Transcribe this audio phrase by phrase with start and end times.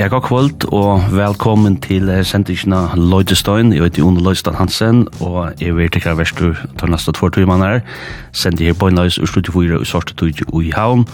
[0.00, 3.74] Ja, god kvöld og velkommen til sendisjona Løydestein.
[3.74, 7.82] Jeg heter Jon Løystein Hansen, og jeg vil tekkere verstu til neste tvær timer her.
[8.32, 11.04] Sendi her på en løys og slutt i fyra og svarte tog i havn.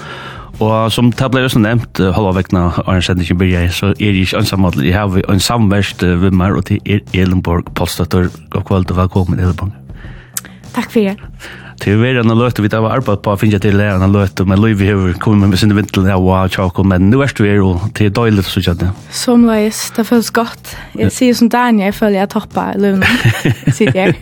[0.60, 4.28] Og som det ble også nevnt, halva vekna av en Sendikjen byrja, så er jeg
[4.28, 4.86] ikke ansammadel.
[4.86, 8.30] Jeg har en samverst ved meg, og til er Elenborg Polstøtter.
[8.54, 9.74] God kvöld og velkommen, Elenborg.
[10.78, 11.18] Takk for det
[11.80, 14.60] til än en løte vi var arbeid på å finne til lærer en løte, men
[14.60, 17.90] Løyvi har kommet med sinne vintel ja, wow, tjako, men nu er du er og
[17.94, 18.90] til døylig så kjent det.
[19.10, 20.76] Som løys, det føles godt.
[20.96, 23.04] Jeg sier som Daniel, jeg føler jeg toppa løven,
[23.76, 24.16] sitter jeg.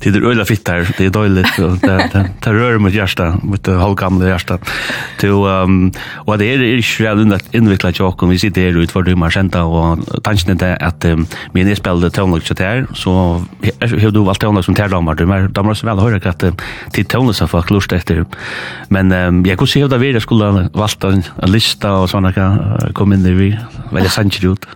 [0.00, 4.30] Det er øyla fitt her, det er døylig, det rører mot hjärsta, mot det halvgamle
[4.30, 4.58] hjärsta.
[5.24, 9.34] Og det er ikke redan at innvikla tjako, vi sitter her ut for du har
[9.34, 11.04] kjent og tanken er at
[11.54, 13.40] min jeg spiller tøvnløk til her, så
[13.80, 16.44] har du valgt tøvnløk som tærdammer, du er dammer så vel høyre at
[16.94, 18.24] til tøvnes av folk lurt etter.
[18.88, 22.10] Men um, jeg kunne se hva det var, jeg skulle valgt en, en lista og
[22.12, 23.50] sånne jeg kom inn i vi,
[23.90, 24.66] veldig sannsynlig ut.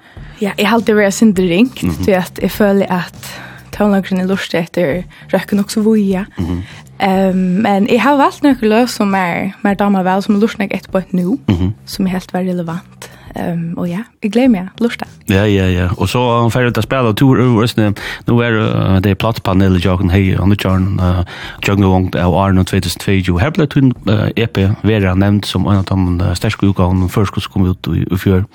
[0.43, 2.15] Ja, jeg har alltid vært synder ringt, mm -hmm.
[2.19, 3.41] at jeg føler at
[3.73, 6.25] tøvnlagren er lurt etter røkken også voja.
[6.39, 7.31] Mm -hmm.
[7.31, 10.59] um, men jeg har valgt noen løs som er mer damer vel, som er lurt
[10.59, 11.73] nok etterpå et nå, mm -hmm.
[11.87, 13.11] som er helt veldig relevant.
[13.35, 15.03] Um, og ja, jeg gleder meg, lurt.
[15.27, 15.89] Ja, ja, ja.
[15.99, 17.91] Og så han um, ferdig til å spille tur over Østene.
[18.29, 21.25] Nå er uh, det plattpanel i Jørgen Hei, Anne Kjørn, uh,
[21.67, 23.35] Jørgen Vongt av Arno 2022.
[23.43, 27.35] Her ble hun uh, EP Vera nevnt som en av de uh, sterske utgavene først
[27.35, 28.47] skulle kom ut i, i fjør.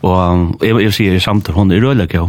[0.00, 2.24] Og um, jeg, jeg sier samt at hun er rødlig, ja.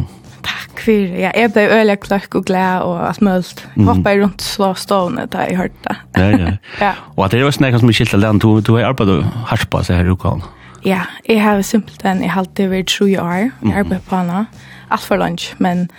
[0.48, 3.64] Takk for Ja, jeg ble øyelig kløkk og glad og alt mulig.
[3.64, 5.98] Jeg hoppet rundt slå stående da jeg hørte det.
[6.20, 6.54] ja, ja.
[6.86, 6.94] ja.
[7.16, 9.72] Og at det også snakken som er skilt av land, du, du har arbeidet hardt
[9.72, 10.44] på seg her i ukaen.
[10.88, 14.46] Ja, jeg har simpelthen, jeg har alltid vært tro i år, jeg arbeider på henne,
[14.88, 15.90] alt for lunch, men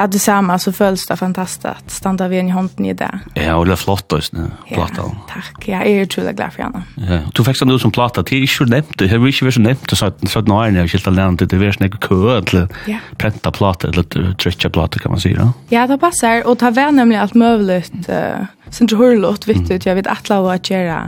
[0.00, 3.10] at det samme, så føles det fantastisk at standa vi inn i hånden i det.
[3.36, 5.04] Ja, og det er flott også, ne, plata.
[5.04, 6.84] Ja, takk, ja, jeg er utrolig glad for henne.
[7.04, 9.58] Ja, du fikk sånn ut som plata, det er ikke nevnt, det har ikke vært
[9.58, 12.20] så nevnt, så at nå er det ikke helt alene, det er vært sånn kø,
[12.38, 14.08] eller prenta plata, eller
[14.40, 15.50] trøtja plata, kan man si, da?
[15.74, 20.00] Ja, det passer, og det var nemlig alt mulig, uh, sin trorlåt, vet du, jeg
[20.00, 21.02] vet at la at gjøre,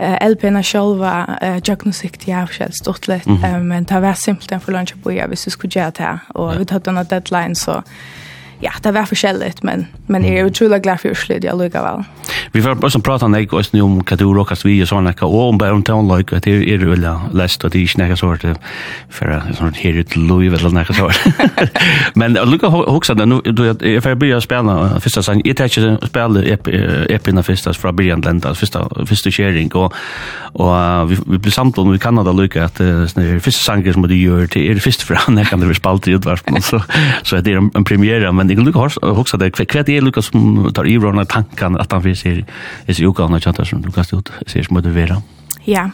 [0.00, 3.26] uh, LP-na själva uh, diagnosiktiga av själv stort lätt.
[3.26, 3.56] Mm -hmm.
[3.56, 6.18] um, men det var simpelt en förlunch på ja, hvis du skulle göra det.
[6.28, 7.82] Och vi hade en deadline så
[8.60, 12.04] ja, det var forskjelligt, men, men jeg er utrolig glad for Oslo, jeg lukker vel.
[12.52, 15.36] Vi får bare prate om deg, også om hva du råkast vi og sånn, og
[15.40, 18.40] om bare om townløyk, at det er veldig lest, og det er ikke nekka sår
[18.42, 18.56] til,
[19.14, 21.20] for sånn her ut loiv, eller nekka sår.
[22.20, 23.28] Men jeg lukker hoksa det,
[23.86, 24.76] jeg får begynne å spille
[25.06, 26.44] første sang, jeg tar ikke spela
[27.14, 29.94] epina første, fra byrjan lenda, første, første kjering, og,
[30.58, 34.66] og vi, vi blir om i Kanada lukker at første sanger som du gjør, det
[34.66, 36.82] er første fra nekka, det er spalt i utvarpen, så,
[37.22, 40.02] så det er en premiere, men Men jeg lukker hoksa det, hva er det er
[40.02, 42.40] lukker som tar i rådene tankene at han fyrir seg
[42.90, 45.20] i seg ukaene kjantar som lukker ut, ser som det vera.
[45.68, 45.90] Ja,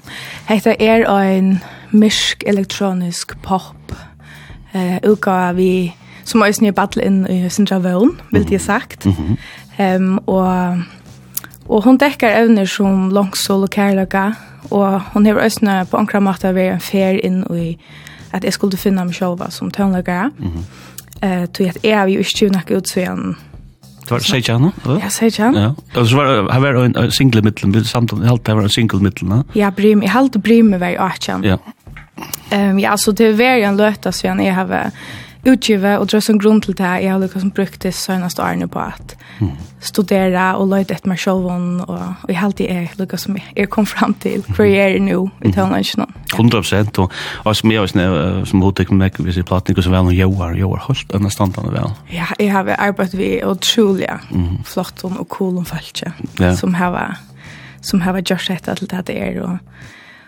[0.49, 1.59] hekta er ein
[1.93, 3.93] mysk elektronisk pop
[4.73, 5.93] eh, uka vi
[6.25, 9.05] som er snitt battle inn i Sindra Vøvn, vil jeg sagt.
[9.05, 9.97] Mm -hmm.
[9.97, 10.83] um, og,
[11.69, 14.33] og hun dekker evner som langsål og kærløkka,
[14.71, 17.77] og hun hever østene på ankra måte vært en fer inn i
[18.33, 20.31] at jeg skulle finne meg sjølva som tøvnløkere.
[20.39, 20.65] Mm -hmm.
[21.21, 23.37] Eh, tog att är vi ju inte något ut så igen.
[24.05, 24.71] Det var säg jag nu.
[24.85, 25.55] Ja, säg jag.
[25.55, 25.75] Ja.
[26.01, 29.01] Och så var har varit en single mitten vid samt en helt var en single
[29.01, 29.45] mitten, va?
[29.53, 31.45] Ja, brim i helt brim med var jag.
[31.45, 31.59] Ja.
[32.51, 34.91] Ehm ja, så det var ju en löta så jag har
[35.47, 38.69] utgive og drøs en grunn til det jeg har lukket som brukt det søgneste årene
[38.69, 39.51] på at mm.
[39.81, 43.71] studere og løyde etter meg selv og, og jeg har alltid er lukket som jeg
[43.73, 46.15] kom fram til hva jeg er nå i tøvnlandsjonen.
[46.35, 47.13] 100 prosent, og,
[47.45, 48.09] og som jeg også
[48.51, 51.31] som hodtøk med meg hvis jeg platt ikke så vel noen joar, joar, holdt denne
[51.33, 51.95] standene vel.
[52.13, 54.65] Ja, jeg har arbeidet vi utrolig mm.
[54.65, 56.55] flott og cool og følelse ja.
[56.57, 57.17] som har
[57.87, 59.59] som har gjort dette til det det er og,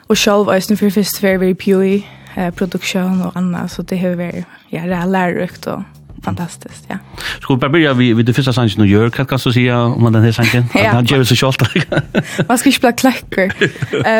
[0.09, 4.15] og selv også for første for vi pjøy eh, produktion och annat så det har
[4.15, 5.83] varit ja, det är lärorikt och
[6.23, 6.99] fantastiskt, ja.
[7.41, 10.23] Ska vi börja vid, vid det första sangen och gör, kan så säga om den
[10.23, 10.65] här sangen?
[10.75, 10.89] ja.
[10.89, 11.63] Han ger så short.
[12.49, 13.53] Man ska spela klacker.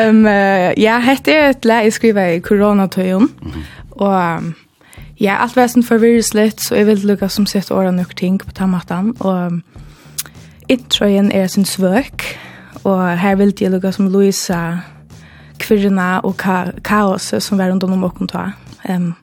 [0.07, 0.25] Um,
[0.77, 3.29] ja, hette är ett läge i skriver i coronatøyen.
[3.41, 3.63] Mm.
[3.89, 4.53] Och
[5.15, 8.39] ja, allt var för förvirrigt lite så jag vill lukka som sett åra nok ting
[8.39, 9.11] på tammatan.
[9.11, 9.51] Och
[10.67, 12.37] introjen är sin svök.
[12.83, 14.79] Och här vill jag lukka som Louisa
[15.61, 18.51] kvirrene og ka kaoset som var rundt om åkken ta.
[18.89, 19.13] Um,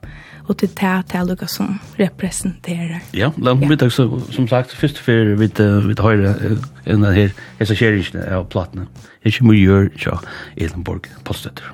[0.47, 3.00] og til det til alle som representerer.
[3.15, 6.37] Ja, la meg vite, så, som sagt, først før vi vet høyre
[6.87, 8.87] enn her, jeg ser ikke av platene.
[9.25, 10.21] Jeg er ikke mye gjør, ja,
[10.56, 11.73] Elenborg, poststøtter.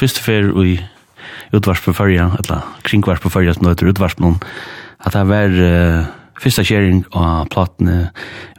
[0.00, 0.78] fyrst fer i
[1.56, 4.38] utvars på fyrja, eller kringvars på fyrja som nøyter utvars på noen,
[5.04, 6.08] at det var uh,
[6.40, 8.10] fyrsta kjering av platene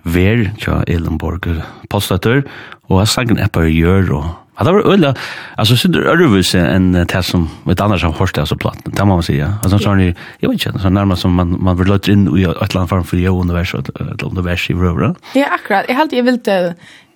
[0.01, 1.45] Ver, tja Elenborg,
[1.91, 2.41] postatør,
[2.89, 4.29] og jeg sang en eppar gjør, og
[4.59, 5.13] Ja, det var øyla,
[5.57, 9.15] altså synd er ørvus enn det som et annars som hørste altså platen, det må
[9.17, 9.47] man sige.
[9.63, 12.59] Altså sånn, jeg vet ikke, så nærmest som man, man vil løyte inn i et
[12.59, 15.15] eller annet form for jo univers, et univers i røvra.
[15.39, 16.69] Ja, akkurat, jeg halte jeg vil til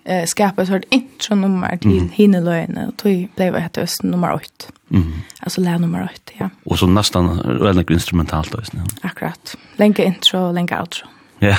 [0.06, 2.08] eh, skapa ett intro nummer till mm.
[2.12, 4.44] Hinnelöjne och tog blev det just nummer 8.
[4.90, 5.12] Mm.
[5.40, 6.50] Alltså lä nummer 8, ja.
[6.64, 8.58] Och så nästan väldigt instrumentalt då.
[9.02, 9.56] Akkurat.
[9.76, 11.06] Länka intro, länka outro.
[11.38, 11.56] Ja.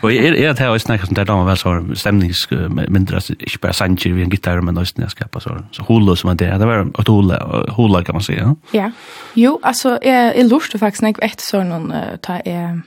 [0.00, 2.48] Och är är det här är snacka om det där väl så stämnings
[2.88, 6.36] mindre inte bara sanger vi en gitarr men nästan jag skapa så så hulla som
[6.36, 8.56] det det var ett hulla hulla kan man säga.
[8.70, 8.90] Ja.
[9.34, 12.82] Jo, alltså är är lust faktiskt när jag ett sån någon ta är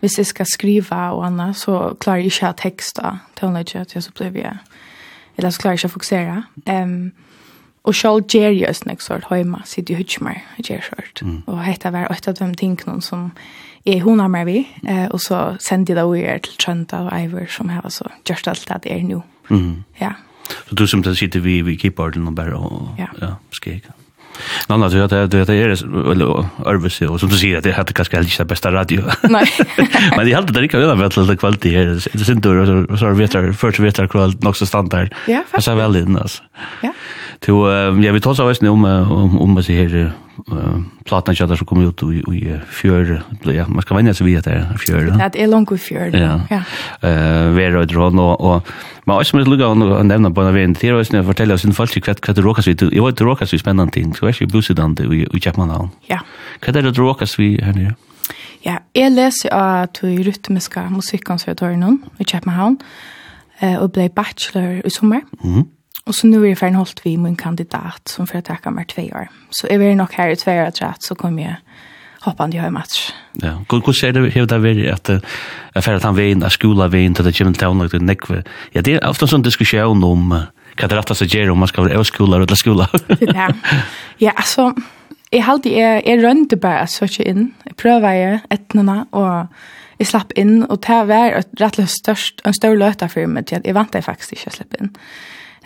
[0.00, 4.12] hvis jeg skal skriva og annet, så klarer jeg ikke å teksta tonelage, så så
[4.16, 4.56] blir jeg,
[5.36, 6.36] eller så klarer jeg ikke å fokusere.
[6.66, 7.12] Um,
[7.84, 11.22] og selv gjør jeg også nek sort høyma, sitter jeg ikke mer, gjør sort.
[11.24, 11.42] Mm.
[11.46, 13.30] Og hette var åtte av de tingene som
[13.88, 17.12] er hun har med vi, eh, og så sender jeg det over til Trønda og
[17.16, 19.22] Eivor, som har så gjort alt det er nå.
[19.48, 19.84] Mm.
[20.00, 20.12] Ja.
[20.68, 23.08] Så du som sitter vi, vi keyboarden og bare og, ja.
[23.20, 23.88] ja, skrek.
[24.70, 25.74] Nå, nå, du vet, du vet, det er
[26.70, 29.06] Ørvesi, og som du sier, det er kanskje heller ikke det beste radio.
[29.30, 29.44] Nei.
[30.16, 31.92] Men jeg hadde det ikke veldig med til kvalitet her.
[31.96, 35.14] Det synes du, og så vet jeg, før vet jeg kvalitet nok så standard.
[35.30, 35.66] Ja, faktisk.
[35.66, 36.42] Det er veldig inn, altså.
[36.84, 36.94] Ja.
[37.40, 37.60] Så,
[38.04, 39.62] ja, vi tar så veis om, om, om, om, om,
[40.52, 44.38] uh, platna kjata som kom ut i, i fjör, ja, man ska vänja sig vid
[44.38, 45.30] att det är fjör.
[45.32, 46.10] Det är långt i fjör.
[46.16, 46.40] Ja.
[46.50, 46.62] ja.
[47.08, 48.68] Uh, Vera och drån och, och
[49.04, 51.64] man har också lugga och nämna på en vän till oss när jag sin oss
[51.64, 54.40] en falsk kvart kvart råkas vi, jag vet råkas vi spännande ting, så är det
[54.40, 55.88] vi busidande i Kjapmanhavn.
[56.06, 56.20] Ja.
[56.60, 57.94] Kvart är det råkas vi här nere?
[58.62, 62.76] Ja, jeg leser av to rytmiske musikkonservatorier i Kjøpenhavn,
[63.80, 65.20] og ble bachelor i sommer.
[65.44, 65.79] Mm -hmm.
[66.08, 69.10] Og så nu er jeg ferdig holdt vi min kandidat som får takke meg tve
[69.14, 69.28] år.
[69.54, 71.56] Så jeg vil nok her i tve år etter så kommer jeg
[72.24, 73.10] hoppande i match.
[73.42, 77.14] Ja, hvordan ser du hva det er at jeg ferdig han veien, at skola veien
[77.16, 78.42] til det kommer til å lage nekve?
[78.74, 81.60] Ja, det er ofte en sånn diskusjon om hva det er rett å gjøre om
[81.60, 82.88] man skal være av skola eller skola.
[83.38, 83.50] ja.
[84.20, 84.70] ja, altså,
[85.30, 87.50] jeg halte jeg, jeg rønte bare at søkje inn.
[87.68, 89.60] Jeg prøver jeg etnene og
[90.00, 93.48] jeg slapp inn, og det var rett og slett størst, en større løte for meg
[93.48, 94.94] til at jeg vant det faktisk ikke å slippe inn.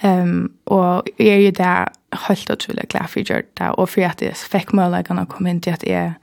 [0.03, 1.93] Um, og jeg er jo der
[2.27, 5.63] helt utrolig glad for gjør det, og for at jeg fikk mulighetene å komme inn
[5.63, 6.15] til at jeg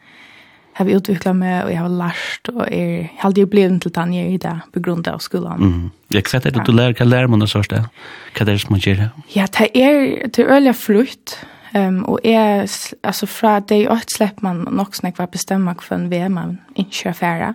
[0.75, 4.35] har utviklet meg, og jeg har lært, og jeg har aldri blitt til den jeg
[4.35, 5.63] er der, på grunn av skolen.
[5.63, 5.87] Mm.
[6.11, 7.83] Jeg vet ikke, du lærer, hva lærer man det sørste?
[8.35, 9.09] Hva er det som man gjør det?
[9.35, 11.35] Ja, det er, det er øyelig flutt,
[11.75, 12.69] um, og jeg,
[13.03, 16.39] altså fra det jeg også slipper man nok snakke for å bestemme hva en VM
[16.39, 17.51] man ikke er ferdig.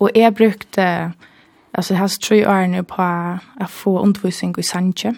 [0.00, 0.88] Og jeg brukte...
[1.08, 1.28] Uh,
[1.72, 3.02] Alltså här tror jag nu på
[3.54, 5.14] att få undervisning i Sanche.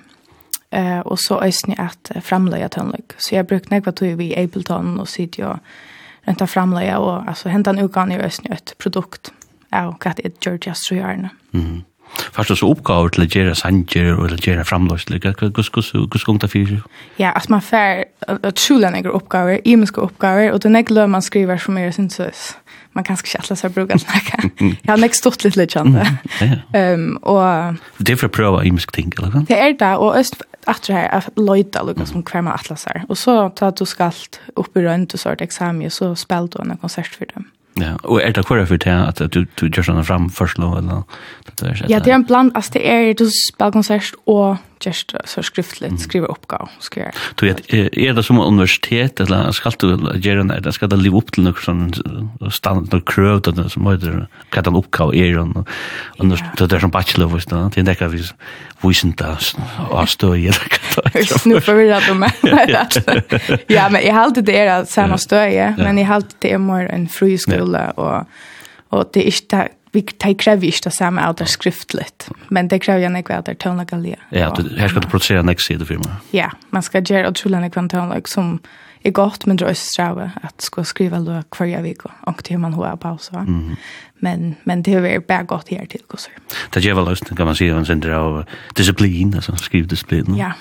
[0.70, 3.12] Eh och så ösni att framlägga tonlik.
[3.16, 5.58] Så jag brukar näkva tog vi Ableton och sitter jag
[6.22, 9.32] rent framlägga och alltså hämta en ukan i ösni ett produkt.
[9.68, 11.28] Ja, och att det är Georgia tror jag nu.
[11.50, 11.82] Mhm
[12.32, 15.34] fast så uppgåvor till att göra sanger och att göra framlösliga.
[15.40, 15.50] Hur
[16.24, 16.80] gång det fyra?
[17.16, 18.04] Ja, att man får
[18.42, 22.56] att skola några uppgåvor, imiska uppgåvor och det är man skriver som är sin sös.
[22.92, 24.50] Man kanske inte alla så brukar snacka.
[24.82, 26.06] Jag har nästan stort lite lite kända.
[26.72, 29.46] Ehm och det är för att pröva imiska ting eller?
[29.46, 33.04] Det är det och öst att det här att lojta lukka som kvar man atlasar.
[33.08, 36.70] Och så tar du skalt upp i rönt och så sort examen så spelar du
[36.70, 37.44] en konsert för dem.
[37.80, 41.02] Ja, og er det kvar for det at du du gjør sånn fram først eller
[41.58, 45.14] det er Ja, det er en bland, altså det er du spiller konsert og just
[45.24, 45.98] så skriftligt mm.
[45.98, 47.12] skriva uppgåva ska jag.
[47.34, 51.18] Du vet är det som universitet eller ska du göra när det ska det leva
[51.18, 51.92] upp till något sån
[52.52, 55.68] standard krav det som heter kan den uppgåva är och
[56.18, 58.22] annars det är som bachelor visst då det där vi
[58.82, 59.38] visst där
[59.90, 61.44] och stå i det.
[61.44, 62.32] Nu för vi att med.
[63.66, 67.90] Ja, men jag hade det är samma stöje, men jag hade det mer en friskola
[67.90, 68.26] och
[68.88, 72.28] och det är inte vi tar kräver inte det samma av det skriftligt.
[72.48, 74.16] Men det kräver jag när jag är tonlagalia.
[74.28, 76.16] Ja, du, här ska du producera nästa sida för firma.
[76.30, 78.58] Ja, man ska göra otroligt när jag tonlag som
[79.02, 82.74] är gott men drar sig sträva att ska skriva då kvarje vecka och till man
[82.74, 83.40] har paus va.
[83.40, 83.76] Mm.
[84.18, 86.32] Men men det är bara gott här till kusar.
[86.70, 90.36] Det ger väl lust kan man säga en central disciplin alltså skrivdisciplin.
[90.36, 90.52] Ja.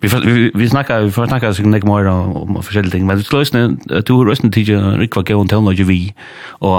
[0.00, 3.24] Vi vi vi snackar vi får snacka så mycket mer om olika ting men det
[3.24, 6.14] slås nu att du har rösten till dig rikva gå och tala vi
[6.48, 6.70] och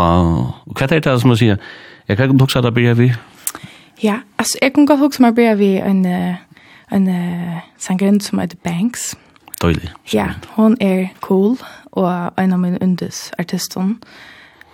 [0.65, 1.57] vad heter det som man säger
[2.05, 3.13] jag kan inte huxa där blir vi
[3.99, 6.05] Ja, alltså jag kan gå huxa mig blir vi en
[6.89, 7.09] en
[7.77, 9.17] sangren som heter Banks.
[9.61, 9.91] Dålig.
[10.03, 11.57] Ja, hon är cool
[11.91, 13.97] och en av mina undus artisten.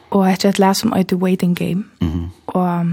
[0.09, 1.83] Och jag har läst om The Waiting Game.
[1.99, 2.29] Mm -hmm.
[2.45, 2.85] Och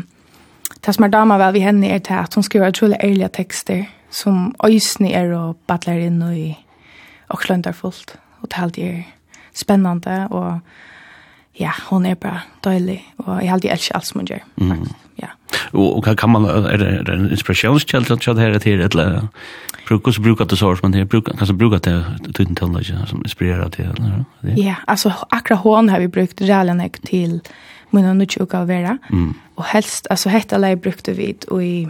[0.80, 3.86] det som är damer väl vi henne är till att hon skriver otroligt ärliga texter
[4.10, 6.50] som øysene er og battler inn og i
[7.30, 8.16] Åksløndar fullt.
[8.42, 9.02] Og det halde er
[9.54, 10.60] spennende og
[11.60, 14.84] ja, hon er bara døylig, og jeg halde elsker alt som hun gjør, mm.
[15.20, 15.34] Ja.
[15.72, 18.80] Og, og kan man, er det, er det en inspirationskjeld til det her er til,
[18.80, 19.26] eller
[19.88, 21.96] hvordan bruker du sår som man bruker, kanskje bruker det
[22.34, 24.24] tuten til det, som inspirerer til eller?
[24.56, 27.40] Ja, altså akkurat hon har vi brukt rælen til
[27.90, 28.98] min og nødt til å være,
[29.56, 31.88] og helst, altså hette alle brukte vi og i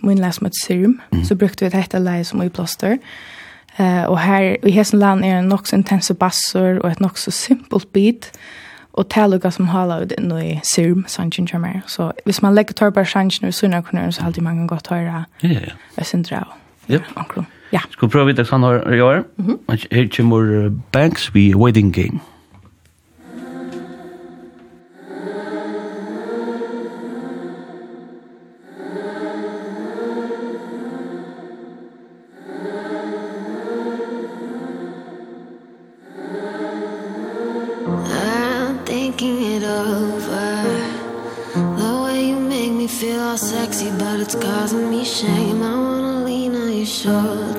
[0.00, 1.24] min läs med serum mm.
[1.24, 2.98] så brukte vi ett hetta läs som i plåster.
[3.76, 5.60] Eh och här i Hessenland är en nog
[6.02, 8.32] så bassor och ett nog så simpelt beat
[8.90, 11.82] och taluga som håller ut nu i serum sanchen jamar.
[11.86, 15.24] Så hvis man lägger torbar sanchen och sunna kunna så alltid man gott höra.
[15.40, 15.72] Ja ja.
[15.94, 16.32] Jag syns
[16.86, 17.44] Ja, onkel.
[17.70, 17.80] Ja.
[17.90, 19.24] Ska prova det sån här i år.
[19.38, 19.58] Mm.
[19.68, 22.18] Här kommer Banks we wedding game.
[44.20, 45.62] it's causing me shame.
[45.62, 47.49] I wanna lean on your shoulder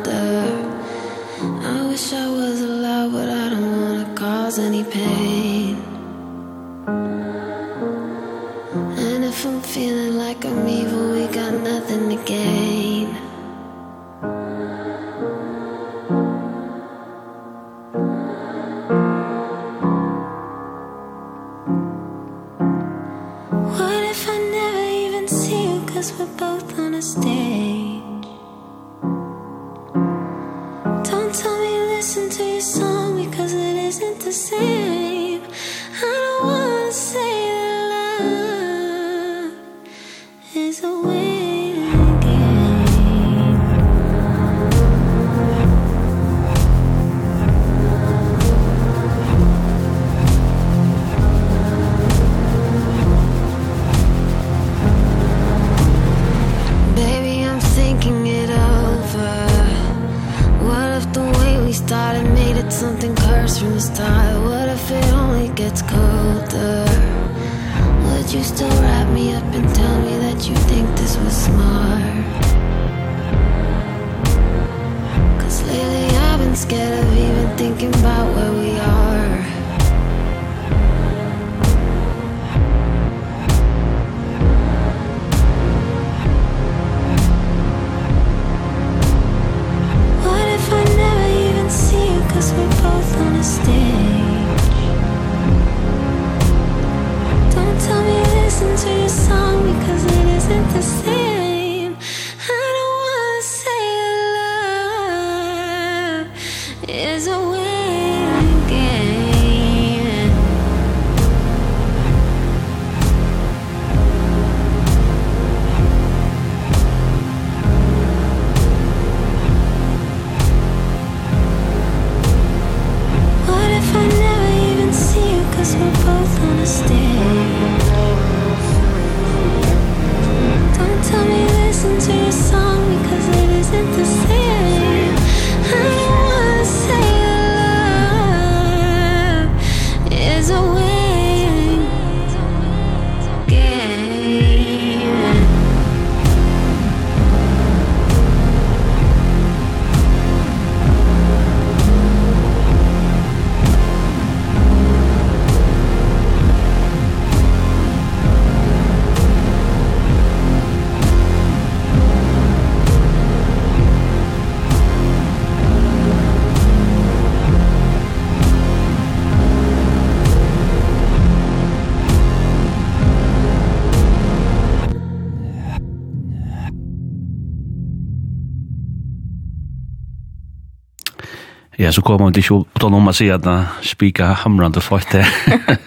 [181.92, 185.10] Ja, så kommer man ikke opp til noen man sier at den spiker hamrande folk
[185.12, 185.26] det.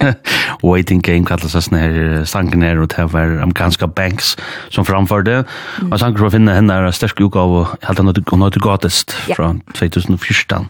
[0.66, 4.34] Waiting Game kallas det sånn her sangen her, og det var amerikanska Banks
[4.74, 5.38] som framførte.
[5.80, 5.88] Mm.
[5.88, 9.00] Og sangen for å finne henne er sterk uka av, jeg halte noe til gratis
[9.30, 10.68] fra 2014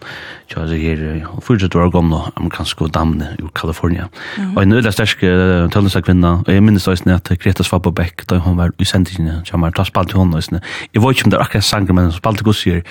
[0.55, 1.03] tja, det her
[1.43, 4.07] fyrtjøtt år gamle amerikanske damene i Kalifornia.
[4.55, 5.29] Og en nødvendig sterske
[5.73, 9.43] tøllneste kvinna, og jeg minnes også at Greta Svabba Beck, da hun var i sendingen,
[9.45, 10.59] tja, man tar spalt til henne også.
[10.93, 12.81] Jeg vet ikke om det er akkurat sanger, men spalt til gossier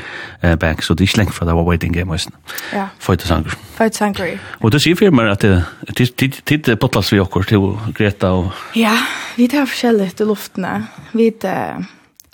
[0.61, 2.31] Beck, så det er ikke lengt fra det var Waiting Game også.
[2.75, 2.87] Ja.
[2.99, 3.57] Føyte sanger.
[3.79, 4.39] Føyte sanger.
[4.61, 8.53] Og du sier firmer at tid er bottlas vi okkur til Greta og...
[8.77, 8.95] Ja,
[9.39, 10.77] vi tar forskjellig til luftene.
[11.15, 11.85] Vi tar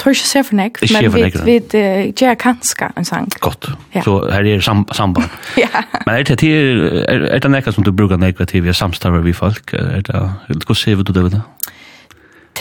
[0.00, 3.28] tør ikke se for nek, men vi, vi uh, gjør kanskje en sang.
[3.44, 4.02] Godt, ja.
[4.06, 5.28] så her er sam samband.
[5.64, 5.84] ja.
[6.06, 9.24] Men er det, er, er det nekka som du bruker nekka til vi er samstavar
[9.26, 9.74] vi folk?
[9.76, 11.42] Er det, hvordan ser vi du det ved det?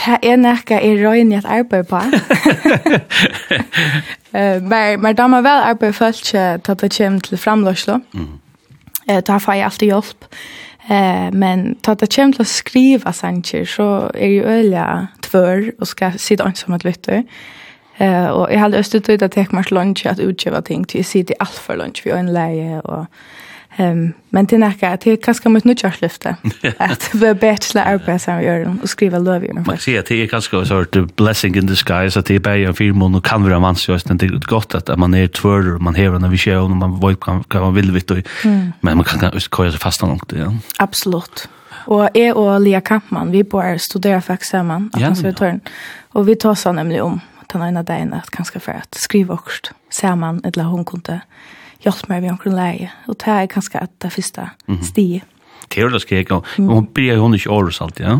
[0.00, 2.00] Det er nekka er røyne at arbeid på.
[4.72, 8.28] men, men da man vel arbeid folk til at det kommer til framløslo, mm.
[9.26, 10.28] da får jeg alltid hjelp.
[10.90, 14.80] Eh, men ta det kommer til å skriva sanger, så er jo øyelig
[15.30, 17.22] tvör och ska sitta ensam ett vittu.
[17.96, 21.34] Eh och jag hade östet ut att jag mars lunch att utgöra ting till sitta
[21.38, 23.06] allt för lunch vi en läge och
[23.76, 26.36] ehm men det näka att det kanske nu nyttja lyfta
[26.78, 29.52] att vi bättre arbeta som gör och skriva lov ju.
[29.52, 32.56] Man ser att det är kanske en sort blessing in disguise att det är bara
[32.56, 35.82] en film och kan vara man så det är gott att man är tvör och
[35.82, 38.10] man när en kör och man vet kan man vill vitt
[38.80, 40.54] men man kan inte köra fast något ja.
[40.78, 41.48] Absolut.
[41.86, 45.60] Og jeg og Lia Kampmann, vi bor studerer faktisk sammen av konservatøren.
[46.14, 49.36] Og vi tar sånn nemlig om at han ene dagen at kanskje for at skrive
[49.36, 51.20] også sammen, eller hun kunne
[51.84, 52.90] hjelpe meg ved omkring leie.
[53.08, 54.48] Og det er kanskje at det første
[54.86, 55.26] stiget.
[55.70, 58.18] Det er det skrek, og hun blir jo ikke året alltid, ja?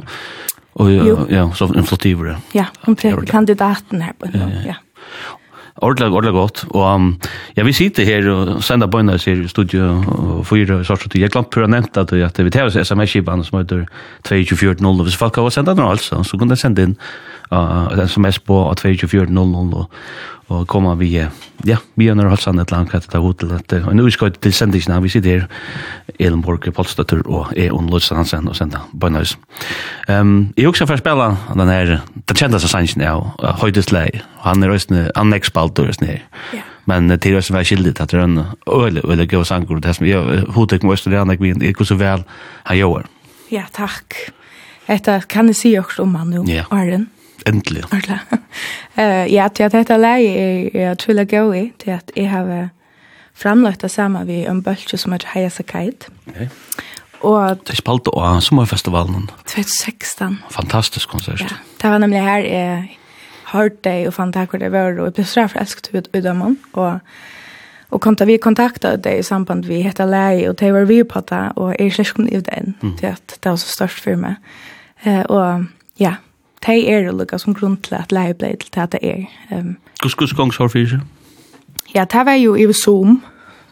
[0.80, 2.36] Og ja, ja så en flottivere.
[2.54, 4.78] Ja, hun blir kandidaten her på en gang, ja
[5.80, 6.64] ordentlig, ordentlig godt.
[6.70, 7.08] Og um,
[7.56, 11.14] ja, vi sitter her og sender bønner til studio 4 og sånt.
[11.14, 13.84] Jeg glemte pura nevnt at, at vi tar oss sms-kibene som heter
[14.28, 15.04] 2240.
[15.08, 16.96] Hvis folk har sendt den altså, så kunne de sende inn
[17.52, 19.38] uh, en sms på 2240.
[19.38, 19.88] Og,
[20.50, 24.32] og koma vi, ja, vi er nødvendig halsan et langt etter hotellet, og nå skal
[24.32, 25.44] vi til sendingsna, vi sitter her,
[26.18, 29.36] Elenborg, Polstatur og Eon Lutsen Hansen, og senda bøgnøys.
[30.08, 34.66] Um, jeg også får spela den her, den kjente seg sannsyn av ja, Høydesleir, han
[34.66, 36.66] er røysene, han er ekspaltor røysene her, yeah.
[36.90, 40.10] men til røysene var skildet, at det er en øyelig, øyelig gøy sangur, det som
[40.10, 42.26] jeg, hotek med Østene, han er ikke så vel
[42.66, 43.06] han gjør.
[43.54, 44.18] Ja, takk.
[44.90, 47.06] Etter kan jeg si også om han jo, Arjen.
[47.06, 47.19] Ja.
[47.46, 47.84] Endelig.
[47.90, 48.20] Ordentlig.
[48.98, 52.48] Uh, ja, til at dette leie er jeg tuller gå i, til at jeg har
[53.38, 56.08] framlagt det samme vi en bølge som heter Heia Sakait.
[56.28, 56.48] Okay.
[57.22, 59.30] Og, det er spalte av sommerfestivalen.
[59.46, 60.40] 2016.
[60.52, 61.46] Fantastisk konsert.
[61.46, 62.98] Ja, det var nemlig her jeg
[63.54, 66.26] hørte det og fant takk hvor det var, og jeg ble så forelsket ut av
[66.26, 66.98] dem, og
[67.90, 71.22] Og konta vi kontakta det i samband vi hette Lei, og det var vi på
[71.26, 72.96] det, og jeg er slik kom ut den, mm.
[73.00, 74.36] til at det var så størst for meg.
[75.04, 75.64] Eh, og
[75.98, 76.14] ja,
[76.66, 79.24] de er det lukka som grunn til at leie ble til at det er.
[79.50, 81.00] Um, Hvordan gong så for seg?
[81.94, 83.22] Ja, det var jo i Zoom,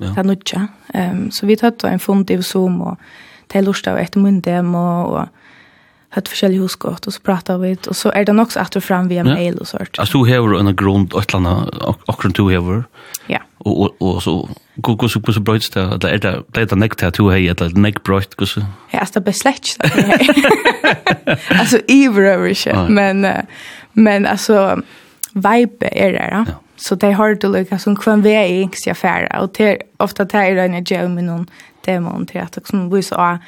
[0.01, 0.07] ja.
[0.07, 0.67] det er nødja.
[0.95, 2.97] Um, så vi tatt en fund i Zoom, og
[3.53, 5.29] det er lurt av etter munnen dem, og, og
[6.17, 9.09] hatt forskjellige huskott og så pratet vi og så er det nok också att fram
[9.09, 9.99] via mail og sånt.
[9.99, 11.75] Altså, du har en grunn, et eller annet,
[12.09, 12.85] akkurat du har.
[13.29, 13.39] Ja.
[13.61, 14.49] Og, og, og så
[14.83, 16.19] går går så så bröts där att det är
[16.55, 18.61] det är til at du har ett litet näck bröst går så.
[18.93, 19.77] Ja, alltså besläkt.
[21.51, 23.27] Alltså ever men
[23.93, 24.83] men alltså
[25.35, 26.45] vibe är det ja.
[26.77, 29.41] Så det har du lika som kvann vi är i yngst jag färra.
[29.41, 31.47] Och det är ofta det är det jag med någon
[31.89, 33.39] demon till att liksom vi så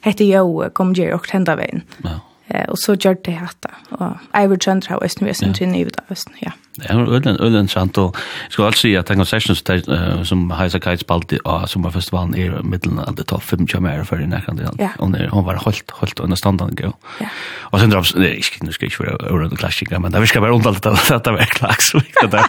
[0.00, 1.82] hette jo kom gjør och tända vägen.
[2.04, 2.20] Ja.
[2.46, 3.70] Eh och så gjorde det hatta.
[3.90, 6.52] Och I would try how is nu är sen till nu där ja.
[6.78, 8.16] Det var ölen ölen sant och
[8.48, 9.56] ska alltså säga att den session
[10.24, 14.42] som Heisa Kites spalt av sommarfestivalen är mitten av det topp 5 jammer för den
[14.46, 14.90] kan det.
[14.98, 16.92] Och när hon var helt helt under standard gå.
[17.60, 20.26] Och sen drops det är nu ska jag köra över den klassiska men där vi
[20.26, 22.44] ska vara runt allt att det var klax så det där.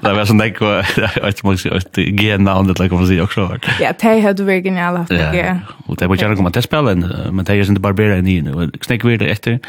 [0.00, 3.58] Det var sån där att man ska att gena och det liksom så jag också.
[3.80, 5.12] Ja, det hade vi genialt haft.
[5.12, 5.58] Ja.
[5.86, 6.94] Och det var ju något att spela
[7.30, 8.70] men det är ju inte barbera i nu.
[8.80, 9.60] Snack vidare efter.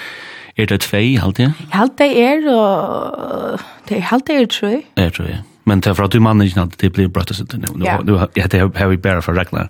[0.58, 1.54] Er det tvei, halte jeg?
[1.74, 4.84] Halte jeg er, og det er halte jeg tror tre.
[5.02, 5.42] Er tror jeg.
[5.66, 7.70] Men det er for at du mannen ikke alltid blir brøtt og sitte nu.
[7.86, 7.96] Ja.
[8.04, 9.70] Nu har vi bare for Ragnar,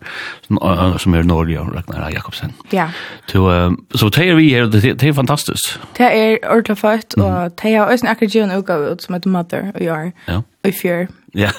[0.98, 2.56] som er Norge og Ragnar Jakobsen.
[2.74, 2.88] Ja.
[3.30, 5.78] Så, så det er vi her, det er fantastisk.
[5.98, 9.30] Det er ordentlig født, og det er også en akkurat gjerne utgave ut som heter
[9.30, 11.06] Mother og jeg, er, og i fjør.
[11.36, 11.50] Ja.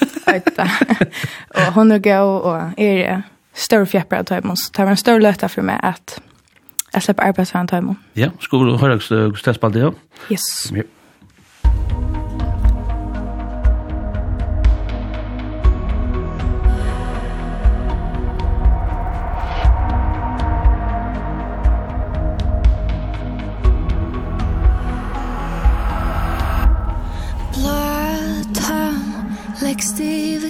[1.54, 3.22] og hun er gøy, og er
[3.54, 4.70] større fjepper av Tøymons.
[4.70, 6.18] Det var en større løte for meg at
[6.94, 7.96] Jeg slipper arbeid sammen til hjemme.
[8.16, 9.90] Ja, skulle du høre hvordan det spalte ja?
[10.30, 10.72] Yes.
[10.76, 10.82] Ja.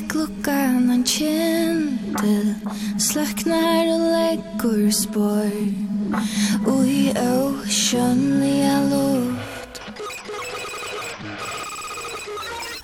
[0.08, 2.54] klockan han kjente
[2.98, 5.93] Slöknar och leggur spår
[6.66, 9.80] Och i oceania luft.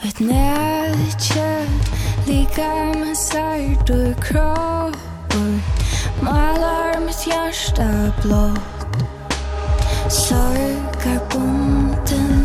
[0.03, 1.67] Ett nätje
[2.27, 5.61] Lika med sart och kroppar
[6.23, 8.81] Malar mitt hjärsta blått
[10.09, 12.40] Sorgar bunten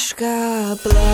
[0.00, 1.08] myrka blå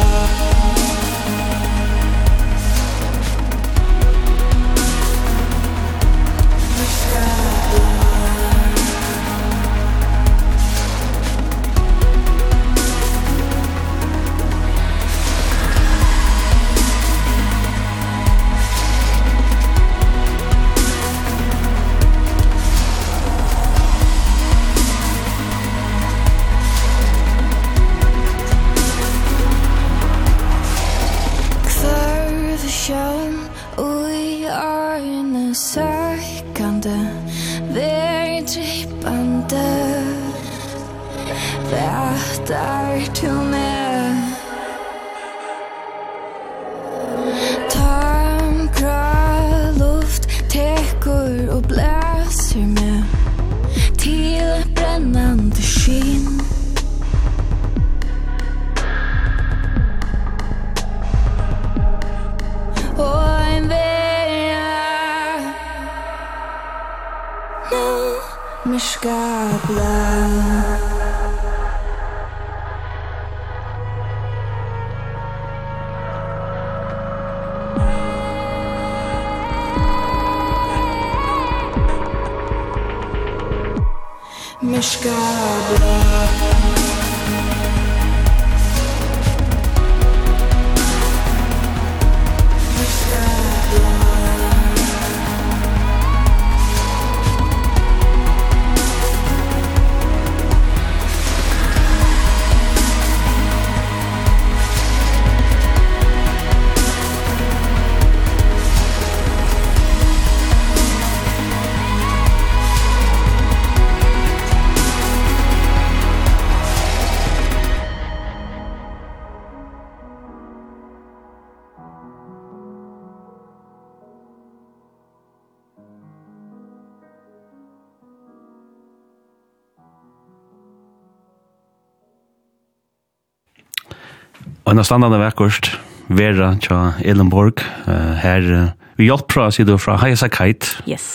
[134.77, 135.71] en av standande verkost
[136.13, 138.65] Vera tja Elenborg uh, her uh,
[139.01, 140.83] vi hjelp fra sido fra Hayasa Kite.
[140.85, 141.07] Yes.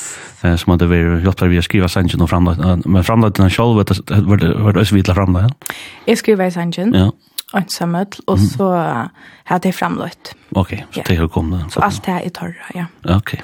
[0.41, 3.53] Uh, som hadde vært hjelp vi å skrive sannsyn og framlagt, uh, men framlagt den
[3.53, 3.85] selv, var
[4.41, 5.75] det var det også videre framlagt?
[6.09, 7.11] Jeg skriver i sangen, ja.
[7.53, 8.71] ensamhet, og så
[9.45, 10.33] hadde jeg framlagt.
[10.57, 11.69] Ok, så det har kommet.
[11.69, 12.89] Så alt det er i torra, ja.
[13.13, 13.35] Ok.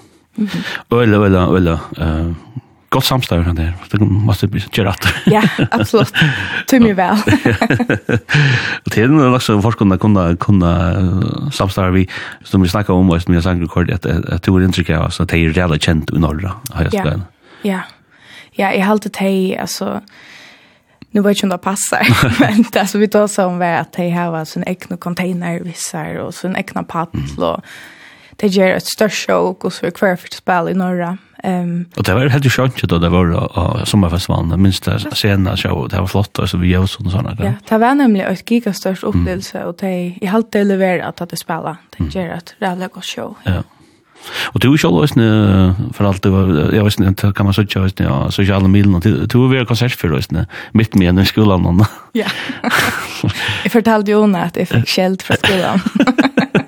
[0.97, 1.77] Øyla, øyla, øyla,
[2.89, 3.73] Gott samstånd från det.
[3.91, 5.07] Det måste bli så rätt.
[5.25, 6.13] Ja, absolut.
[6.67, 7.17] Tog mig väl.
[8.85, 12.09] Och det är nog också folk kunna kunna kunna samstånd vi
[12.43, 15.37] som vi snackar om och med sangrekord att att det är intryck av så det
[15.37, 16.51] är jävla känt i norra.
[16.91, 17.19] Ja.
[17.61, 17.81] Ja.
[18.51, 20.01] Ja, jag har alltid tej alltså
[21.11, 23.93] Nu vet jag inte om det passar, men det som vi tar om var att
[23.93, 27.61] de har sin egna container, vissar, och sin egna paddel, mm
[28.41, 31.15] det gjør et størst show hos vi hver fyrt spil i Norra.
[31.45, 35.85] Um, og det var helt skjønt da det var uh, sommerfestivalen, det minste scenen show,
[35.89, 37.29] det var flott, og så vi gjør sånn sånn.
[37.37, 39.69] Ja, det var nemlig et gigastørst opplevelse, mm.
[39.69, 43.35] og det i halvt det leveret at det spiller, det gjør et rævlig godt show.
[43.45, 43.61] Ja.
[44.51, 45.27] Og du sjálv veisne
[45.95, 48.97] for alt det var jeg vet ikke, kan man søtja, vet ikke, ja sosiale milen
[48.97, 51.85] og du var konsert for ikke, midt med en i skolan.
[52.17, 52.27] Ja.
[53.63, 56.65] Jeg fortalte jo at jeg fikk skjeld fra skolen.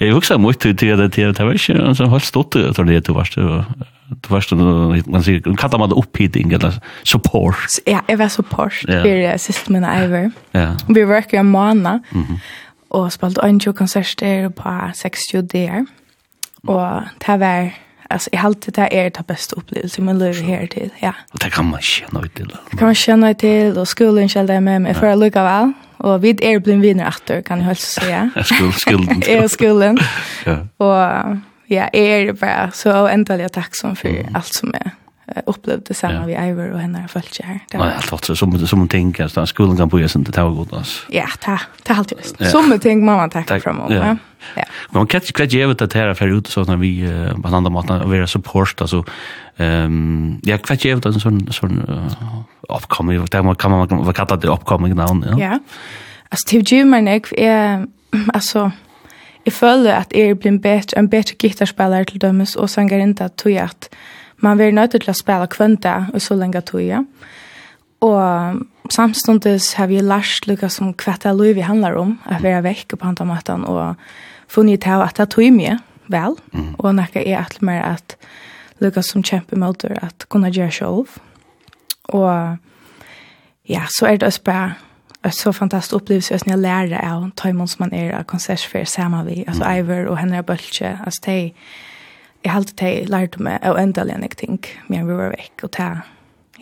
[0.00, 3.06] Jag huxar mycket til det till det var ikke en sånn helt stort tror det
[3.06, 3.64] du varst du
[4.30, 7.80] varst man sier, kallar man det upphitting eller support.
[7.86, 10.30] Ja, jeg var support for för siste min ever.
[10.54, 10.76] Ja.
[10.88, 12.00] Vi var verkar en måned,
[12.90, 13.38] og Och spalt
[13.76, 15.84] konserter på 60 der,
[16.66, 17.70] og det var
[18.08, 20.90] Alltså jag alltid det är det bästa upplevelsen man lever här till.
[20.98, 21.12] Ja.
[21.32, 22.56] Och det kan man känna ut till.
[22.70, 25.42] Det kan man känna ut till och skolan själv där med mig för att lucka
[25.42, 25.72] väl.
[25.96, 28.30] Och vid är blivit vinner åter kan jag helst säga.
[28.44, 29.22] Skol skolan.
[29.26, 29.98] Är skolan.
[30.44, 30.58] Ja.
[30.76, 34.34] Och ja, är det bara så ändligt tacksam för mm.
[34.34, 34.90] allt som är
[35.46, 37.60] upplevde samma vi Ivor och henne har följt här.
[37.70, 40.50] Det var allt fattigt som som hon tänker att skolan kan börja sen det tar
[40.50, 41.02] gott alltså.
[41.08, 42.50] Ja, ta ta allt just.
[42.50, 43.92] Som tänker mamma tack framåt.
[43.92, 44.16] Ja.
[44.56, 44.62] Ja.
[44.90, 47.08] Men kan inte ge ut det här för ut så när vi
[47.42, 49.04] på andra måte å være support altså
[49.58, 54.12] ehm ja kan inte ge ut sånn sån sån uppkommande där man kan man hva
[54.12, 55.38] kallar det uppkommande namn ja.
[55.38, 55.58] Ja.
[56.30, 57.86] Alltså till ju men jag är
[58.34, 58.70] alltså
[59.46, 63.24] jag føler at jeg blir en bedre, en bedre gitarspiller til dømes, og sanger ikke
[63.24, 63.88] at tog at
[64.42, 67.04] man blir nødt til å spille kvønta og så lenge tog ja.
[68.04, 72.64] Og samstundes har vi lært lukka som hva lov vi handlar om, at vi er
[72.66, 73.96] vekk på andre måten, og
[74.48, 75.78] funnet til at det tog mye
[76.12, 76.74] vel, mm.
[76.78, 78.16] og nekka er at mer at
[78.80, 81.20] lukka som kjempe motor at kunne gjøre selv.
[82.14, 82.56] Og
[83.68, 84.74] ja, så er det også bare
[85.24, 89.26] en så fantastisk opplevelse at jeg lærer av Taimon som man er av konsertfer sammen
[89.26, 89.78] vi, altså mm.
[89.78, 91.52] Iver og Henrik Bøltje, altså de,
[92.44, 95.72] jeg har alltid lærte meg og endelig enn jeg ting, men vi var vekk, og
[95.74, 95.88] ta,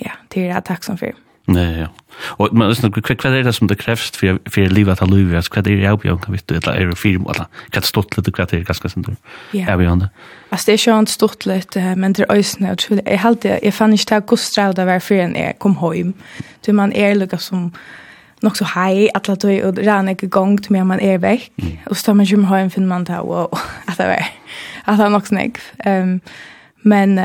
[0.00, 1.12] ja, det er jeg takksam for.
[1.12, 1.33] Mm.
[1.46, 1.88] Nej, ja.
[2.22, 5.42] Och men lyssna, vad är det som det krävs för för livet att leva?
[5.54, 8.32] Vad är det jag bjöd kan vi det är det film eller kan stått lite
[8.38, 9.08] vad det är ganska sånt.
[9.50, 10.08] Ja, vi har det.
[10.48, 13.74] Alltså det är skönt stort lite men det är ösnä och skulle jag hade jag
[13.74, 16.12] fann inte att gustra där var för en kom hem.
[16.60, 17.72] Du man är lika som
[18.40, 21.52] nog så hej att att du och ran gick igång till mer man är väck
[21.86, 24.26] och så man kommer hem finner man där och att det var
[24.84, 25.58] att han också näck.
[25.78, 26.20] Ehm
[26.84, 27.18] men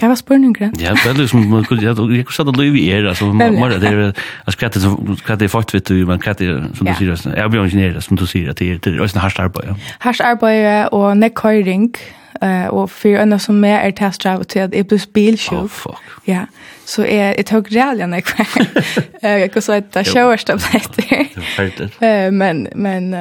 [0.00, 0.72] Kan vara spurningar.
[0.78, 3.78] Ja, det är som man kunde jag jag sa det då i era så mer
[3.78, 7.36] det är att skratta så skratta fort vet du man skratta som du säger.
[7.36, 9.76] Jag blir ingenjör som du säger att det är det är en hardt arbete.
[9.98, 11.94] Harsh arbete och neckhiring
[12.40, 15.64] eh och för en som mer är testdrive till att det blir bilshow.
[15.64, 15.94] Oh fuck.
[16.24, 16.46] Ja.
[16.84, 18.66] Så är det tog rallyan när kvar.
[19.22, 20.82] Eh jag kan säga att showarsta blir
[21.76, 22.06] det.
[22.06, 23.16] Eh men men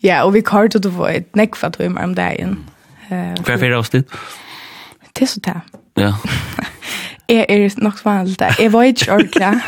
[0.00, 2.64] ja och vi kallade det ett neck för att vi om dagen.
[3.08, 3.42] Eh.
[3.42, 4.04] Kvar för oss det
[5.14, 5.60] det er så det.
[5.96, 6.12] Ja.
[7.28, 8.58] jeg er nok vanlig det.
[8.58, 9.60] Jeg var ikke ordentlig.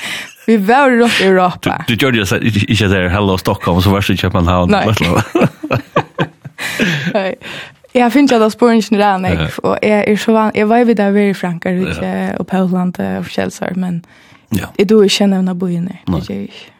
[0.46, 1.84] Vi var rått i Europa.
[1.88, 4.70] Du, du gjør det ikke der, hello Stockholm, så var det ikke København.
[4.70, 4.86] Nei.
[7.94, 10.58] Jeg finner ikke at sporingen er annet, og jeg er så vanlig.
[10.60, 14.04] Jeg var jo der i Frankrike, og på Holland, og forskjellig, men
[14.54, 14.66] ja.
[14.78, 15.96] jeg tror ikke nevne boende.
[16.06, 16.20] Nei.
[16.20, 16.70] Det gjør ikke.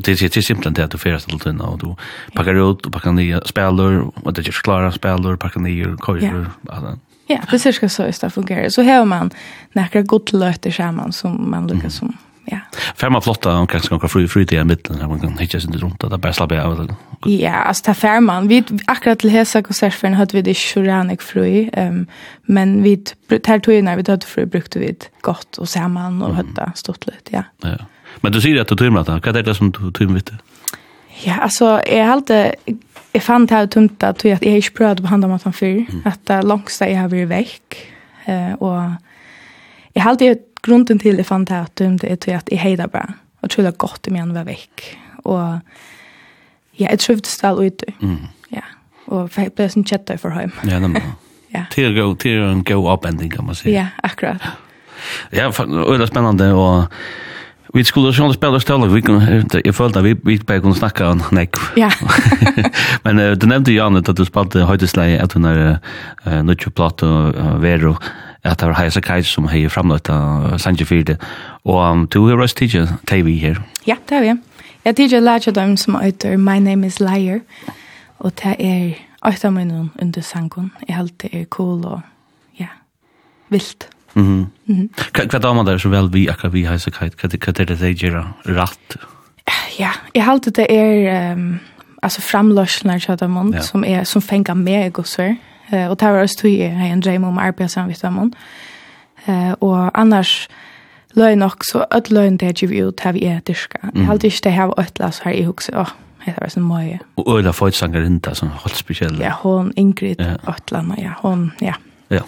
[0.00, 1.94] Och det är det simpelt att du färdar till den och du
[2.34, 6.98] packar ut och packar ner spelare och det är klara spelare packar ner kojor alltså
[7.30, 8.68] Ja, det cirka så just det fungerar.
[8.68, 9.30] Så har man
[9.72, 12.58] några godlöter samman som man lyckas som, ja.
[12.96, 16.00] Färma flotta och kanske några fri fri i mitten där man kan hitta sig runt
[16.00, 16.94] där bara slappa av.
[17.24, 18.48] Ja, alltså ta färman.
[18.48, 21.70] Vi akkurat till hesa konsertfärden hade vi det sjuranik fri.
[21.72, 22.06] Ehm
[22.42, 22.96] men vi
[23.42, 27.30] tar tog när vi tog fri brukte vi gott och samman och hötta stått lite,
[27.30, 27.42] ja.
[27.62, 27.76] Ja.
[28.20, 30.38] Men du säger att du tror att Vad är det som du tömmer det?
[31.22, 32.54] Ja, alltså jag har alltid
[33.12, 35.86] jag fann det här tungt att jag inte prövade på hand om att han fyr.
[35.90, 36.02] Mm.
[36.04, 37.92] Att det långsta jag har varit väck.
[38.24, 38.90] Eh, och
[39.92, 43.06] jag har alltid grunden till jag fann det här tungt är att jag hejdar bra,
[43.40, 44.98] Och tror det gott om jag var väck.
[45.22, 45.38] Och
[46.72, 47.86] ja, jag trivdes väl ute.
[48.02, 48.16] Mm.
[48.48, 48.62] Ja,
[49.04, 50.50] och jag blev sån chatta för hem.
[50.62, 51.08] Ja, nämligen.
[51.48, 51.64] ja.
[51.70, 53.80] Till go, till en go up ending kan man säga.
[53.80, 54.42] Ja, akkurat.
[55.30, 56.84] Ja, det är spännande och
[57.74, 61.22] Vi skulle sjón spela ställa vi kan jag följde vi vi på kunna snacka om
[61.30, 61.56] neck.
[61.76, 61.90] Ja.
[63.02, 65.78] Men uh, du nämnde ju annat att du spelade höjdslä att när
[66.26, 67.96] uh, Nucho Plato uh, Vero
[68.42, 71.18] att det var Heisa Kajs som har framlagt av Sanje Fyrde.
[71.64, 73.62] Og um, du har røst tidligere TV her.
[73.86, 74.34] Ja, det har vi.
[74.84, 77.40] Jeg tidligere lærte dem som øyder My Name is Liar.
[78.18, 78.94] Og det er
[79.26, 80.72] øyder meg noen under sangen.
[80.88, 82.00] Jeg halte det er cool og
[82.58, 82.68] ja,
[83.48, 83.88] vilt.
[84.12, 84.46] Mhm.
[84.68, 84.88] Mm
[85.32, 88.96] Vad damer där så väl vi akkurat vi hejsa kajt, vad det det gör rätt?
[89.78, 91.58] Ja, jag har alltid det är um,
[92.02, 93.62] altså framlösnar så där ja.
[93.62, 95.36] som er som fänga med jag och så.
[95.70, 98.32] Eh och där var det ju en dream om arbetsam vid dem.
[99.26, 100.48] Eh og annars
[101.14, 103.78] løy nok så att lögn det ju ut har vi er diska.
[103.94, 105.74] Jag har alltid det här ett las här i huset.
[105.74, 105.86] Ja,
[106.24, 107.00] det var så mycket.
[107.14, 109.20] Och öla fotsangar inte sån helt speciell.
[109.20, 110.52] Ja, hon Ingrid ja.
[110.52, 111.74] Ötland, ja, hon ja.
[112.08, 112.22] Ja.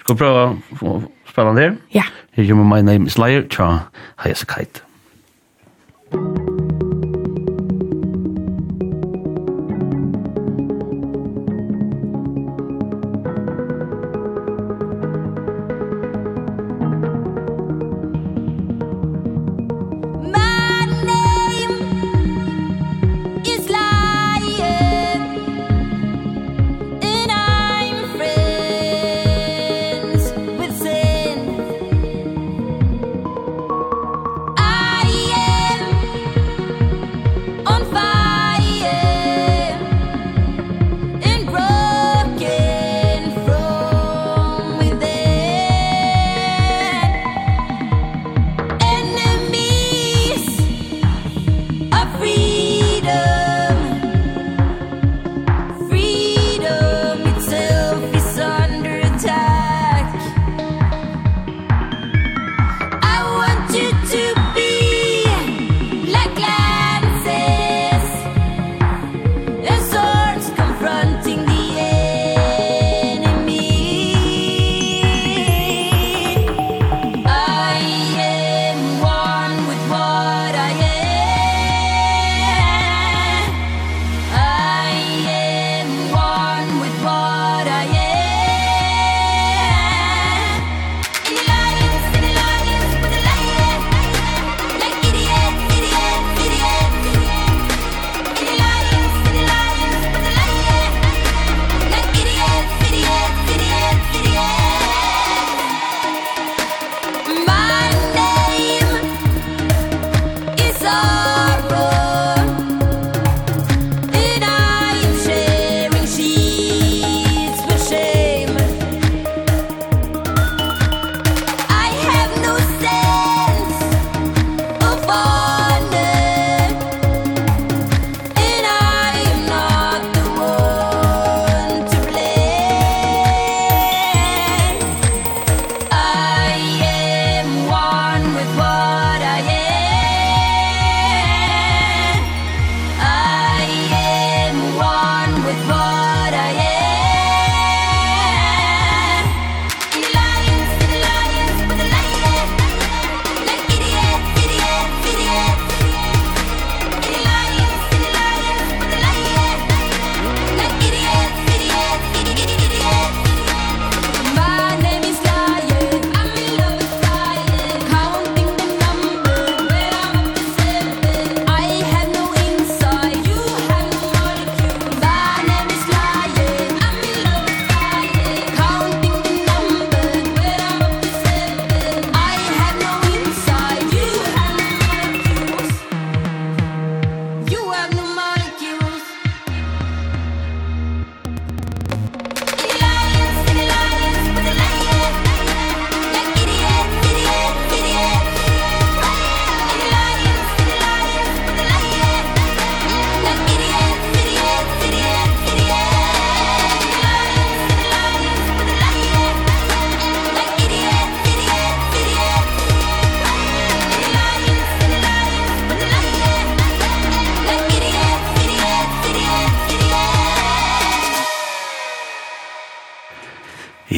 [0.00, 0.46] Ska vi prøve
[0.80, 0.96] å
[1.28, 1.76] spela den der?
[1.98, 2.06] Ja.
[2.36, 3.90] Her kommer My Name is Liar, tja,
[4.24, 4.82] Hayasakite.
[6.14, 6.83] Thank you.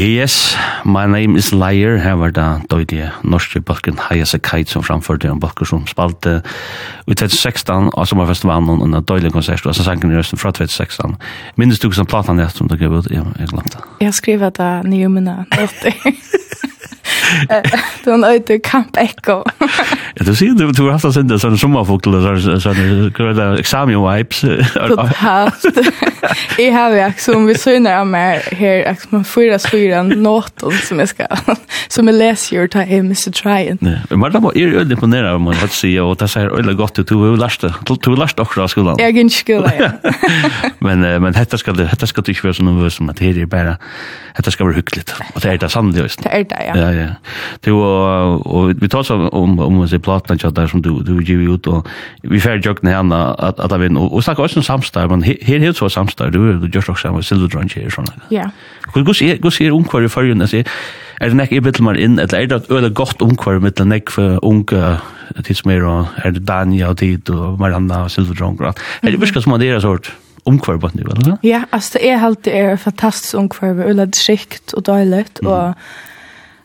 [0.06, 5.26] Yes, my name is Liar, her var da døydige norske balken Hayase Kite som framførte
[5.26, 6.36] en balker som spalte
[7.10, 11.16] i 2016, og sommerfestivalen og en under konsert, og så sangen i røsten fra 2016.
[11.56, 13.10] Minnes du ikke som platan det som du gav ut?
[13.10, 13.82] Jeg glemte.
[14.00, 15.44] Jeg skriver da nye minna,
[18.04, 19.42] Du har nøyde Camp Echo.
[19.60, 24.40] ja, Du sier, du, du har haft en sån sån sommarfugl och sån examen-vibes.
[24.88, 25.66] Totalt.
[26.58, 30.72] jeg har jo också, om vi synar av meg her, också man fyra fyra noten
[30.86, 31.56] som jeg skal,
[31.88, 33.32] som jeg leser jo, ta hem Mr.
[33.34, 33.78] tryen.
[33.80, 36.76] Ja, men det var ju ödligt på nära, man har säga, och det sier ödligt
[36.78, 37.72] godt, ut, du har lært det.
[37.86, 38.96] Du har lärt också av skolen.
[38.98, 39.90] Jeg har ikke skolan, ja.
[40.86, 43.46] Men, men detta ska, detta ska du inte vara så nervös som att det är
[43.46, 43.76] bara,
[44.36, 45.14] detta ska vara hyggligt.
[45.34, 46.22] Och det är det sannolikt.
[46.22, 46.76] Det er det, ja.
[46.76, 47.08] Ja, ja.
[47.60, 51.54] Du och vi tar så om om så plattan chat där som du du ger
[51.54, 51.88] ut och
[52.22, 55.76] vi får jag den här att att vi och snackar också samstag men här helt
[55.76, 58.12] så samstag du du just också med silver drunk här såna.
[58.28, 58.50] Ja.
[58.94, 60.56] Hur går det går det omkvar för ju alltså
[61.20, 63.88] är det näck i bitte mer in eller är det öle gott omkvar med den
[63.88, 64.98] näck för unga
[65.44, 68.60] tills mer och är det Dania och tid och Miranda och silver drunk.
[68.60, 70.12] Är det viskar som det är sort
[70.42, 71.38] omkvar på nu, eller?
[71.42, 75.74] Ja, alltså det är helt det är fantastiskt omkvar, öle skikt och dåligt och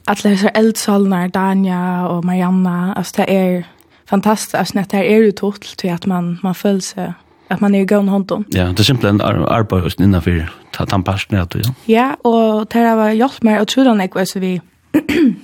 [0.05, 3.63] alla dessa eldsalnar, Dania och Marianna, alltså det är
[4.05, 7.13] fantastiskt, alltså det här är ju totalt till att man, man följer sig
[7.47, 8.45] att man är gån honom.
[8.49, 11.73] Ja, det är simpelthen ar arbete innanför tandparsten att ja.
[11.85, 14.61] Ja, och det har var hjälpt mig och trodde han inte så vi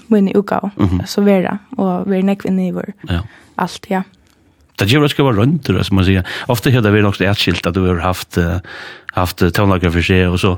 [0.08, 0.72] vinner uka
[1.06, 2.94] så vera och vi är nekv inne i vår.
[3.02, 3.22] Ja.
[3.56, 4.04] Allt, ja
[4.80, 6.24] det gjør det ska vara runt det som man säger.
[6.48, 8.60] Ofta hade vi också ett skilt at du har haft uh,
[9.14, 10.56] haft tonlager for seg, og så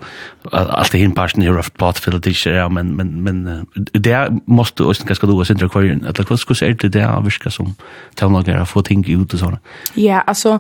[0.52, 3.64] alt det hinparten har haft part ikke, ja men men men uh,
[3.94, 7.50] det måste också ganska då sen tror jag att det skulle säga det där viska
[7.50, 7.76] som
[8.16, 9.58] tonlager har fått ting ut og såna.
[9.96, 10.60] Ja, altså,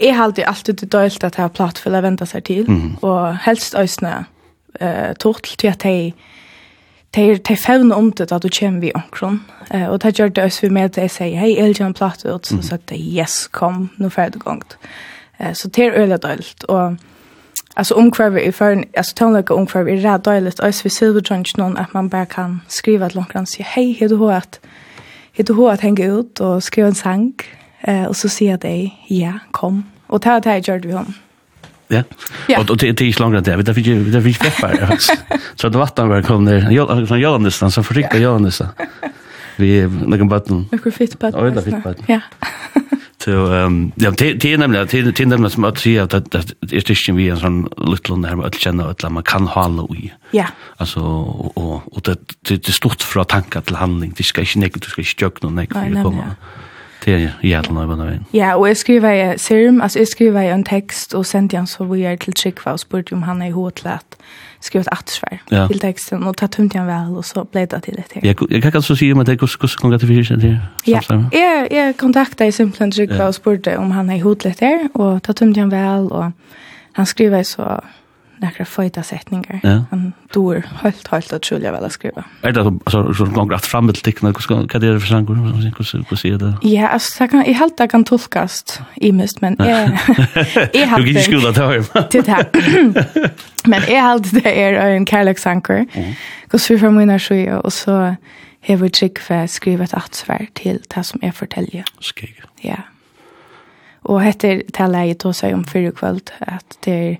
[0.00, 3.36] jeg har alltid alltid det at jeg har platt för att vänta sig till og
[3.36, 4.24] helst ösna
[4.82, 6.14] uh, tortel til at jeg
[7.14, 9.40] de, de fevner om det at du kommer vi omkron.
[9.74, 11.94] Uh, og det gjør det også vi med at jeg sier, hei, jeg vil en
[11.94, 12.46] platt ut.
[12.46, 12.62] Så mm.
[12.62, 14.78] sa det yes, kom, nå det gongt.
[15.40, 16.64] Uh, så det er øyelig dølt.
[16.68, 16.96] Og
[17.76, 21.56] Alltså omkvarve i føren, altså tøvnløkka omkvarve er redd Och så vi ser det silvertrønns
[21.56, 24.60] någon att man bara kan skrive et langt och säga hej, hur du har att,
[25.32, 27.34] hur du har att hänga ut och skriva en sang,
[27.88, 29.84] uh, och så sier de, ja, kom.
[30.06, 31.14] Och det er det jeg gör det vi om.
[31.92, 32.02] Ja.
[32.48, 32.64] ja.
[32.68, 33.56] Och det är inte långt där.
[33.56, 34.98] Vi där fick ju där fick peppar.
[35.54, 36.70] Så det vatten var kom ner.
[36.70, 38.68] Jag från Jönnesen så förryckte Jönnesen.
[39.56, 40.68] Vi någon button.
[40.72, 41.54] Någon fit button.
[41.54, 42.04] Ja, fit button.
[42.06, 42.20] Ja.
[43.24, 46.90] Så ehm ja, det är nämligen det är nämligen som att säga att det är
[46.90, 50.12] inte vi en sån liten där med att känna att man kan hålla i.
[50.30, 50.46] Ja.
[50.76, 52.16] Alltså och och det
[52.48, 54.14] det är stort från tankar till handling.
[54.16, 56.26] Det ska inte du ska inte jökna när det nej.
[57.04, 58.24] Det är ja, den nøyba nøyba.
[58.34, 61.66] Ja, og jeg skriver i serum, altså jeg skriver i en tekst, og sendte han
[61.66, 64.16] så vi er til Trikva, og spurte om han er i hod til at
[64.60, 65.66] skriva et attersvær ja.
[65.66, 68.20] til teksten, og ta tumt han vel, og så ble det til et her.
[68.24, 71.00] jag jeg kan altså säga om at det hvordan kan det fyrir seg til Ja,
[71.32, 73.26] jeg, jeg kontakta i simpelthen Trikva, ja.
[73.26, 76.12] og spurte om han er i hod til et her, og ta tumt han vel,
[76.12, 76.30] og
[76.92, 77.80] han skriver så
[78.42, 79.60] några feta sättningar.
[79.62, 79.84] Ja.
[79.90, 82.24] Han dör helt helt att skulle jag väl skriva.
[82.42, 86.16] Är det så så gång rätt fram till teckna kan det för sen hur hur
[86.16, 86.54] ser det?
[86.62, 90.00] Ja, alltså jag kan i helt kan tolkas i mest men är
[90.72, 91.84] är har Du gick skola där hem.
[92.10, 92.46] Det här.
[93.64, 95.86] Men är helt det är en kärleksanker.
[96.60, 98.16] så för mina sjö och så
[98.62, 101.84] hever Tryggve skrivet attsvär til det som jeg forteller.
[102.00, 102.42] Skig.
[102.64, 102.76] Ja.
[104.04, 107.16] Og hette det jeg tog seg om fyrre kvöld, at det er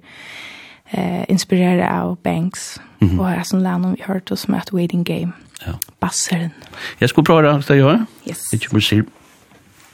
[0.92, 3.18] eh inspirerad av Banks mm -hmm.
[3.18, 5.32] och har sån land om vi hört oss med Waiting Game.
[5.66, 5.72] Ja.
[6.00, 6.50] Basseren.
[6.98, 8.04] Jag ska prova det här jag.
[8.24, 8.50] Yes.
[8.52, 9.02] Det kommer se.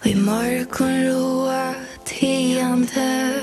[0.02, 1.74] Vi morgon roa
[2.04, 3.40] tiande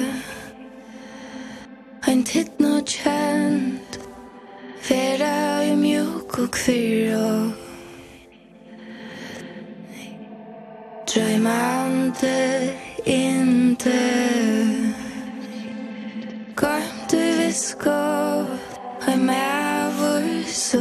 [2.07, 3.99] Ein titt no kjent
[4.89, 7.51] Vera i mjuk og kvirra
[11.05, 12.73] Drøymande
[13.05, 14.84] inte
[16.55, 16.81] Kom
[17.11, 18.47] du viss godt
[19.03, 20.79] Høy med vår så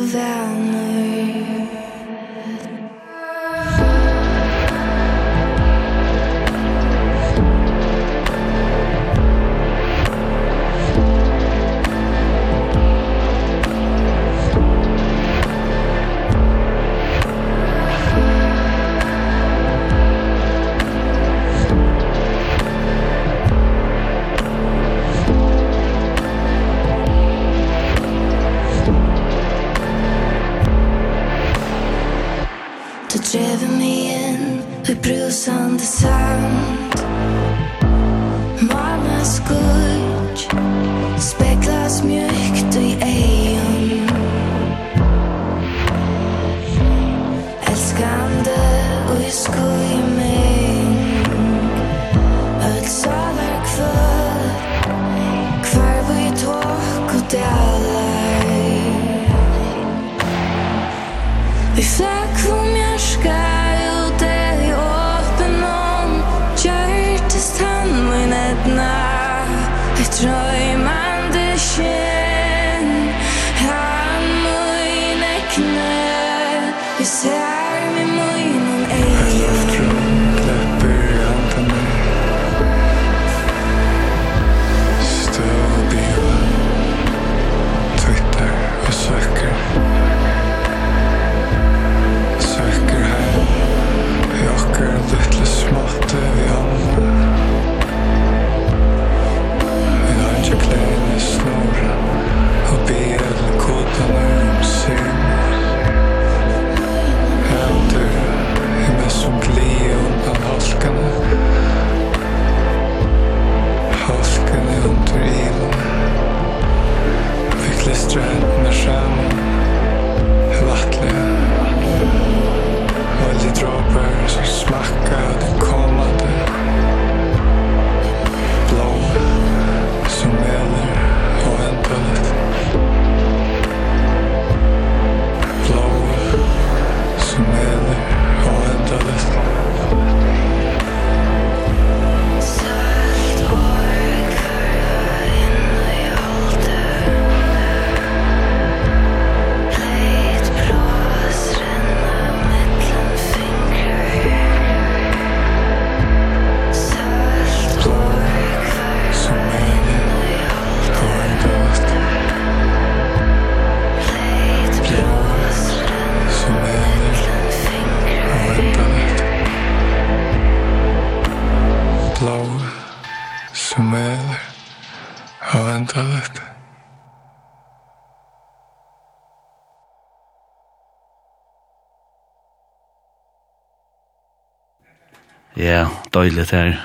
[186.15, 186.77] døylet her.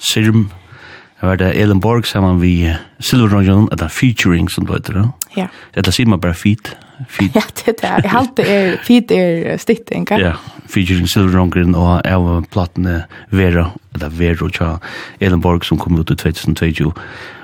[0.00, 0.48] Sirm,
[1.20, 4.96] det var det Ellen Borg sammen vi Silver Rojan, det er featuring som du heter
[4.96, 5.08] det.
[5.36, 5.46] Ja.
[5.74, 6.74] Eller sier man bare feat?
[7.08, 7.34] feat.
[7.36, 8.04] Ja, det er det.
[8.04, 10.18] Jeg halte er, feat er stitt, ikke?
[10.20, 10.32] Ja,
[10.68, 14.80] featuring Silver og av platene Vera, eller Vera, og
[15.20, 16.92] Ellen Borg som kom ut i 2022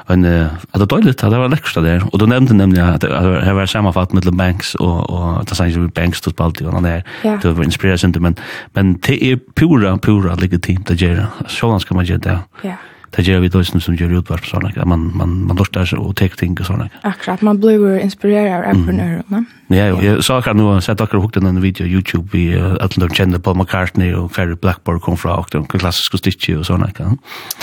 [0.09, 3.67] en att det dåligt det var lekkert der og du nevnte nemlig at det var
[3.67, 7.03] sammanfatt mellan Banks og og att sen så Banks tog spalt och där
[7.43, 8.37] det var inspiration men
[8.75, 12.39] men det er pura pura legitimt att göra så skal man gjøre det.
[12.65, 12.77] Ja
[13.17, 16.01] det gjør vi døysen som gjør utvarp og sånn, at man, man, man lortar seg
[16.03, 16.85] og tek ting og sånn.
[17.09, 19.47] Akkurat, man blir jo inspireret av entreprenører, mm.
[19.73, 22.45] Ja, jo, jeg sa akkurat nå, jeg sett akkurat hukte en video på YouTube, vi,
[22.55, 26.69] at de kjenner Paul McCartney og Ferry Blackboard kom fra, og de klassiske stitcher og
[26.69, 27.09] sånn, ikke?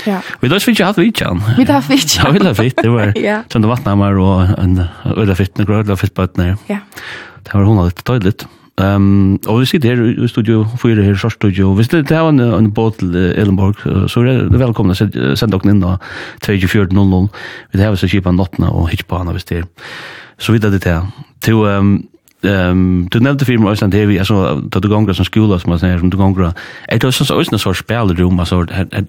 [0.09, 0.23] Ja.
[0.41, 1.43] Vi døys vi ikke hatt vidt, Jan.
[1.59, 2.17] Vi døys vi ikke.
[2.17, 3.37] Ja, vi døys vi det var ja.
[3.53, 4.81] Tønde Vattnammer og en
[5.13, 6.57] øyla fitt, en grøyla fitt bøtner.
[6.71, 6.81] Ja.
[7.45, 8.35] Det var hun litt tøylig.
[8.41, 8.62] Ja.
[8.81, 11.73] Ehm um, och vi sitter här i studio för det här short studio.
[11.73, 13.75] Visst det har en en båt till Ellenborg
[14.09, 15.99] så det är välkomna att sända in då
[16.39, 17.29] 2400.
[17.71, 19.63] Vi har så chepa natten och hitch på när vi står.
[20.37, 21.07] Så vidare det där.
[21.39, 22.03] Till ehm
[22.41, 25.79] ehm du nämnde film Östland där vi alltså då du gånger som skola som man
[25.79, 26.53] säger som du gånger.
[26.87, 28.65] Det är så ösna så spelrum alltså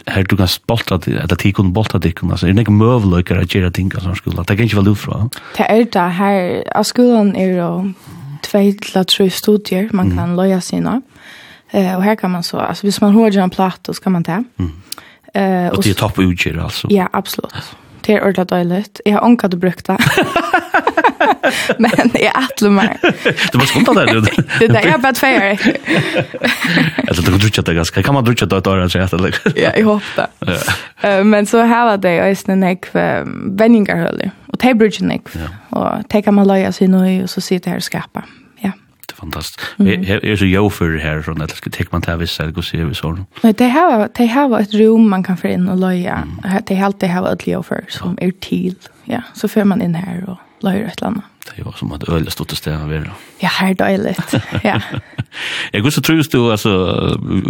[0.07, 3.55] här du kan spotta att att tikon bolta dikon alltså det är inte mövlökar att
[3.55, 4.43] göra ting som skola.
[4.43, 5.29] Det kan inte vara lufra.
[5.57, 7.93] Det är det här skolan är ju
[8.93, 10.37] två tre studier man kan mm.
[10.37, 11.03] loja sina.
[11.71, 14.25] Eh och här kan man så alltså hvis man har en platt, så kan man
[14.25, 14.33] ta.
[14.33, 14.73] Mm.
[15.35, 16.87] Eh och, det är topp utgjør, alltså.
[16.91, 17.77] Ja, absolut.
[18.01, 19.01] Det är ordentlig dåligt.
[19.05, 19.99] Jag har ankat brukt det.
[21.79, 22.99] Men jag attlar mig.
[23.53, 24.07] Det var skumt där.
[24.59, 25.59] Det där är bara tvär.
[27.09, 28.03] Alltså det drutcha det ganska.
[28.03, 31.25] Kan man drutcha det där så här Ja, jeg håper det.
[31.25, 35.23] Men så her var det også en näck för og det Och det brukar näck.
[35.71, 38.23] Och det kan man lägga sig nu och så sitter här och skapa
[39.25, 39.61] fantastiskt.
[39.79, 40.03] Mm.
[40.03, 42.51] Jag är så jo för det här från att jag ska ta man till vissa
[42.51, 43.19] gå se vi såg.
[43.43, 46.23] Nei, det har de har et rom man kan få in och loja.
[46.67, 48.77] Det har alltid har et ett jag som er til.
[49.05, 51.25] Ja, så får man inn her og och et eller annet.
[51.57, 53.11] Det var som att öl stod till stäna vid.
[53.41, 54.35] Ja, her här dåligt.
[54.63, 54.81] Ja.
[55.73, 56.71] Jag går så trus du alltså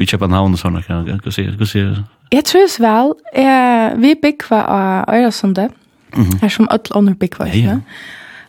[0.00, 1.96] i Köpenhamn och såna kan jag se, gå se.
[2.30, 5.72] Jeg trus vel, Eh vi big av Öresundet.
[6.16, 6.40] her -hmm.
[6.40, 7.34] Här som öll annor big.
[7.38, 7.46] Ja.
[7.46, 7.80] ja.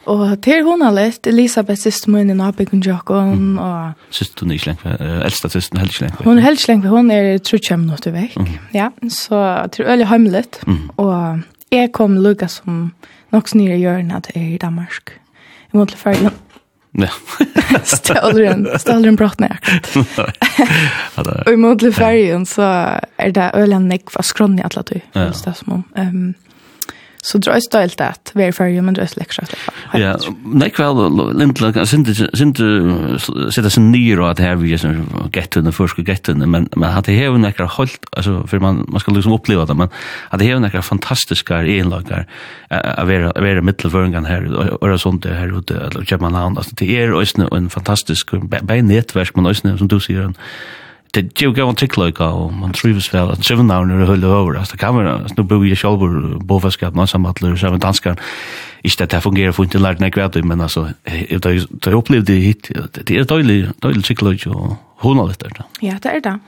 [0.06, 3.58] Og til hun har lett, Elisabeth siste min i Nabikon Jokon.
[3.58, 4.06] Og...
[4.14, 6.22] Siste hun er ikke lengt, äh, eldste siste hun er ikke lenge.
[6.28, 8.38] Hun er helt lengt, hun er trutje minutter vekk.
[8.38, 8.56] Mm.
[8.76, 9.42] Ja, så
[9.74, 10.62] til øyelig hømlet.
[10.68, 10.90] Mm.
[11.02, 11.42] Og
[11.74, 12.90] jeg kom lukka som
[13.34, 15.18] nok snir i hjørnet til i Danmark.
[15.72, 16.32] Jeg måtte ferdig.
[16.96, 17.10] Ja.
[17.84, 20.38] Stålren, stålren brått ned akkurat.
[21.48, 22.70] Og i måte fergen så
[23.20, 25.84] er det øyelig nekva skrånne i atlet du, føles det som om.
[26.00, 26.30] Um,
[27.26, 29.56] Så drar jag stolt att vi är för men drar släck skratt.
[29.94, 31.00] Ja, nei kväll
[31.38, 32.66] lindla synte synte
[33.52, 37.06] sätta sin nyr og at her vi som gettunne, to the första men men at
[37.06, 39.90] det hever nekkar holdt, altså, for man man skal liksom oppleva det men
[40.32, 42.28] at det hever nekkar fantastiska enlagar
[42.70, 47.14] a vera vara her, og er sånt där här ute eller Köpenhamn altså, det er
[47.14, 50.34] òsne en fantastisk bänätverk men òsne, som du sier,
[51.16, 54.24] det jo ju gått till klöka och man trivs väl att seven down och höll
[54.24, 58.20] över alltså kameran nu bor ju själv bofaskap någon som att lösa med danskar
[58.82, 63.24] inte det fungerar för inte lärt mig kvärt men alltså det det hit det er
[63.24, 65.66] døylig døylig psykologi og hun har det där.
[65.82, 66.40] Ja, det er det.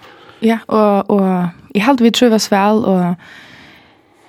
[0.42, 3.16] Ja, og och i halt vi trivs vel og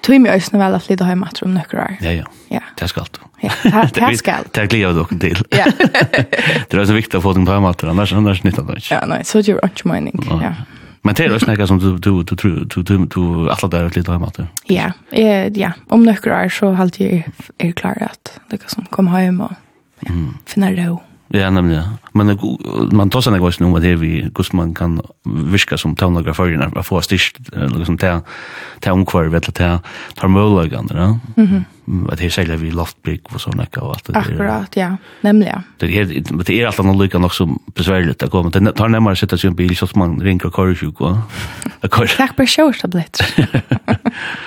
[0.00, 1.96] tog mig ösna väl att flytta hem efter om några år.
[2.00, 2.24] Ja, ja.
[2.48, 2.60] Ja.
[2.74, 3.20] Det ska allt.
[3.40, 3.50] Ja,
[3.94, 4.52] det ska allt.
[4.52, 5.42] Det glädjer dock till.
[5.50, 5.64] Ja.
[6.68, 8.94] det är så viktigt att få dem på hem efter annars annars nytta det inte.
[8.94, 10.26] Ja, nej, så gör inte mening.
[10.30, 10.54] Ja.
[11.02, 13.90] Men det är också något som du du du du du du du alla där
[13.94, 14.46] lite hemma då.
[14.64, 17.22] Ja, eh ja, om några år så halt jag
[17.58, 19.52] är klar att det kan som komma hem och
[20.00, 20.10] ja,
[20.46, 21.02] finna ro.
[21.34, 21.76] Ja, nemlig.
[21.76, 21.84] ja.
[22.12, 22.38] Men
[22.96, 26.80] man tar seg også noe med det vi, hvordan man kan virke som tøvnagraføyene, for
[26.80, 28.22] å få styrst, liksom, til,
[28.84, 29.78] til omkvar, vet du, til,
[30.18, 31.08] til mølagene, ja.
[31.36, 31.64] Mm -hmm.
[32.12, 34.20] At her selger vi loftbrygg og sånn, ikke, og alt det der.
[34.20, 35.60] Akkurat, ja, nemlig, ja.
[35.80, 38.88] Det er, det er alltid noe lykke nok som besværligt å gå, men det tar
[38.88, 41.16] nærmere å sitte seg i en bil, sånn at man ringer og kører sjuk, og
[41.90, 42.16] kører.
[42.16, 43.26] Takk for sjørstabletter.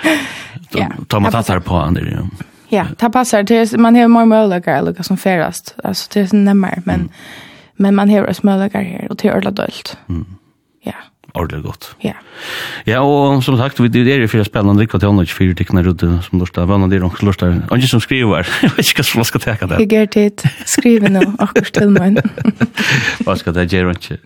[0.74, 0.88] Ja.
[1.08, 2.24] Tar man tatt her på andre, ja.
[2.74, 3.44] Ja, det passar.
[3.44, 5.76] Det är, man har mer möjligheter att lyckas som färast.
[5.84, 7.10] Alltså det är närmare, men, mm.
[7.76, 9.98] men man har också möjligheter här och det är ordentligt.
[10.10, 10.26] Mm
[11.34, 11.90] ordentlig godt.
[12.04, 12.14] Ja.
[12.88, 15.84] Ja, og som sagt, vi det er fyrir spennende rikva til ånda, ikke fyrir tikkene
[15.86, 19.06] rute som lortar, vann og dyr, og lortar, og ikke som skriver, jeg vet ikke
[19.16, 19.82] hva skal teka det.
[19.84, 22.20] Jeg gjør tid, skriver nå, akkurat til meg.
[23.26, 24.18] Hva skal det gjøre, ikke?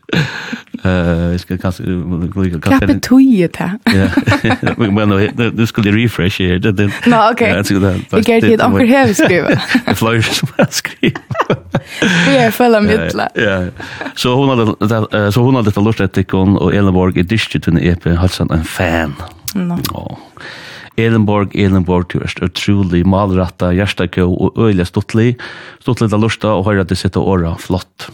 [0.85, 1.97] Jeg skal kanskje...
[2.61, 3.75] Klappe tøye til.
[3.95, 4.09] Ja,
[4.95, 5.13] men
[5.57, 6.59] du skulle refresh her.
[6.61, 7.41] Nå, ok.
[7.41, 9.55] Jeg gjør tid, akkur hever skrive.
[9.55, 11.57] Det er flere som har skriver.
[12.25, 13.27] Vi er følge mittla.
[13.39, 13.55] Ja,
[14.15, 18.63] så hun hadde lort etter og Elin Elenborg, jeg dyster til en epe, halsen en
[18.63, 19.15] fan.
[19.55, 19.75] No.
[19.91, 20.15] Oh.
[20.95, 25.33] Elenborg, Elenborg, du er utrolig malratta, hjertakø og øyelig stuttlig.
[25.83, 28.07] Stuttlig da lusta og høyre at det sitter åra flott.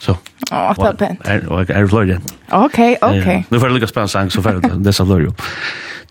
[0.00, 0.16] Så.
[0.48, 1.28] Åh, det er pent.
[1.28, 2.16] Er, og er fløyre.
[2.56, 3.28] Ok, ok.
[3.28, 5.34] Eh, nu får jeg lykke spennende sang, så får jeg det som fløyre.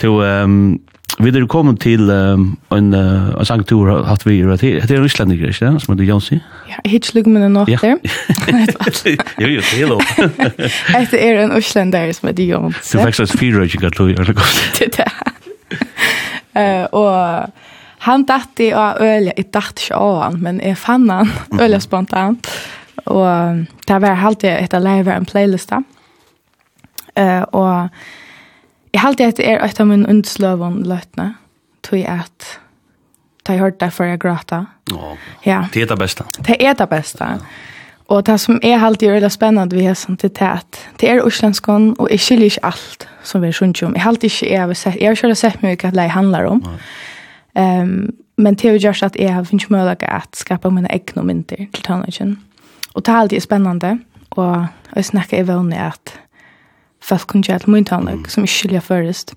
[0.01, 0.77] Til, um,
[1.15, 4.57] Vi er kommet til um, en, uh, en sangtur hatt vi gjør.
[4.59, 5.81] Det er en islendiker, ikke det?
[5.83, 6.39] Som heter Jonsi.
[6.67, 7.77] Ja, hitt slugg med en åter.
[7.79, 10.01] Jo, jo, det er lov.
[11.11, 12.97] Det er en islendiker som heter Jonsi.
[12.97, 14.59] Du fikk slags fire røykinger til å gjøre det godt.
[14.79, 15.11] Det er det.
[16.99, 17.15] Og
[18.05, 21.31] han datt i å øle, jeg datt ikke av han, men jeg fann han
[21.63, 22.51] øle spontant.
[23.05, 25.81] Og det var alltid etter live en playlista.
[27.15, 27.89] Uh, og
[28.95, 31.33] Jeg halte at det er et av min undsløven løtene,
[31.83, 32.45] tog jeg at
[33.45, 34.61] da jeg hørte det før jeg gråta.
[35.45, 35.65] Ja.
[35.73, 36.23] Det er det beste.
[36.47, 37.27] Det er det beste.
[38.07, 41.25] Og det som er alltid veldig spennende vi har sånn til det at det er
[41.25, 43.97] uslenskån, og jeg skiljer ikke alt som vi er skjønt om.
[43.97, 46.49] Jeg har alltid ikke, jeg har sett, jeg har ikke sett mye hva det handler
[46.53, 46.63] om.
[47.55, 47.95] Um,
[48.37, 51.67] men det har gjort gjørst at jeg har finnet mulighet at skapa mine egne mynter
[51.73, 52.37] til tøvnøkken.
[52.93, 53.97] Og det er alltid spennende,
[54.31, 56.15] og jeg snakker i vøvnene at
[57.05, 58.25] folk kunne gjøre min mm.
[58.29, 59.35] som ikke skiljer først.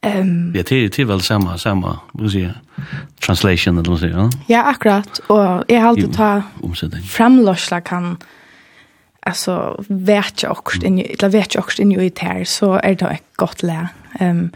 [0.00, 2.46] Um, ja, det, det er vel samme, samme, vil si,
[3.20, 4.22] translation, eller noe ja?
[4.48, 6.30] Ja, akkurat, og jeg har alltid ta
[7.04, 8.14] framløsla kan,
[9.28, 11.02] altså, vet jeg også, mm.
[11.04, 13.90] eller vet jeg også inn i det så er det et godt le.
[14.20, 14.48] Um,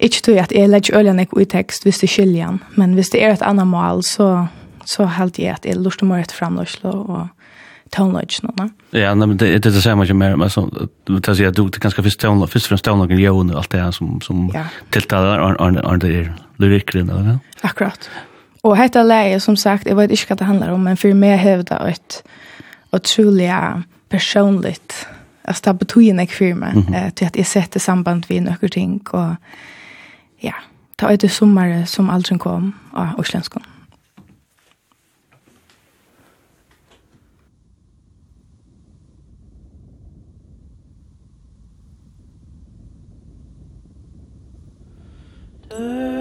[0.00, 3.12] ikke tror jeg at jeg legger ølen ikke i tekst hvis det skiljer men hvis
[3.12, 4.46] det er et annet mål, så,
[4.84, 7.28] så helt jeg at jeg lurte meg et framløsla, og
[7.94, 8.40] tonelodge
[8.90, 11.68] Ja, nej, men det, det är det samma som mer, men så, det säger du,
[11.68, 14.64] det ganska först tonelodge, först från tonelodge, jo, och allt det här som, som ja.
[14.90, 15.38] tilltalar,
[15.86, 17.38] och det är lyrikren, eller hur?
[17.60, 18.10] Akkurat.
[18.60, 21.36] Och detta läge, som sagt, jag vet inte vad det handlar om, men för mig
[21.36, 22.24] hävdar ett
[22.90, 23.50] otroligt
[24.08, 25.06] personligt,
[25.44, 29.34] alltså det betyder inte för mig, till att jag sätter samband vid några ting, och
[30.38, 30.54] ja,
[30.96, 33.62] ta det sommar som aldrig kom av Oslandskon.
[45.76, 46.13] bird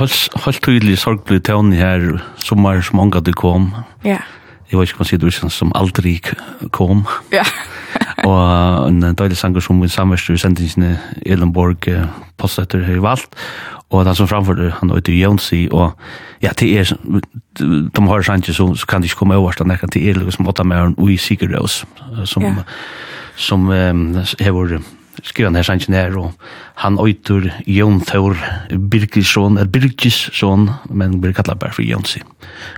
[0.00, 3.72] en helt tydelig sorgblid tøvn her, sommer som mange du kom.
[4.04, 4.20] Ja.
[4.66, 6.16] Jeg vet ikke hva sier du, som aldri
[6.74, 7.04] kom.
[7.32, 7.44] Ja.
[8.28, 13.38] og en døylig sanger som min samverste i sendingen Elenborg eh, postetter har valgt.
[13.94, 15.94] Og den som framførte, han var ute i Jonsi, og
[16.42, 16.90] ja, det er,
[17.60, 20.48] de har sanger så, så kan de ikke komme over, den kan til er liksom
[20.48, 21.84] åtta med en ui Sigurdøs,
[22.24, 22.64] som, ja.
[23.36, 24.80] som um, hever
[25.22, 26.32] skriva den her sangen her, og
[26.82, 28.36] han øytur Jon Thor
[28.70, 32.22] Birgisson, eller Birgisson, men blir kallet bare for Jonsi.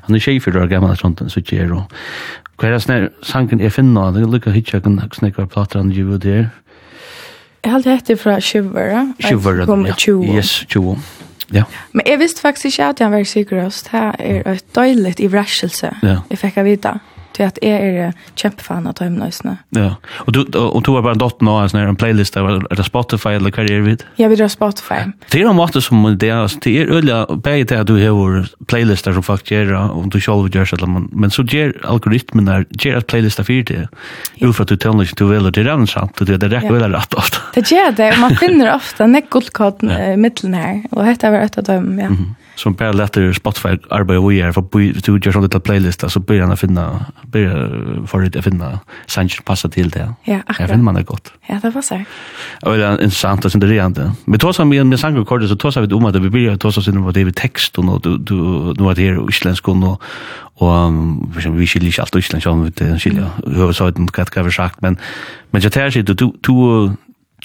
[0.07, 1.91] Han er tjej for år gammal, sånt, så ikke er, og
[2.59, 6.16] hva er det sangen er finna, det er lukka hitja, kan snakka plater han jo
[6.18, 6.49] der.
[7.64, 9.07] Jeg halte hette fra Shivera.
[9.20, 9.95] Shivera, ja.
[9.95, 10.34] 20.
[10.34, 10.97] Yes, 20.
[11.53, 11.64] Ja.
[11.93, 13.62] Men jeg visste faktisk ikke at han var sikker.
[13.68, 15.91] Det er et døyligt i vrasjelse.
[16.03, 16.20] Ja.
[16.30, 16.99] Jeg fikk å vite.
[16.99, 17.17] Ja.
[17.39, 19.57] För att är er kämpefan av timenoisene.
[19.70, 19.95] Ja.
[20.07, 23.28] Och du och du har bara en dotter nu alltså en playlist där det Spotify
[23.28, 23.99] eller vad vid.
[23.99, 24.22] det?
[24.22, 24.95] Ja, vi drar Spotify.
[25.30, 29.12] Det är de måste som det alltså det är öliga bäge till du har playlistar
[29.12, 32.97] som faktiskt är och du själv gör så man men så ger algoritmen där ger
[32.97, 33.89] att playlistar för det.
[34.34, 37.14] Jo för att du tänker du vill det är sant det det räcker väl rätt
[37.14, 37.39] ofta.
[37.55, 39.82] Det gör det man finner ofta en guldkod
[40.16, 42.09] mitteln här och heter väl ett av dem ja
[42.59, 46.46] som bara lätter Spotify arbeta vi är för du gör sån liten playlist så börjar
[46.46, 50.14] han finna börjar för det finna sanction passa till det.
[50.24, 50.61] Ja, akkurat.
[50.61, 51.32] Jag finner man det gott.
[51.46, 52.04] Ja, det var så.
[52.62, 54.12] Och det är intressant och senderande.
[54.24, 56.88] Men tar som med sangen kort så tar vi om att vi börjar ta oss
[56.88, 58.34] in på det vi text och du du
[58.78, 60.02] nu att det är isländsk och
[60.61, 60.70] och
[61.59, 64.98] vi skiljer inte allt isländsk om vi skiljer hur så det kan vara sagt men
[65.50, 66.92] men jag tar sig du du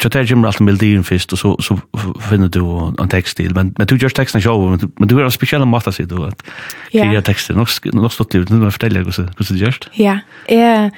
[0.01, 1.79] Så där gymmer alltid med din först och så så
[2.29, 5.31] finner du en textil men men du gör texten show men, men du har en
[5.31, 6.43] speciella matta sig då att
[6.91, 9.79] kreera texten och och stått livet, nu fortälja hur så hur så görs.
[9.93, 10.19] Ja.
[10.47, 10.89] Eh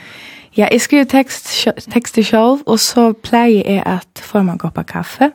[0.51, 5.31] ja, jag skriver text text show och så plejer är att forma en kopp kaffe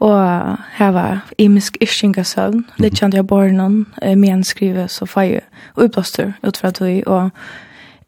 [0.00, 2.64] Og her var imisk ishinga sömn.
[2.78, 3.86] Det kände jag bara någon
[4.16, 5.40] men skriver så får jeg
[5.76, 7.30] utblåster utför att vi och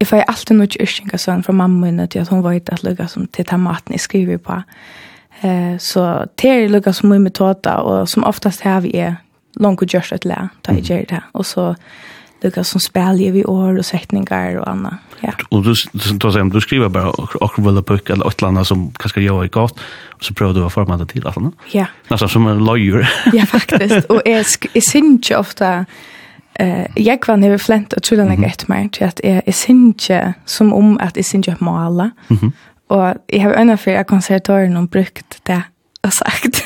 [0.03, 3.07] Jeg får alltid noe kjørsing sånn fra mamma min til at hun vet at lukka
[3.07, 4.57] som til ta maten jeg skriver på.
[5.46, 6.07] Eh, så
[6.42, 9.20] det er lukka som mye metoder, og som oftast har vi er
[9.62, 11.20] langt og kjørst et lære, da jeg gjør det.
[11.38, 11.68] Og så
[12.42, 15.14] lukka som spiller vi år og setninger og annet.
[15.22, 15.36] Ja.
[15.55, 19.22] Og du, du, du skriver bare akkurat vel bøk eller et eller annet som kanskje
[19.22, 19.78] gjør det godt,
[20.18, 21.68] og så prøver du å forme det til et eller annet.
[21.76, 21.86] Ja.
[22.11, 23.07] Nesten som en løyer.
[23.38, 24.11] ja, faktisk.
[24.11, 25.70] Og jeg, jeg synes ikke ofte
[26.55, 30.34] eh jag var när flent och skulle lägga ett mer till att är är synge
[30.44, 32.11] som om att är synge måla.
[32.28, 32.53] Mhm.
[32.86, 35.62] Och jag har ännu för konsertören om brukt det
[36.07, 36.64] och sagt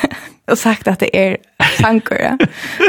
[0.50, 1.36] och sagt att det är
[1.80, 2.38] sankor.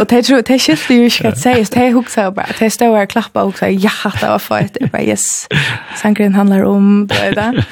[0.01, 2.47] Och det tror det shit ju ska säga att det huxar bara.
[2.59, 5.47] Det står och klappa och säger ja det var för det bara yes.
[5.95, 7.65] Sankren handlar om det där.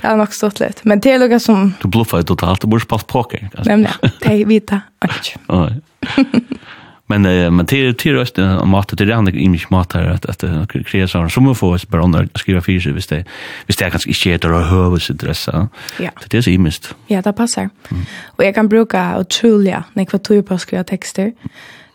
[0.00, 0.80] Det har nog stått lite.
[0.82, 3.48] Men det är något som Du bluffar totalt och borde spalt poker.
[3.64, 4.80] Nej nej, det vita.
[5.48, 5.80] Oj.
[7.06, 10.44] Men eh men till till röst mat till det andra i mig mat här att
[10.44, 13.24] att kreera så som får bara andra skriva fyra sig visst det
[13.66, 15.68] visst det kanske inte heter och höra.
[15.98, 16.10] Ja.
[16.28, 16.94] Det är så imist.
[17.06, 17.70] Ja, det passar.
[18.26, 21.32] Och jag kan bruka Otulia när jag tror på skriva texter.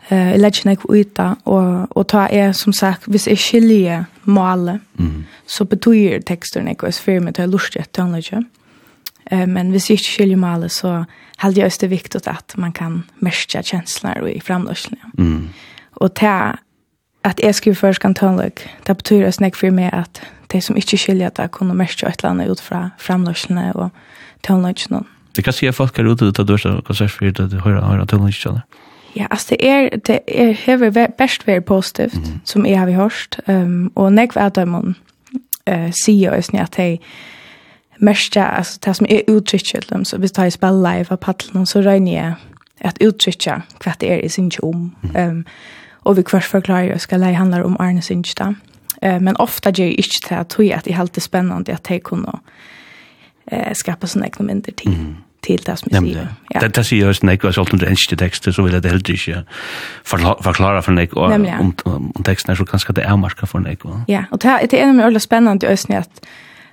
[0.09, 4.69] Eh jag lägger nek uta och och ta är som sagt vis är skilje mål.
[4.69, 5.25] Mm.
[5.45, 8.43] Så betyder texterna något för mig att jag lustar att tänka.
[9.31, 11.03] Eh, men hvis jeg ikke skiljer male, så
[11.39, 14.97] held jeg også det viktig at man kan merke kjensler i framløsene.
[15.17, 15.49] Mm.
[15.95, 16.55] Og til
[17.23, 20.21] at jeg skriver først kan tønløk, det betyr også nek for meg at
[20.51, 23.89] de som ikke skiljer det, kunne merke et eller annet ut fra framløsene og
[24.43, 25.03] tønløkene.
[25.35, 28.05] Det kan si at folk er ute ut av dørsen, hva sier for det høyre
[28.05, 28.63] tønløkene?
[29.15, 32.41] Ja, altså det er, det er hever best vært positivt, mm.
[32.45, 36.77] som jeg har hørt, um, og nek for at de må uh, sier også at
[36.77, 36.97] de
[37.99, 41.65] mesta, altså det som er uttrykket til dem, så hvis har spiller live av paddelen,
[41.65, 42.33] så regner jeg
[42.81, 44.91] at uttrycka hva det er i sin om.
[45.01, 45.29] Mm.
[45.29, 45.45] Um,
[46.03, 48.53] og vi kvart forklarer jag ska lära handler om Arne Sinch da.
[49.03, 51.89] Uh, men ofta gjør jeg ikke til at jag att det er alltid spennende at
[51.89, 52.39] jag kunne
[53.51, 54.91] uh, skapa sånne egne mindre till.
[54.91, 56.27] Mm til det som vi sier.
[56.53, 56.59] Ja.
[56.59, 58.91] Det, det sier jeg også, altså alt om det eneste tekstet, så vil jeg det
[58.91, 59.43] heller ikke
[60.43, 63.85] forklare for nek, og om, om, teksten er så ganske det er marka for nek.
[64.07, 66.23] Ja, og det, det er nemlig veldig spennende i Østene, at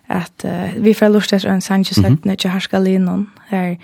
[0.09, 3.27] at uh, vi får lust etter en sanje søttene til herska linon.
[3.51, 3.75] Her,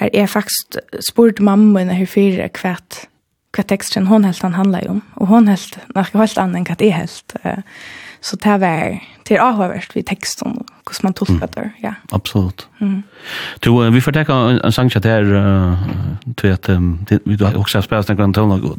[0.00, 0.78] her er faktisk
[1.08, 3.04] spurt mamma henne hun fyrer kvart
[3.54, 5.02] hva teksten hon helt han handlar om.
[5.16, 7.36] Og hon helt, når helt annet enn hva det er helt.
[7.44, 7.60] Uh,
[8.24, 8.94] Så det var
[9.24, 11.94] det er avhørt vi teksten, hvordan man tolker det, ja.
[12.12, 12.66] Absolut.
[12.80, 13.02] Mm.
[13.64, 15.24] Du, vi får tenke en en sang til her,
[16.36, 16.68] til at
[17.24, 18.78] vi også har spørst en grann tøvn, og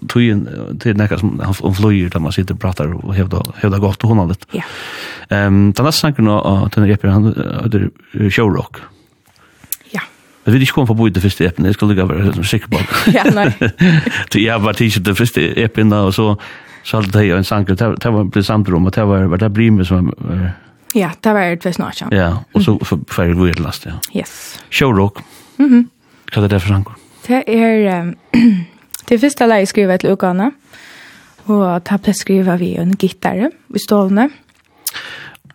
[0.82, 4.28] til nekka som han flyger, da man sitter og pratar og hevda godt og hona
[4.30, 4.46] litt.
[4.54, 4.66] Ja.
[5.30, 7.34] Den neste sangen av den reper, han
[7.64, 7.90] heter
[8.30, 8.82] Showrock.
[9.94, 10.06] Ja.
[10.46, 12.86] Jeg vil ikke komme forbi det første epen, jeg skal lukka være sikker på.
[13.18, 13.50] Ja, nei.
[14.36, 16.36] Jeg har bare tidsit det første epen, og så
[16.86, 19.72] så hade det en sanker det var blir samtrum och det var vad det blir
[19.72, 20.14] med som
[20.94, 22.02] Ja, det var det visst något.
[22.12, 23.92] Ja, och så för för vi det last ja.
[24.14, 24.60] Yes.
[24.70, 25.18] Showrock.
[25.56, 25.68] Mhm.
[25.68, 25.88] Mm
[26.36, 26.94] Vad är det för sanker?
[27.28, 28.16] Det är
[29.08, 30.52] det första läget skrivet ett Ukana.
[31.44, 34.30] Och ta på skriva vi en gitarr i stolne.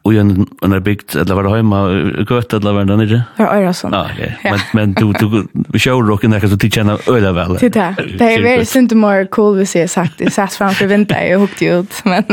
[0.02, 1.90] Och en en är byggt eller var det hemma
[2.30, 3.22] gött eller var det nere?
[3.36, 3.94] Ja, är det sånt.
[3.94, 4.38] Ja, okej.
[4.42, 7.54] Men men du du vi kör rock där så tycker jag öla väl.
[7.54, 7.68] Det.
[8.18, 10.18] Det är väl synd mer cool vi ser sagt.
[10.18, 12.24] Det satt framför vinter jag hukt ut men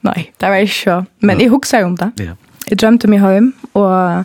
[0.00, 1.04] nej, det var ju så.
[1.18, 2.10] Men jag huxar om det.
[2.16, 2.32] Ja.
[2.66, 4.24] Jag drömde mig hem och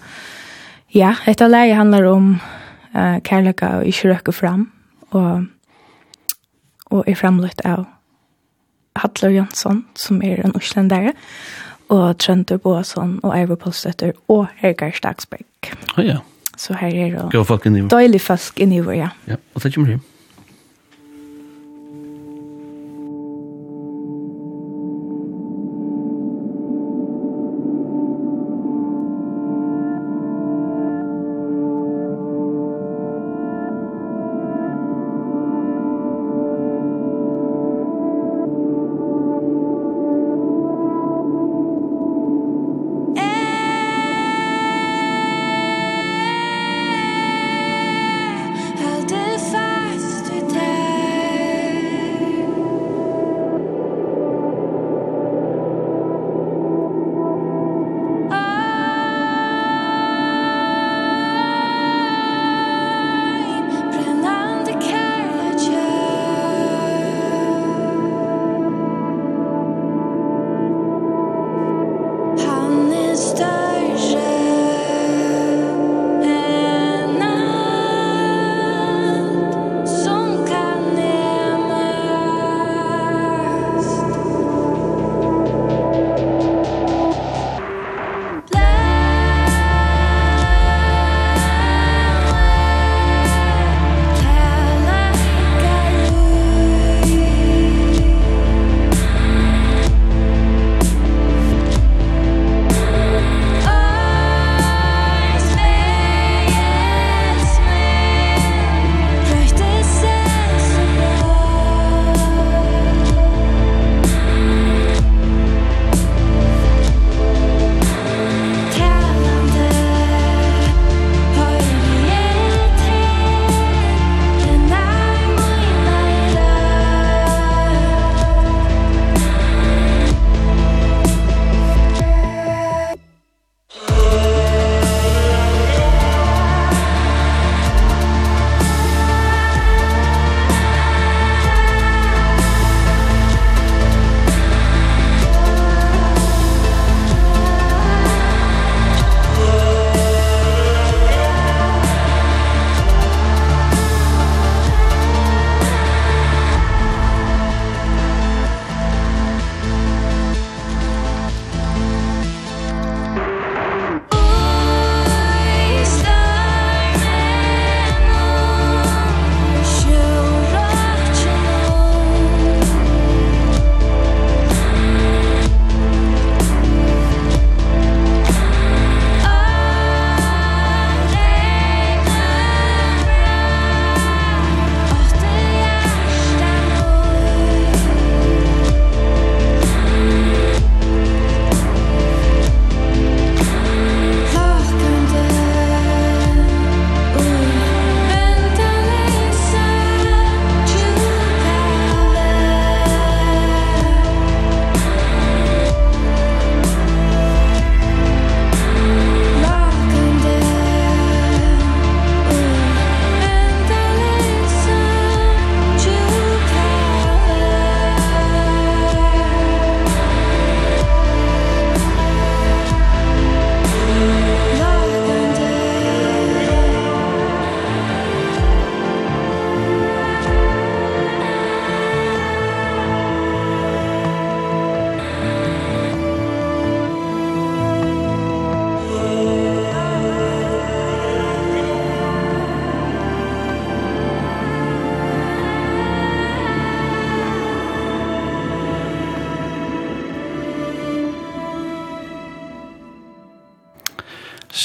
[0.88, 2.40] ja, ett läge handlar om
[2.94, 4.70] eh kärleka och inte röka fram
[5.10, 5.42] och
[6.90, 7.86] och är framlagt av
[8.94, 11.14] Hatler Jansson som är en Oslandare
[11.90, 15.46] og Trøndur Båsson og Eivor Polstøtter og Hergar Stagsberg.
[15.96, 16.18] Å oh, ja.
[16.58, 17.88] Så her er det Gå folk in i.
[17.92, 19.10] døylig folk i vår, ja.
[19.28, 20.04] Ja, og så kommer hjem.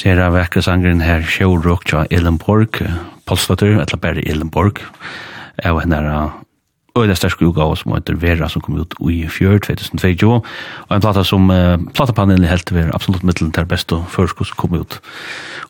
[0.01, 2.81] sera vekkre sangren her Sjårok tja Elenborg,
[3.29, 4.81] Polstatur, etla bare Elenborg,
[5.61, 6.31] er henne er
[6.99, 11.23] øyla sterske utgave som heter Vera som kom ut i fjør 2022 og en plata
[11.27, 14.99] som uh, platapanelen helt til vera absolutt middelen til best og først som kom ut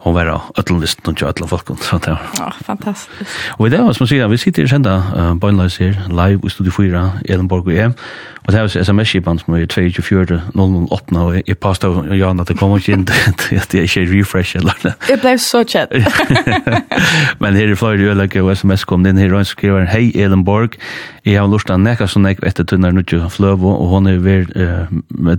[0.00, 2.16] hon var öllum listen og öllum folk så där.
[2.38, 3.30] Ja, fantastiskt.
[3.58, 6.72] Och det var som sier, vi sitter i senda uh, Bönlös her live i studio
[6.72, 7.94] 4 Elenborg og hem.
[8.46, 12.48] Og det här SMS skipan som er 24 008 och jag påstår och jag at
[12.48, 14.94] det kommer inte at att jag inte refresh eller nåt.
[15.08, 15.90] Det ble så kjent.
[17.40, 20.70] Men her er flere jag og sms kom in här och skriver Hei Elenborg.
[21.24, 24.46] jeg har lust att näka så näka efter tunnar nu flövo och hon är väl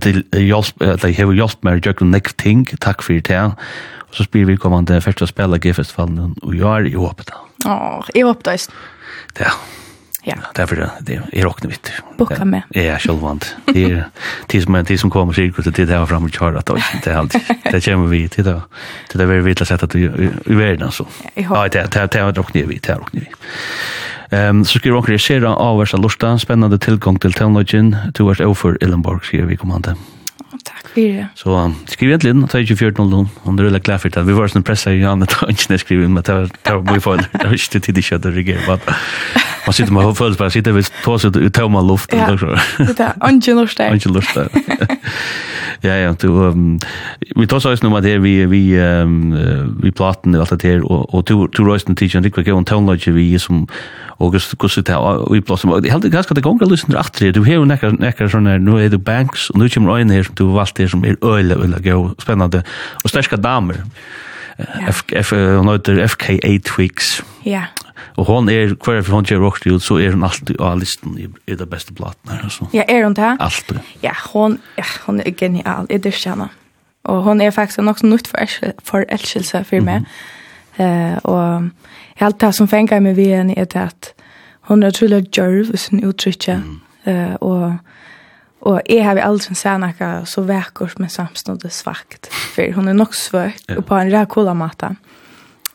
[0.00, 2.66] til hjelp, att jeg har hjälpt mig å gjøre kan ting.
[2.80, 3.52] takk for det
[4.12, 7.30] så spyr vi kommande första spela G-festivalen och jag är i hoppet.
[7.64, 8.52] Ja, i hoppet då.
[9.44, 9.50] Ja.
[10.24, 10.34] Ja.
[10.54, 11.92] Därför det det är rockna vitt.
[12.18, 12.62] Boka med.
[12.68, 13.56] Ja, självvant.
[13.64, 14.08] Det är
[14.46, 16.70] tills men tills som kommer cirkuset till det här och köra att
[17.04, 17.34] det är allt.
[17.70, 18.62] Det kommer vi till då.
[19.12, 21.06] Det där vi vill sätta att i världen så.
[21.34, 23.36] Ja, det det det är rockna vitt, det är rockna vitt.
[24.30, 29.20] Ehm så skriver hon regissera av värsta lustan spännande tillgång till teknologin towards over Ellenborg
[29.22, 29.90] skriver vi kommande.
[29.90, 30.02] Mm.
[30.82, 31.26] Takk for det.
[31.38, 34.24] Så um, skriv egentlig inn, ta ikke 14.00, om det er veldig glad for det.
[34.26, 36.34] Vi var sånn pressa i andre tanken jeg skriver inn, men det
[36.66, 37.22] var mye feil.
[37.30, 38.82] Det var ikke tid ikke at det reagerer.
[39.62, 42.12] Man sitter med følelse på, man sitter ved tås ut og luft.
[42.12, 43.88] Ja, det er ikke lurt det.
[43.94, 44.48] Ikke lurt det.
[45.82, 46.78] Ja, ja, du, um,
[47.36, 49.32] vi tar oss om at her, vi, vi, um,
[49.82, 52.62] vi platen og alt det her, og, og du, du røysten tidsi en rikvæk og
[52.62, 53.66] en vi som,
[54.18, 57.32] og gusset her, og vi platen, og jeg heldig ganske at det gonger lysen atter
[57.32, 60.22] du hever nekkar, nekkar sånn her, nu er du banks, og nu kommer øyne her
[60.22, 62.62] som du valgt her, som er øyla, øyla, gøy, spennende,
[63.02, 63.82] og sterska damer,
[64.92, 67.22] F, F, hun heter FKA Tweaks.
[67.46, 67.64] Ja.
[68.16, 71.18] Og hon er, kvar er for hon gjør rockstid, så er hon alltid av listan
[71.18, 72.48] i, i det beste platen her.
[72.52, 72.68] Så.
[72.76, 73.36] Ja, er hun det?
[73.40, 73.78] Alltid.
[74.02, 76.48] Ja, hon, ja, hon er genial, jeg dyrker henne.
[77.04, 80.00] Og hon er faktisk nok så nytt for, for elskelse for meg.
[80.00, 80.06] Mm
[80.78, 81.12] -hmm.
[81.12, 81.70] uh, og
[82.20, 84.12] alt det som fenger meg ved henne er det at
[84.60, 86.80] hon er utrolig djørv i sin Eh Mm.
[87.06, 87.78] Uh, og
[88.62, 92.28] Og jeg har aldri sett noe så vekkert, men samtidig svagt.
[92.54, 94.88] For hun er nok svørt, og på en rækkola måte.
[94.88, 94.96] Mm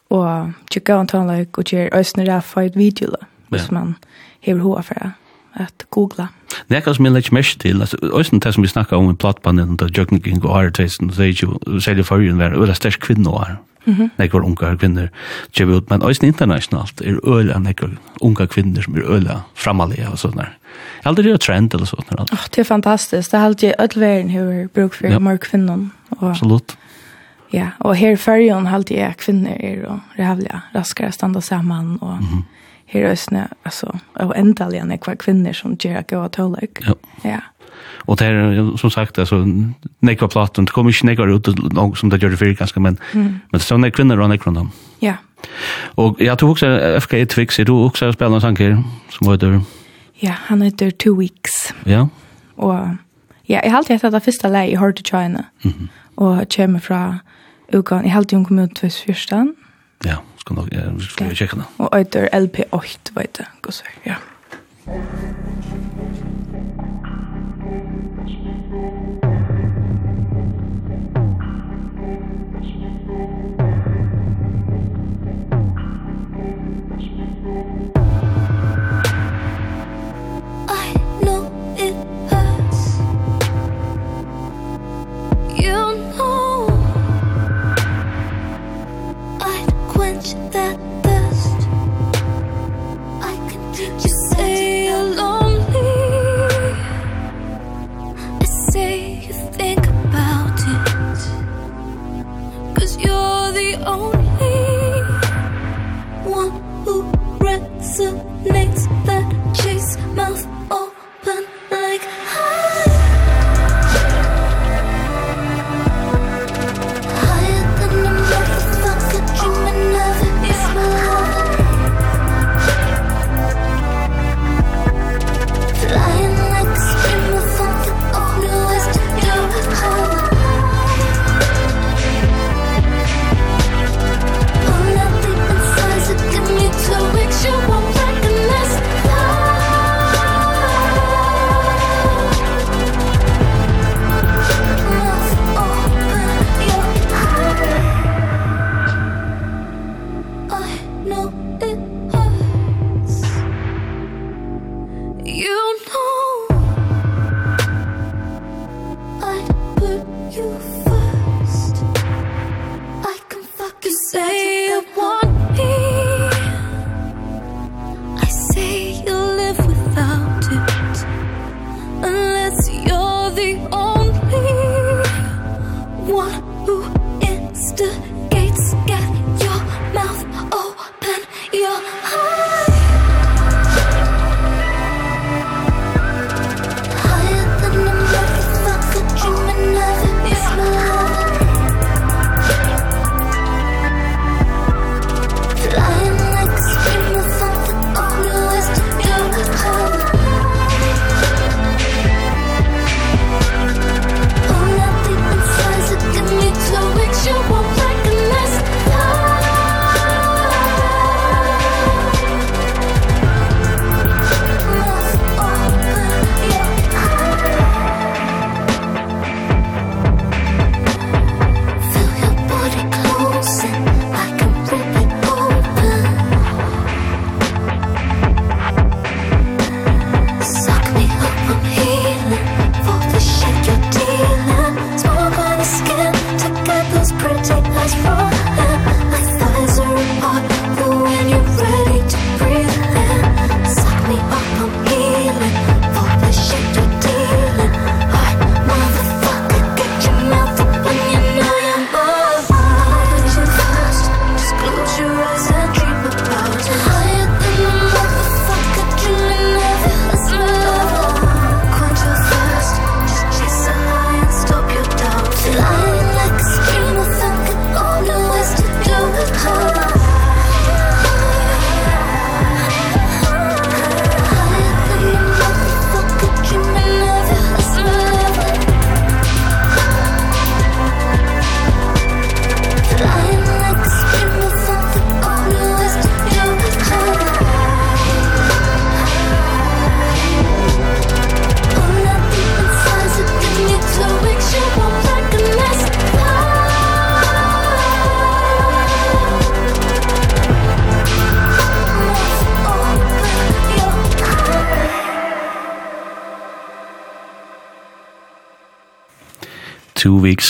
[0.10, 3.16] og tjekka en tonløk og tjer øsne ræffa et video
[3.50, 3.80] hvis ja.
[3.80, 3.96] man
[4.44, 5.12] hever hoa for
[5.58, 6.28] at googla.
[6.70, 9.10] Det er ikke som jeg legger mest til, altså, også det som vi snakka om
[9.10, 12.54] i platbanen, og jøkning og ære testen, det er jo så er det forrige vær,
[12.54, 13.58] og det er størst kvinner og ære.
[13.88, 14.44] Nei, hvor
[14.80, 15.08] kvinner
[15.56, 20.20] kjøper ut, men også internasjonalt er øyla, nekker unge kvinner som er øyla framalige og
[20.20, 20.52] sånn der.
[20.98, 22.26] Jeg aldri gjør trend eller sånn der.
[22.52, 25.22] Det er fantastisk, det er alltid ødelverden hur bruk for ja.
[25.24, 25.88] mer kvinner.
[26.20, 26.76] Absolutt.
[27.53, 32.18] Ja, og her i Färjön halte jeg kvinner er og rævliga raskere standa sammen, og
[32.18, 32.44] mm -hmm.
[32.86, 36.69] her i Østene, altså, og endelig enn hva kvinner som gjør at gå og tåleg.
[36.88, 36.94] Ja.
[37.24, 37.40] ja.
[38.07, 39.64] Og det er, som sagt, altså,
[40.02, 41.48] nekva platen, det kommer ikke nekva ut
[41.98, 43.19] som det gjør det fyrir ganske, men, mm.
[43.19, 44.72] men det er sånne kvinner og nekva dem.
[45.02, 45.15] Ja.
[45.95, 49.61] Og ja, du også FK1 Twix, jeg tror også jeg spiller sang her, som heter...
[50.24, 51.74] Ja, han heter Two Weeks.
[51.86, 52.06] Ja.
[52.57, 52.98] Og
[53.49, 55.44] ja, jeg har alltid hatt det første leie i Hard to China.
[55.64, 57.02] Mm og kommer fra
[57.73, 59.53] ukan, i halvtid hun kom ut 2014.
[60.06, 61.65] Ja, skal nok, jeg skal kjekke det.
[61.77, 64.15] Og øyder LP8, vet jeg, gosser, ja.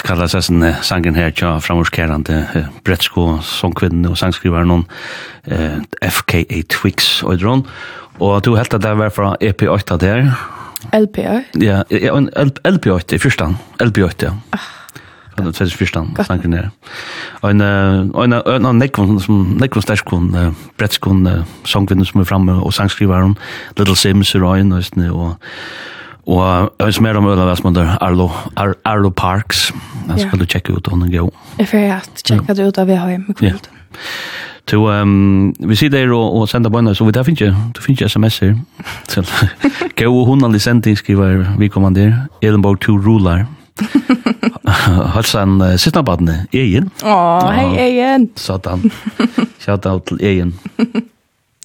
[0.07, 2.41] kalla sessen sangen her tja framorskærande
[2.87, 4.85] brettsko songkvinne og sangskrivaren hon
[5.51, 7.65] eh, FKA Twix og dron
[8.17, 10.31] og du helt at det var fra EP8 der
[10.93, 11.59] LP8?
[11.61, 14.73] Ja, LP8 i fyrstan LP8, ja ah.
[15.37, 16.69] Det tredje fyrstan, sangen her.
[17.41, 20.47] Og en, en, en, en Nekvon, som, Nekvon sterskun, uh,
[20.81, 23.35] brettskun, uh, sangvinnen som er framme, og sangskrivaren,
[23.77, 25.35] Little Sims, Ryan, og, og
[26.27, 28.27] Og jeg vet mer om Øla Vestmander, Arlo,
[28.59, 29.71] Ar Arlo Parks.
[30.09, 31.29] Jeg skal du tjekke ut henne gå.
[31.59, 33.69] Jeg får at tjekke det ut av vi har hjemme kvult.
[33.71, 34.03] Ja.
[34.67, 37.81] Så um, vi sier der og, og sender bønner, så vi der finner ikke, du
[37.81, 38.57] finner ikke sms'er.
[39.11, 39.23] Så
[39.95, 43.45] gå og hun aldri sendte, skriver vi kommander, Elenborg 2 Rular.
[45.15, 46.91] Halsan uh, sittna badne, Egen.
[47.03, 48.29] Åh, hei Egen!
[48.35, 48.91] Satan.
[49.63, 50.57] Shout out til Egen.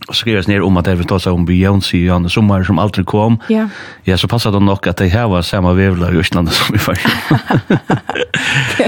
[0.09, 3.39] Och skrevs ner om att det var om Beyoncé och Janne Sommar som aldrig kom.
[3.49, 3.69] Ja.
[4.03, 6.79] Ja, så passade det nog att det här var samma vevlar i Östland som i
[6.79, 6.99] Färg.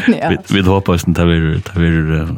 [0.09, 2.29] Vi vi hoppas att det blir det blir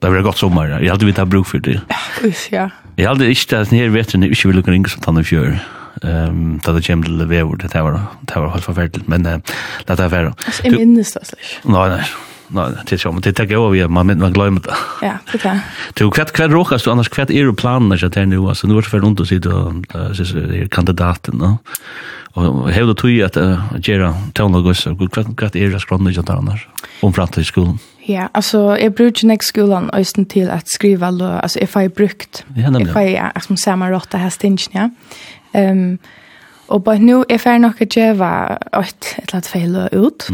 [0.00, 0.80] det blir gott sommar.
[0.82, 1.80] Jag hade vi ta bruk för det.
[2.22, 2.70] Uff, Ja.
[2.96, 5.58] Jag hade inte det här vet ni inte vill lucka ringa som tanne fjör.
[6.02, 9.40] Ehm det där kom till vevor det var det var helt förfärligt men det
[9.86, 10.34] där var.
[10.62, 11.36] Jag minns det alltså.
[11.62, 12.04] Nej nej
[12.52, 14.74] nej, det är som det tar över man men man glömmer det.
[15.02, 15.60] Ja, det är.
[15.94, 18.82] Du kvätt kvätt rokas du annars kvätt är planerna så det nu alltså nu är
[18.82, 21.58] det för runt och sitta och kandidaten då.
[22.32, 26.10] Och hur då tog jag att Gera Tona går så kvätt kvätt är det skranna
[26.10, 26.68] jag annars
[27.00, 27.78] om framtid skolan.
[28.06, 32.44] Ja, alltså jag brukar nästa skolan östen till att skriva alltså if I brukt.
[32.56, 34.90] If I alltså samma råtta här stingen, ja.
[35.52, 35.98] Ehm
[36.70, 38.26] Og bare nå er ferdig nok å gjøre
[38.78, 40.26] et eller annet feil ut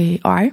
[0.00, 0.48] i år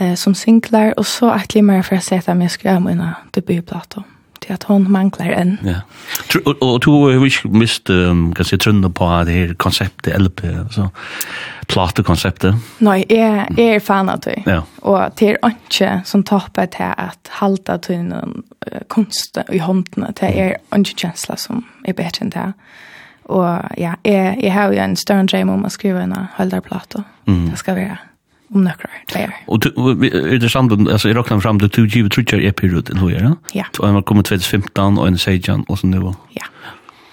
[0.00, 4.02] eh, som singlar, och så att jeg mer för sätta mig at jeg skrev debutplatta
[4.40, 5.58] till att hon manglar en.
[5.64, 5.80] Ja.
[6.46, 10.40] Och og, du har ju mist um, kan se trønne på det här konceptet LP,
[10.70, 10.88] så
[11.66, 12.52] platekonseptet?
[12.52, 12.54] konceptet.
[12.78, 14.42] Nej, är er fan av det.
[14.46, 14.62] Ja.
[14.82, 20.06] Og det er ikke som tappar til at halda til en uh, kunst i håndene.
[20.06, 22.52] Det er ikke kjensla som er bedre enn det.
[23.24, 27.04] Og ja, jeg, jeg har jo en større drøm om å skrive en halvdarplate.
[27.26, 27.50] Mm.
[27.50, 27.96] Det skal være
[28.54, 28.76] om några
[29.12, 29.36] dagar.
[29.46, 33.36] Och är det sant, alltså jag räknar fram till 2G Twitter är period nu ja.
[33.52, 33.64] Ja.
[33.76, 36.14] Så man kommer 2015 och en sejan och så nu.
[36.30, 36.44] Ja.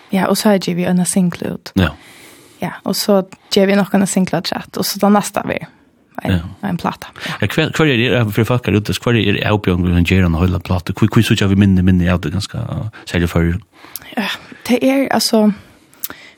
[0.10, 1.72] Ja, och så är vi en single ut.
[1.74, 1.96] Ja.
[2.60, 5.60] Ja, och så ger vi nog en single chat och så då nästa vi.
[6.22, 6.68] En, ja.
[6.68, 7.08] en platta.
[7.42, 10.44] Ja, kvar kvar är det för folk ute, kvar är det Albion och Jeron och
[10.44, 10.94] hela platta.
[10.94, 12.60] Kvar kvar så jag vi minne minne av det ganska
[13.06, 13.60] säljer för.
[14.16, 14.24] Ja,
[14.68, 15.52] det är alltså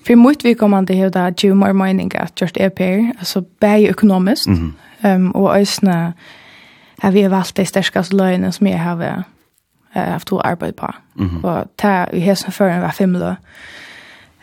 [0.06, 3.44] för mycket vi kommer det här där ju mer mining att just är pair, alltså
[3.60, 4.48] bäj ekonomiskt.
[4.48, 6.14] Mm -hmm Um, og øsne
[7.00, 9.22] har vi valgt de sterskaste løgene som jeg har uh,
[9.96, 10.88] haft å arbeid på.
[11.16, 11.44] Mm -hmm.
[11.48, 13.36] Og ta har hesen før en var fem løg.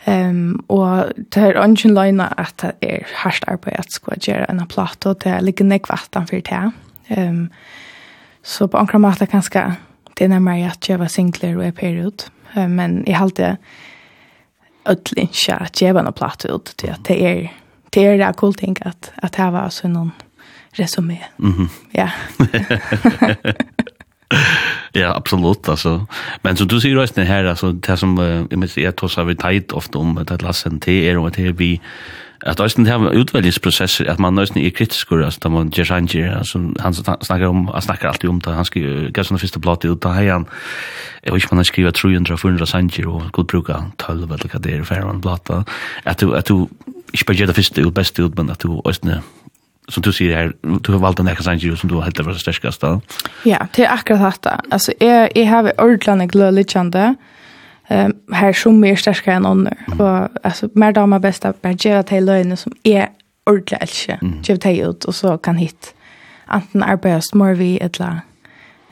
[0.07, 4.67] Um, og det er ønsken løgene at det er hardt arbeid at skulle gjøre en
[4.67, 6.71] platt, og det ligger nek vatten for det.
[7.17, 7.49] Um,
[8.43, 9.75] så på en måte kanskje
[10.17, 12.29] det er nærmere at jeg var singler og er period.
[12.57, 13.55] Um, men jeg har alltid
[14.87, 17.53] ödlinsja att ge en platt ut till att det är
[17.89, 20.11] det är det cool ting att att ha var så någon
[20.79, 21.17] resumé.
[21.39, 21.69] Mm.
[21.91, 22.09] Ja.
[24.91, 26.07] ja, absolut alltså.
[26.41, 28.17] Men så du ser ju resten här alltså det som
[28.49, 31.51] jag menar jag tror så vi tajt ofta om det lassen te är och det
[31.51, 31.81] vi
[32.45, 36.59] att resten här utväljningsprocesser att man nästan är kritisk och att man ger sig alltså
[36.79, 38.79] han snackar om han snackar alltid om det han ska
[39.13, 40.45] gå såna första plåt ut där han
[41.23, 44.83] jag vet man skriver 300 400 sanger och god bruka 12 eller vad det är
[44.83, 45.65] för en blad
[46.03, 46.67] att du att du
[47.13, 49.21] ich bei jeder fest ut best ut men att du östne
[49.89, 52.63] som du sier her, du har valgt en ekka sanger som du har helt vært
[52.63, 52.93] det da.
[53.47, 54.57] Ja, det er akkurat dette.
[54.71, 57.15] Altså, jeg, jeg har ordentlig glød littjande,
[57.89, 59.77] um, her som er sterkere enn ånder.
[59.87, 59.99] Mm.
[59.99, 63.13] Og altså, mer damer best at bare gjøre til løgene som er
[63.47, 64.41] ordentlig elsker, mm.
[64.43, 65.93] gjøre til ut, og så kan hit
[66.53, 68.21] enten arbeide smør vi, eller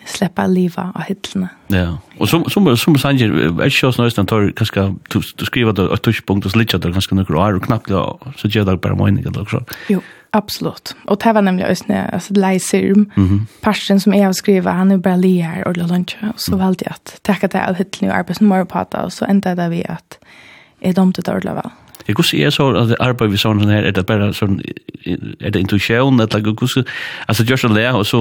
[0.06, 1.50] släppa liva av hyllorna.
[1.74, 1.98] Ja.
[2.20, 3.30] og som som som sanger
[3.62, 6.92] är ju så nästan tar kanskje, du du skriver då ett touchpunkt och slitcha det
[6.92, 7.90] ganske några år och knappt
[8.36, 9.64] så gjør det bare mening eller så.
[9.90, 10.02] Jo.
[10.36, 10.95] Absolut.
[11.06, 13.99] Och det var nämligen just när alltså Lysirm, mm -hmm.
[13.99, 16.18] som jag att skriva, han är bara li och lunch.
[16.22, 18.98] Och så valde jag att tacka det av hittning och arbetsmorgon på det.
[18.98, 19.26] Och så
[19.56, 20.20] där vi att
[20.80, 21.70] är de till det väl.
[22.07, 24.60] Jeg gus er så at arbeid vi sånn her, er det bare sånn,
[25.06, 26.77] er det intuisjon, eller like, gus,
[27.26, 28.19] altså gjør sånn lea, og så,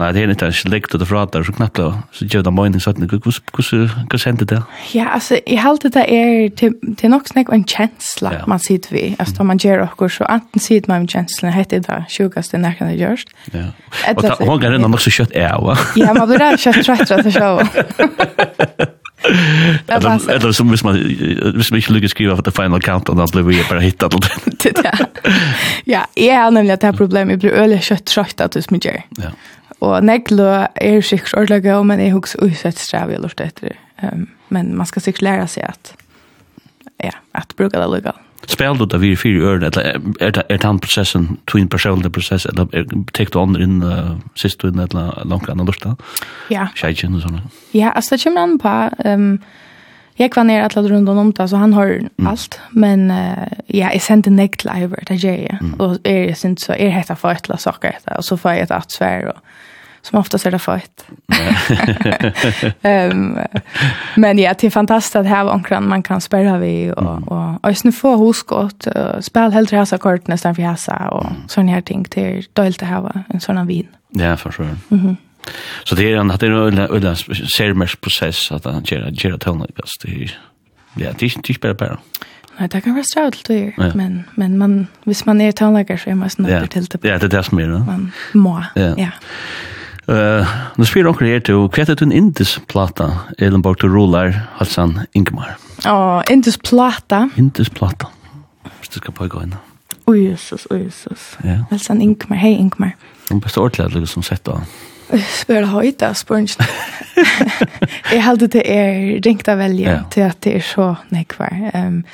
[0.00, 1.82] nei, det er ikke en slikt og det frater, så knappt,
[2.16, 3.72] så gjør det mening, sånn, gus, gus,
[4.08, 4.62] gus hendte det?
[4.94, 8.44] Ja, altså, jeg halte det er, det er nok snakk en kjensla ja.
[8.48, 12.02] man sitter vi, altså, man gjør okkur, så anten sitter man med kjenslen, heter det
[12.12, 13.26] sjukaste nærkene det gjørs.
[13.52, 13.68] Ja,
[14.16, 15.76] og hon kan rinna nok så kjøtt er, va?
[16.00, 18.92] Ja, man blir ræv kjøtt trett, rett og sjå.
[19.88, 20.96] Eller, eller som hvis man,
[21.54, 24.16] hvis man ikke lykkes skrive for the final countdown, da blir vi bare hittet
[24.62, 25.08] til det.
[25.86, 28.72] ja, jeg har nemlig at det här problemet, jeg blir øyelig kött trött att det
[28.72, 29.30] er Ja.
[29.80, 33.68] Och neglo är er sikkert ordlaget, men är husker usett strev jeg lort etter.
[34.02, 35.94] Um, men man ska sikkert lära sig att
[37.04, 38.14] ja, att bruka det lukket.
[38.46, 42.46] Spel du det vi fyra öron, eller är det, är den processen, twin personlig process,
[42.46, 45.96] eller är det du andra in uh, sist du in eller långt annan lörsta?
[46.48, 46.68] Ja.
[46.74, 47.42] Tjejtjen och sådana?
[47.70, 48.90] Ja, alltså det kommer an på...
[49.08, 49.38] Um,
[50.18, 52.26] Jag var ner alla runt om det, så han har mm.
[52.26, 52.60] allt.
[52.70, 55.58] Men uh, ja, jag sände nek ägt Iver, det gör jag.
[55.60, 55.74] Mm.
[55.74, 58.50] Och är, jag syns så, är det här för ett eller saker, och så får
[58.50, 59.36] jag ett attsvär och
[60.06, 61.06] som oftast är det fett.
[62.82, 63.38] um,
[64.16, 67.24] men ja, det är fantastiskt att här omkring man kan spela vi och, mm.
[67.24, 71.48] och, och, och få hoskott, och spela helt resa kort nästan för häsa och sån
[71.48, 72.06] sådana här ting.
[72.10, 73.86] Det är dåligt att ha en sån vin.
[74.10, 74.76] Ja, för sure.
[74.90, 75.16] Mm.
[75.84, 80.02] Så det är en att det är en seriös process att han gör gör tillnäst
[80.02, 80.30] det
[81.04, 81.98] ja, det är typ bara bara.
[82.58, 86.10] Nej, det kan vara strøvligt det gjøre, men, men man, hvis man är tonläggare så
[86.10, 87.04] är man snart till det.
[87.04, 87.86] Ja, det er det som er det.
[87.86, 88.94] Man må, ja.
[88.98, 89.10] ja.
[90.06, 90.46] Uh,
[90.78, 93.08] nå spyr onker her til, hva er det en indisplata,
[93.42, 95.56] Elenborg til Rolar, Halsan Ingemar?
[95.82, 97.24] Åh, oh, indisplata.
[97.36, 98.06] Indisplata.
[98.78, 99.56] Hvis du skal på i gå inn.
[100.06, 101.32] Å, Jesus, å, Jesus.
[101.42, 101.64] Ja.
[101.72, 102.94] Halsan Ingemar, hei Ingemar.
[103.32, 104.60] Hun beste ordentlig som sett da.
[105.40, 106.66] Spør det høyt da, spør ikke.
[108.12, 108.96] Jeg heldig det er
[109.26, 110.00] ringt av velje ja.
[110.12, 111.54] til at det er så nekvar.
[111.74, 112.04] Um,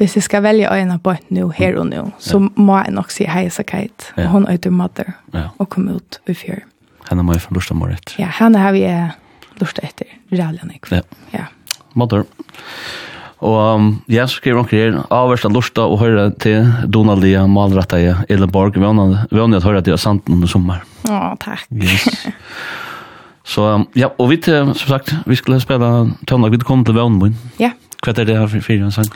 [0.00, 2.52] hvis jeg skal velge øynene på et nå, her og nå, så ja.
[2.60, 4.10] må jeg nok si hei, så kajt.
[4.16, 4.28] Ja.
[4.32, 5.48] Hun øyder mother ja.
[5.56, 6.68] og kom ut i fjøret
[7.10, 8.16] henne må jeg få lusta mer etter.
[8.20, 8.84] Ja, henne har vi
[9.60, 10.06] lusta etter.
[10.32, 11.02] Rævlig Ja.
[11.32, 11.46] ja.
[11.94, 12.26] Motor.
[13.42, 18.12] Og um, jeg skriver omkring her, avverst av lusta og høyre til Donalia Malrata i
[18.30, 18.78] Elenborg.
[18.78, 20.84] Vi har høyre til Sanden under sommer.
[21.10, 21.66] Å, takk.
[21.74, 22.06] Yes.
[23.52, 26.94] Så um, ja, og vi til, som sagt, vi skulle spela tøvnlag, vi kom til
[26.94, 27.34] Vøvnmoen.
[27.58, 27.72] Ja.
[28.02, 29.10] Hva er det her for fire en sang?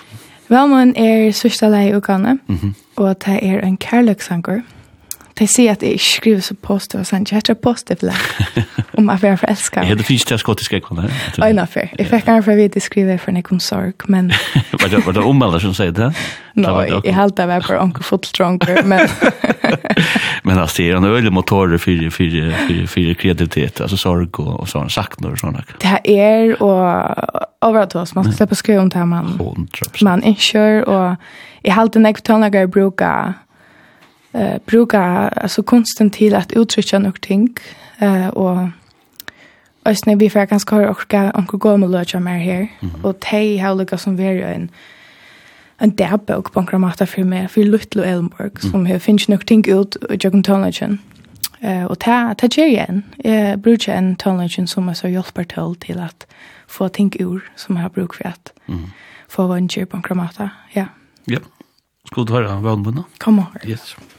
[0.51, 2.75] Vøvnmoen er sørste lei i ukene, mm -hmm.
[2.97, 4.57] og det er en kærløksanger.
[4.57, 4.76] Mm
[5.39, 7.99] De sier at jeg ikke skriver så post, og sånn, jeg heter post det
[8.99, 9.83] om at jeg er forelsket.
[9.83, 11.11] Jeg heter finnes til skottisk skottiske ekkonen.
[11.45, 11.93] Øyne for.
[11.99, 14.33] Jeg fikk her for å vite skrive for en sorg, men...
[14.81, 16.11] Var det var det ommelder som sier det?
[16.57, 16.73] Nå,
[17.05, 19.09] jeg halte det var bare onker fotstronker, men...
[20.47, 22.35] Men altså, det er en øyelig motor for for,
[22.67, 25.57] for, for kreativitet, altså sorg og, og sånn, sakner og sånn.
[25.83, 28.15] Det er, og overalt oss.
[28.15, 29.27] Man skal slippe å skrive om det man...
[29.27, 29.69] här man,
[30.01, 30.89] man inser.
[30.89, 31.17] Och
[31.63, 33.35] jag har alltid nekvitalnagar brukar
[34.37, 37.57] eh bruka alltså konsten till att uttrycka något ting
[37.99, 38.69] eh och
[39.87, 42.67] Östne vi får ganska høre orka onker gå med lunch mer her,
[43.03, 44.71] og de har lukket som veri en
[45.81, 49.97] en dagbøk på onker för mig för Lutlo Elmborg, som har finns nog ting ut
[50.01, 50.99] ta Jøkken
[51.61, 55.75] Eh och ta, ta gjør Eh Jeg brukar en Tånløtjen som är så hjälper till
[55.81, 56.27] till att
[56.67, 58.53] få ting ur som jeg har bruk for at
[59.29, 60.49] få vannkyr på onker.
[60.75, 60.87] Ja.
[61.27, 61.39] Ja.
[62.07, 63.71] Skulle du höra vad Kom og høre.
[63.71, 63.97] Yes.
[63.99, 64.16] Yes.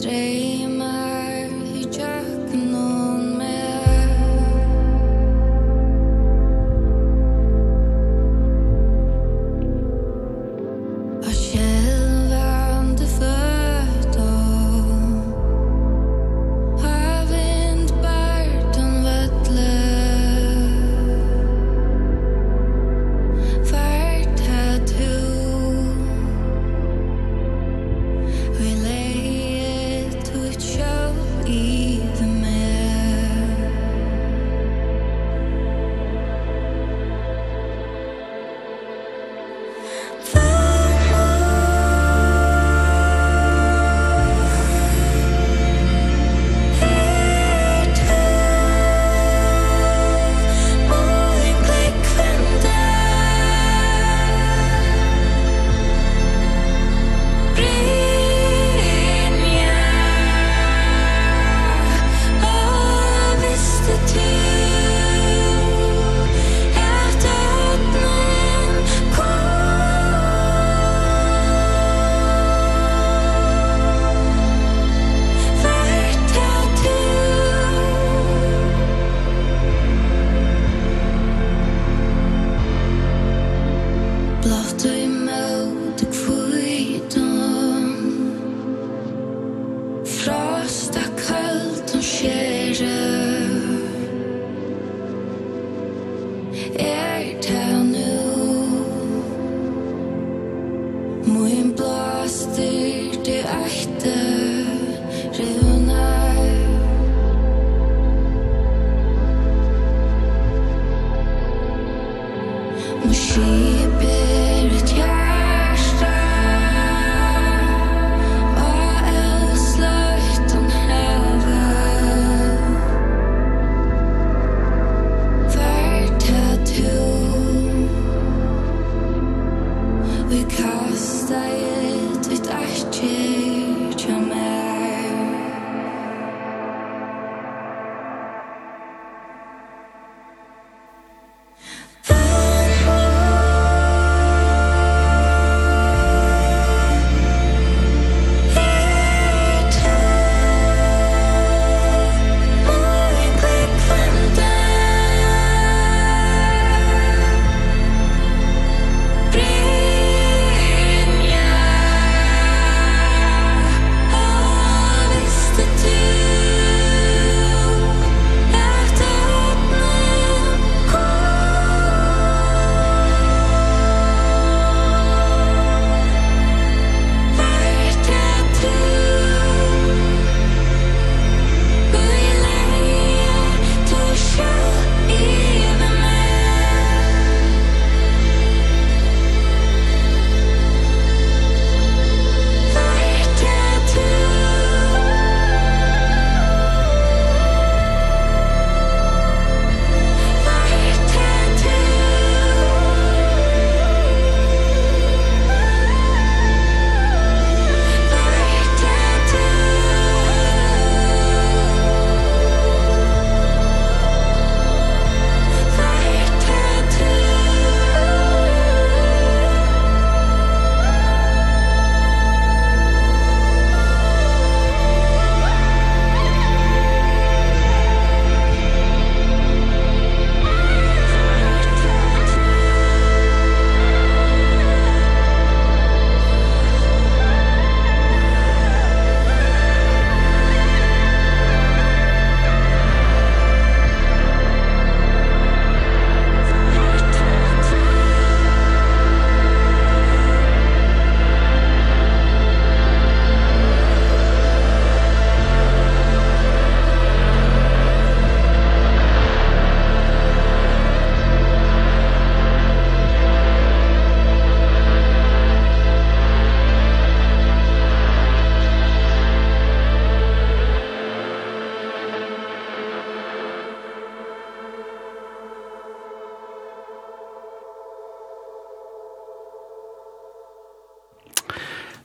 [0.00, 0.29] stray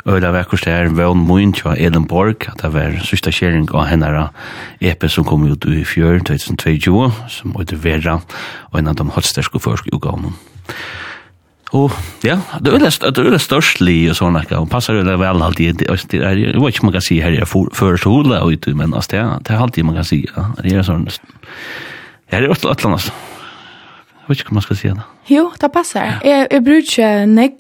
[0.06, 4.28] Øyla vekkurs det er Vøvn Mointja Elenborg, at det var sista kjering av hennara
[4.78, 8.20] EP som kom ut i fjør 2022, som heter Vera,
[8.70, 10.36] og en av de hotsterske førske utgavene.
[11.74, 16.38] Og ja, det er øyla størstlig og sånn, og passer øyla vel alltid, det er
[16.38, 19.56] det jo ikke man kan si her er først sola og ute, men altså det
[19.56, 20.22] er alltid man kan si,
[20.62, 21.10] det er sånn,
[22.30, 25.10] Ja, det er jo et eller annet, jeg vet ikke hva man skal si det.
[25.34, 26.16] Jo, det passer.
[26.26, 27.60] Jeg, jeg bruker ikke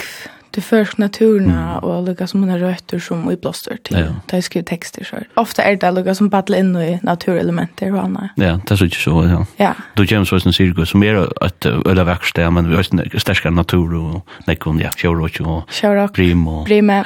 [0.56, 1.84] det försk naturerna mm.
[1.84, 3.98] och lukka som mina rötter som i blåster till.
[4.00, 4.06] Ja.
[4.26, 5.16] Där skriver texter så.
[5.42, 8.32] Ofta är det lukka som battlar in i naturelementer och annat.
[8.36, 9.26] Ja, det är så inte så.
[9.26, 9.46] Ja.
[9.58, 9.74] ja.
[9.94, 13.50] Då James var en cirkus som är ett öla verkstäder men vi har en stärska
[13.50, 16.66] natur och nekon ja, fjörroch och prim och...
[16.66, 17.04] Prim ja,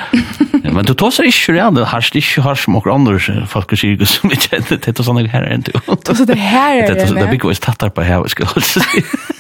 [0.71, 3.80] men du tar sig inte redan, du har inte har som och andra folk och
[3.80, 4.65] cirkus som vi känner.
[4.69, 5.71] Det är sådana här är inte.
[5.71, 6.93] Det är så det här är det.
[6.93, 8.19] Det är mycket vad jag tattar på här.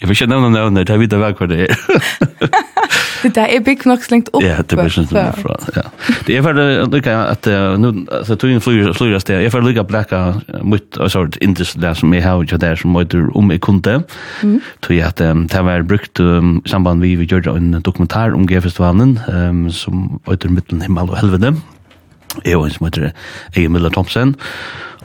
[0.00, 1.76] Jeg vil ikke nevne nevne, det er vidt hva det er.
[3.24, 4.44] det der er bygg nok slengt opp.
[4.44, 5.84] Ja, det blir sånn fra, ja.
[6.26, 7.48] Det er ferdig lykke at,
[7.80, 8.92] nu, så tog inn flyr
[9.22, 10.22] sted, jeg ferdig lykke blekka
[10.62, 14.00] mot, altså, industri som jeg har ikke der, som møter om jeg kunde,
[14.84, 16.30] tog jeg at det var brukt i
[16.70, 19.16] samband vi vi gjør en dokumentar om G-festivalen,
[19.72, 21.54] som møter middelen himmel og helvede,
[22.42, 23.12] jeg og en som heter
[23.54, 24.34] Ege Miller Thompson,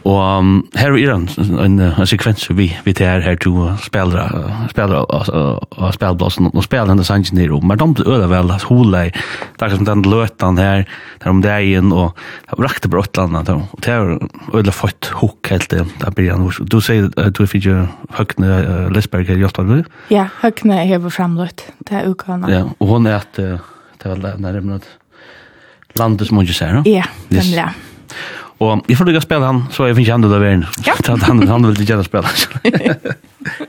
[0.10, 1.28] Og um, her er en,
[1.62, 3.52] en, en sekvens vi, vi til her, her to
[3.84, 8.54] spelare, spelare og spillblåsen og spelare denne sangen nere om, men de ble øde vel,
[8.70, 10.86] hole, det er som den løtan her,
[11.22, 12.18] der om dagen, og
[12.50, 14.16] det rakte på Øtlanda, og det er
[14.58, 16.48] øde fått hukk helt det, der blir han.
[16.72, 17.84] Du sier at du fikk jo
[18.18, 19.70] Høgne uh, Lesberg her i Jostad,
[20.10, 22.50] Ja, Høgne er jo framløtt, det er ukene.
[22.50, 23.62] Ja, og hun er at, uh,
[24.00, 24.82] det er vel nærmere,
[26.00, 26.84] landet som hun ikke ser, no?
[26.90, 27.46] Ja, Yes.
[27.46, 27.70] nemlig, ja.
[28.60, 30.56] Og jeg får lykke å spille han, så jeg finner ikke han til å være
[30.86, 30.96] Ja.
[31.30, 33.68] Han, han vil ikke gjerne spille han.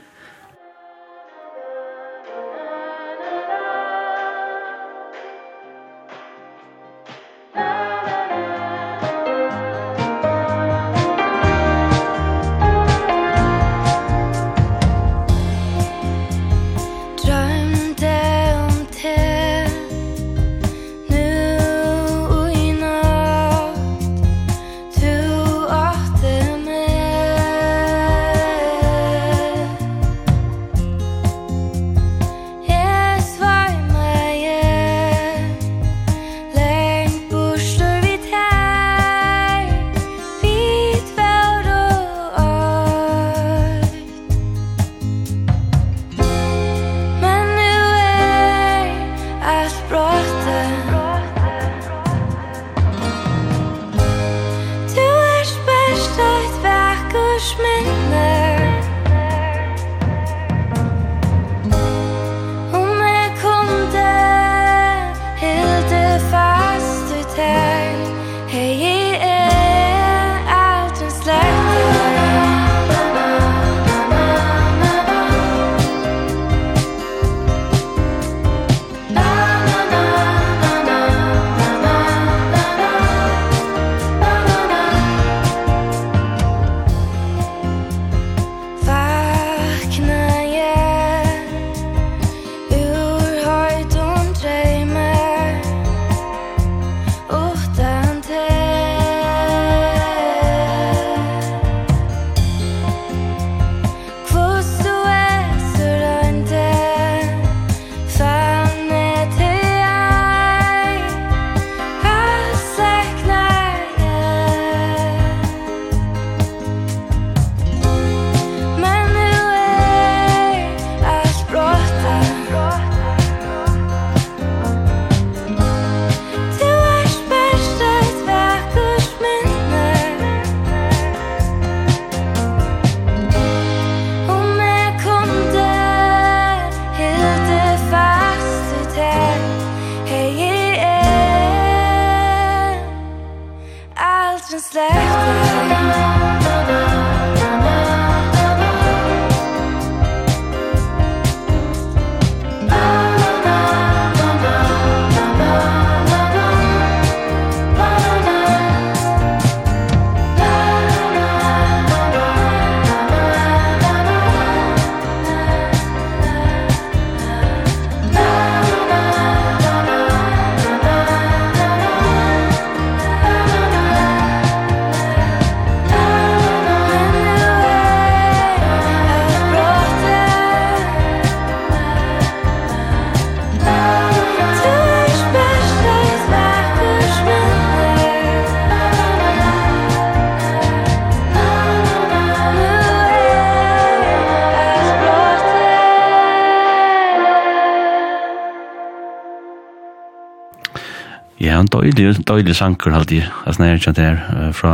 [202.07, 204.73] det døylig sanker alltid, jeg snakker ikke her, fra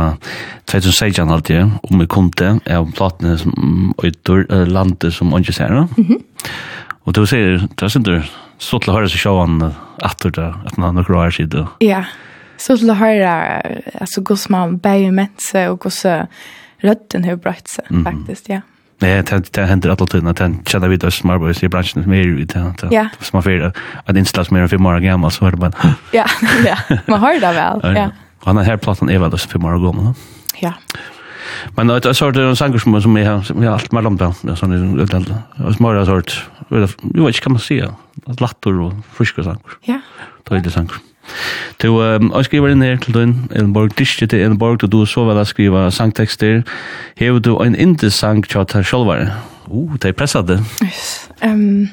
[0.70, 5.74] 2016 alltid, om vi kom til, jeg har platene som øyder, landet som ikke ser
[5.74, 5.86] nå.
[7.08, 8.08] Og du sier, det er sånn
[8.58, 9.60] så til å høre seg sjåan
[10.04, 11.68] etter det, at man har noen år siden.
[11.84, 12.02] Ja,
[12.58, 13.34] så til å høre,
[14.00, 16.26] altså, hvordan man bærer med seg, og hvordan
[16.82, 18.64] rødden har brøtt seg, faktisk, ja.
[18.64, 18.74] Mm.
[19.00, 22.22] Nej, det det händer att tiden att känna vid oss smartboys i branschen som är
[22.22, 22.74] ju det.
[22.90, 23.08] Ja.
[23.20, 23.72] Som man får
[24.04, 25.72] att installa mer än fem år gammal så är det bara.
[26.12, 26.26] Ja,
[26.66, 26.76] ja.
[27.06, 27.96] Man hör det väl.
[27.96, 28.10] Ja.
[28.44, 30.14] Han har här plattan är väl så fem år gammal.
[30.60, 30.72] Ja.
[31.76, 34.34] Men det är sort av sanger som som är som är allt mellan där.
[34.42, 35.34] Det är sån utland.
[35.64, 36.46] Och små sort.
[36.68, 37.94] Vi vet inte kan man säga?
[38.38, 39.58] Lattor och friska sanger.
[39.82, 40.00] Ja.
[40.44, 40.92] Det är det sanger.
[41.82, 45.24] Du, um, jeg skriver inn her til din, Elenborg, diskje til Elenborg, og du så
[45.28, 46.62] vel å skrive sangtekster.
[47.16, 49.30] Hever du en indesang til at her sjølvare?
[49.70, 50.60] Uh, det er presset det.
[50.82, 51.30] Yes.
[51.44, 51.88] Um,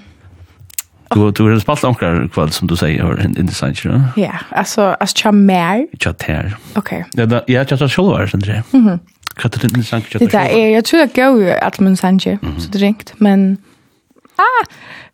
[1.14, 4.02] Du du har spalt omkrar kväll som du säger har en intressant ju.
[4.16, 5.88] Ja, alltså as chamär.
[6.00, 6.58] Chatter.
[6.76, 7.06] Okej.
[7.14, 8.64] Ja, ja, jag tror sjølvare, var det inte.
[8.72, 9.00] Mhm.
[9.36, 10.28] Katter den intressant chatter.
[10.28, 13.58] Det är jag tror jag går att man sanche så det ringt, men
[14.36, 14.66] ah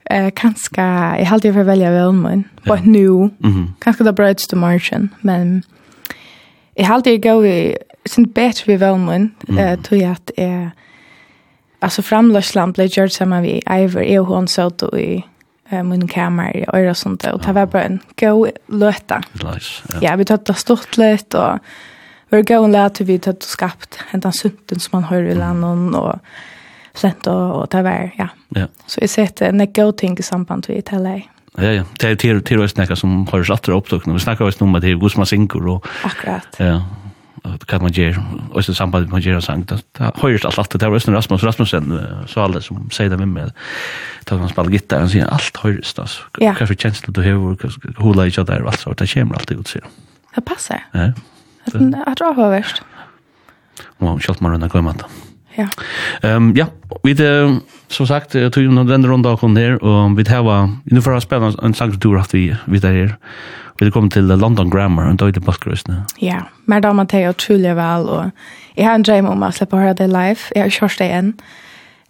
[0.10, 3.30] Eh kanske jag hade ju för välja väl men på nu.
[3.80, 5.64] Kanske det bröts till margin men
[6.76, 10.72] jag hade ju gå i sin bättre vi väl men eh tror jag att är
[11.80, 15.26] alltså framlösland blev gjort samma vi Iver är hon så då i
[15.70, 19.24] eh min kammare och öra sånt och ta var bara en gå löta.
[20.02, 21.60] Ja, vi tog det stort lätt och
[22.30, 26.20] vi går och lät vi tog skapt en sunten som man hører i landet og
[26.98, 28.32] sent og, og det var, ja.
[28.56, 28.68] ja.
[28.88, 31.22] Så jeg ser det en god ting i samband med det hele.
[31.60, 31.84] Ja, ja.
[32.00, 34.16] Det er til, til å snakke som har oss atter opptøkene.
[34.16, 35.66] Vi snakker også om at det er god som man synker.
[35.68, 36.60] Og, Akkurat.
[36.60, 36.80] Ja,
[37.42, 38.20] og hva man gjør,
[38.52, 39.64] og så samband man gjør og sang.
[39.68, 40.76] Det, det høres alt alt.
[40.78, 41.96] Det var også Rasmus Rasmussen,
[42.30, 43.56] så alle som sier det med meg,
[44.30, 45.96] da han spiller gitar, han sier alt høres.
[45.98, 46.28] Altså.
[46.44, 46.54] Ja.
[46.60, 47.68] Hva for kjensler du har,
[48.00, 49.98] hula ikke der, alt så, det kommer alltid ut, sier han.
[50.36, 50.86] Det passer.
[50.94, 51.10] Ja.
[51.72, 52.86] Det er bra høverst.
[53.98, 55.10] Og man skjølt man rundt av glemmet det.
[55.56, 55.68] Ja.
[56.22, 56.66] Ehm ja,
[57.04, 61.02] vi det som sagt tog ju den runda kom ner och vi det var nu
[61.02, 63.16] för att spela en sangstur efter vi vi där här.
[63.80, 65.32] Vi kom till London Grammar och då i
[65.88, 66.04] nu.
[66.20, 68.26] Ja, men då man tar och tulle väl och
[68.76, 70.38] jag har en dröm om att släppa höra det live.
[70.56, 71.34] Jag har kört det än.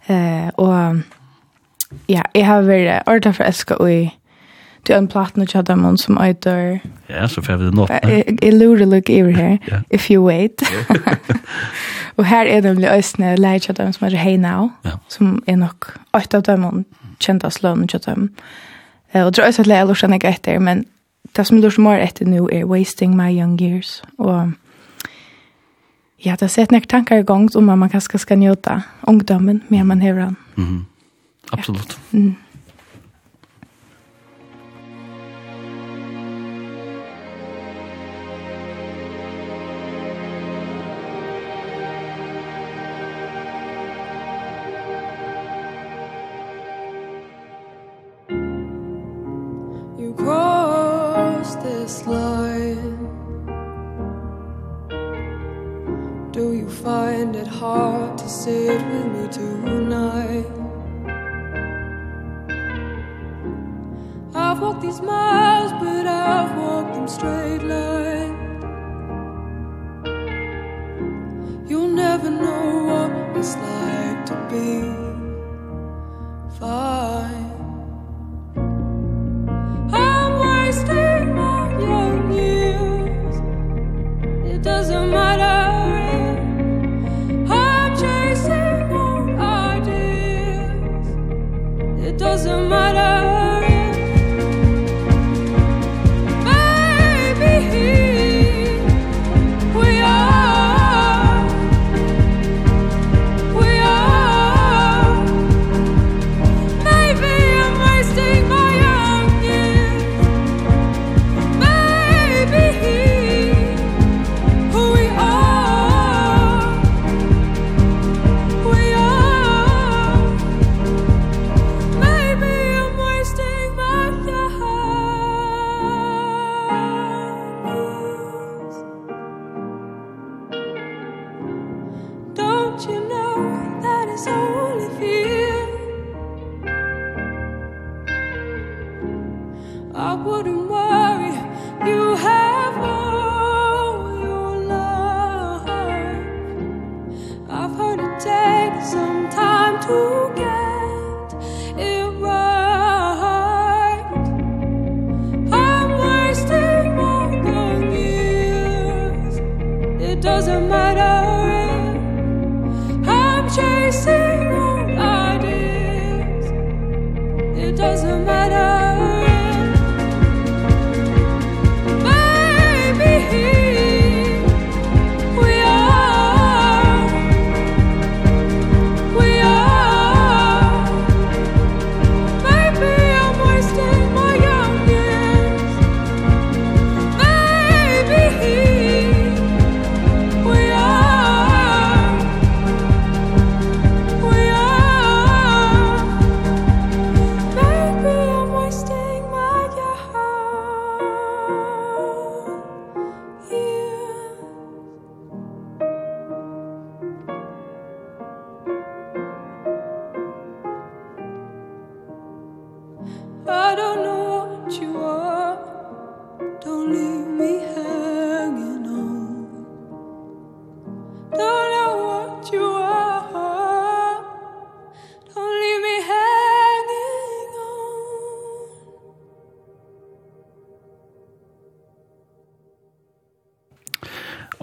[0.06, 0.96] Eh och
[2.06, 4.12] ja, jag har varit ordet för älska och i
[4.82, 6.80] Det en platna chat där man som äter.
[7.06, 7.90] Ja, så får vi det något.
[8.42, 9.58] Jag lurar look över här.
[9.90, 10.62] If you wait.
[12.14, 14.70] Och här är det väl ösna läge chat som heter Hey Now
[15.08, 16.84] som är nok åtta av dem
[17.18, 18.28] kända slön chat dem.
[19.12, 20.84] Eh och tror jag att lägga lust att efter men
[21.32, 24.48] det som lust mer efter nu är wasting my young years och
[26.24, 29.84] Ja, det har sett några tankar i igång om man kanske ska njuta ungdomen mer
[29.84, 30.36] man har den.
[30.56, 30.84] Mm.
[31.50, 31.98] Absolut.
[32.10, 32.18] Ja.
[32.18, 32.34] Mm.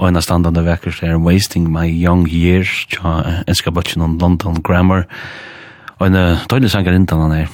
[0.10, 4.56] Og en av standande vekkers er Wasting My Young Years, tja enska bøtjen om London
[4.66, 5.04] Grammar.
[6.00, 6.16] Og en
[6.50, 7.52] døylig sanger innan han er,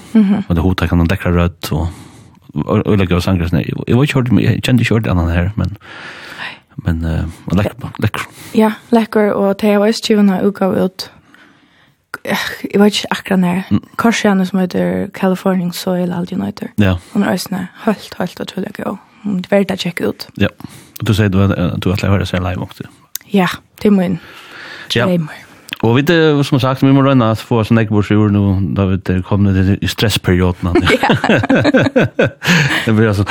[0.48, 1.90] og det hodet kan han dekra rødt, og
[2.88, 3.60] øyla og sanger sånn.
[3.60, 5.76] Jeg var ikke hørt, jeg kjente ikke hørt annan her, men
[6.86, 8.22] men uh, lekk lekk
[8.56, 11.10] Ja, lekker, og det var ikke tjuvende utgav ut
[12.24, 13.82] jeg vet ikke akkurat nær.
[14.00, 16.96] Kanskje han som heter California Soil Alginator Ja.
[17.12, 20.28] Han er også helt, helt utrolig god det er verdt å tjekke ut.
[20.42, 20.52] Ja,
[21.00, 21.40] og du sier du,
[21.82, 22.88] du at jeg seg live også.
[23.34, 23.50] Ja,
[23.82, 24.20] det er min.
[24.94, 25.08] Ja.
[25.86, 28.44] Og vi det, som sagt, vi må røyna at få sånn ekbors i nå,
[28.78, 30.74] da vi det kom ned i stressperioden.
[32.86, 33.26] det blir altså,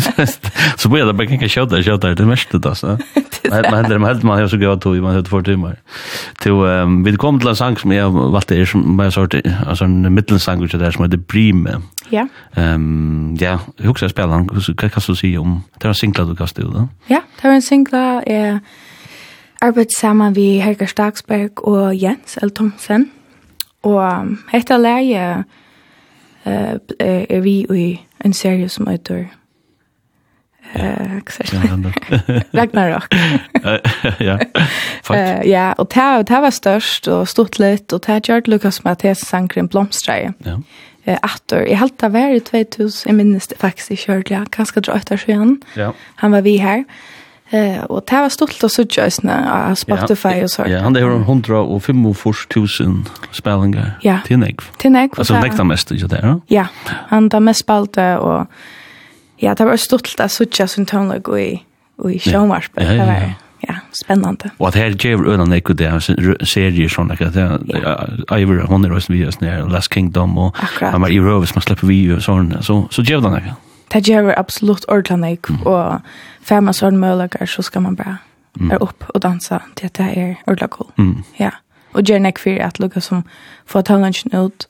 [0.80, 2.96] så blir det bare kanskje kjøtta, kjøtta, det er mest det, altså.
[3.44, 5.76] Men hender man helt man har så gøy to, man har två timmar.
[6.40, 6.62] Til,
[7.04, 10.64] vi kom til en sang som jeg valgte, er som bare sort, altså en middelsang
[10.64, 11.82] ut der som heter Brime.
[12.12, 12.24] Ja.
[12.56, 16.00] Um, ja, jeg husker jeg spiller den, hva kan du si om, det var en
[16.00, 16.88] singla du kastet ut, da?
[17.12, 18.56] Ja, det var en singla, jeg...
[18.56, 18.90] Eh,
[19.64, 22.50] arbeidet sammen vi Helga Stagsberg og Jens L.
[22.50, 23.10] Thomsen.
[23.84, 25.24] Og etter leie
[26.46, 27.88] uh, er vi i
[28.24, 29.26] en serie som heter
[30.74, 31.20] Eh,
[32.54, 33.14] Ragnarok.
[34.28, 34.38] ja.
[35.10, 39.22] Eh, ja, og det, det var størst og stort litt, og det gjør Lukas Mathias
[39.22, 40.32] sangren blomstreie.
[40.46, 40.56] Ja.
[41.06, 44.82] Eh, Atter, jeg halte det var i 2000, jeg minnes det faktisk i Kjørlia, kanskje
[44.88, 45.60] drøyt etter sjøen.
[45.76, 45.92] Ja.
[46.24, 46.82] Han var vi her.
[46.82, 47.13] Ja.
[47.52, 50.70] Eh, og det var stolt å sutja i sånne av Spotify og sånt.
[50.72, 53.04] Ja, han det var 145.000
[53.36, 54.18] spellinger ja.
[54.24, 54.64] til Negv.
[54.80, 55.18] Til Negv.
[55.20, 56.34] Altså Negv er mest, ikke det, ja?
[56.52, 56.66] Ja,
[57.12, 58.46] han da mest spalte, og
[59.42, 61.48] ja, det var stolt å sutja sin tøvnlag i,
[62.08, 62.84] i sjåmarspel.
[62.84, 63.32] Ja, ja, ja.
[63.64, 64.50] Ja, spennende.
[64.58, 66.02] Og at her gjør øyne Negv det er
[66.44, 69.22] serier sånn, at det er Ivor, hun er også vi,
[69.72, 73.32] Last Kingdom, og han var i Røves, man slipper vi og sånn, så gjør det
[73.38, 73.54] Negv
[73.94, 75.66] det gjør absolutt ordentlig, mm.
[75.66, 76.00] og
[76.42, 78.18] fem man sånne muligheter, så skal man bare
[78.60, 78.70] mm.
[78.70, 80.90] er opp og dansa til at det er ordentlig cool.
[80.98, 81.24] Mm.
[81.38, 81.50] Ja.
[81.94, 83.22] Og gjør nek for at lukka som
[83.70, 84.66] får talenten ut.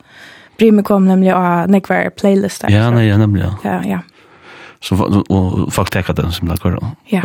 [0.58, 2.74] Bryr meg kom nemlig av nek hver playlist der.
[2.74, 3.54] Ja, nei, ja, nemlig, ja.
[3.64, 4.02] Ja, ja.
[4.84, 6.76] Så og folk tekker den som det går
[7.08, 7.22] Ja.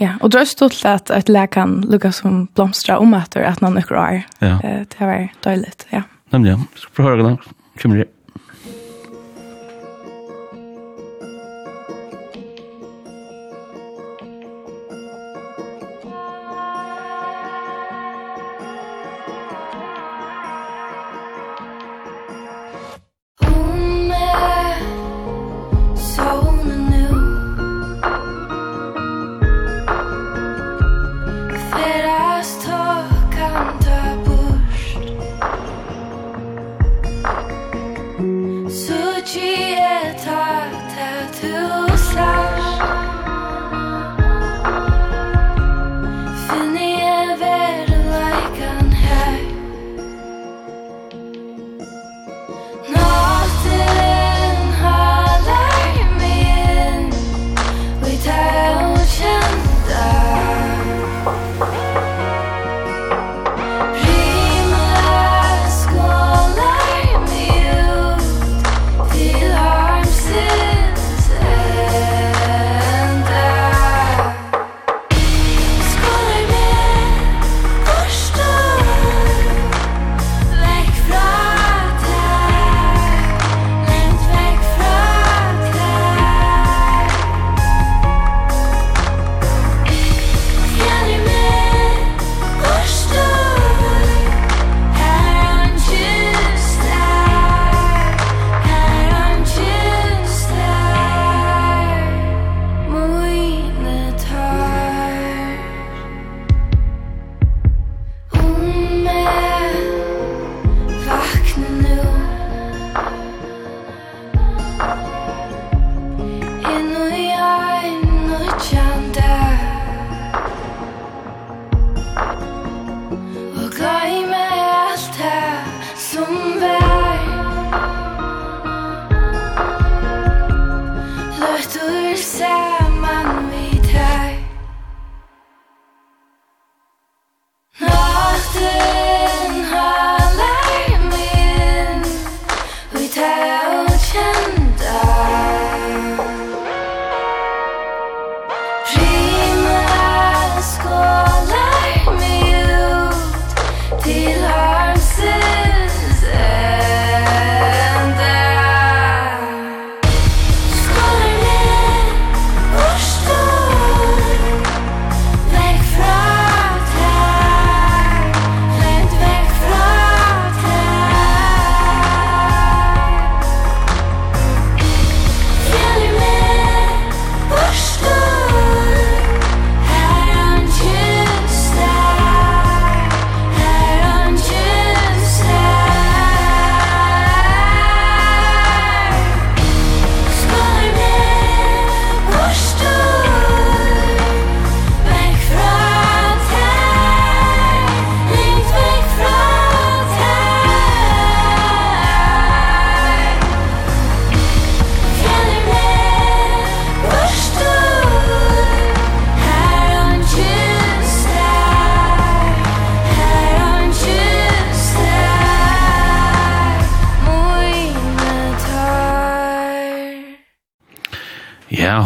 [0.00, 3.60] Ja, og det er stolt at et att kan Lucas som blomstrar om etter at
[3.62, 4.24] noen är er.
[4.40, 4.58] Ja.
[4.62, 6.02] Det var dåligt, ja.
[6.32, 6.56] Nemlig, ja.
[6.56, 7.38] Nämligen, ska høre det då.
[7.82, 8.08] Kommer det.
[39.30, 39.79] She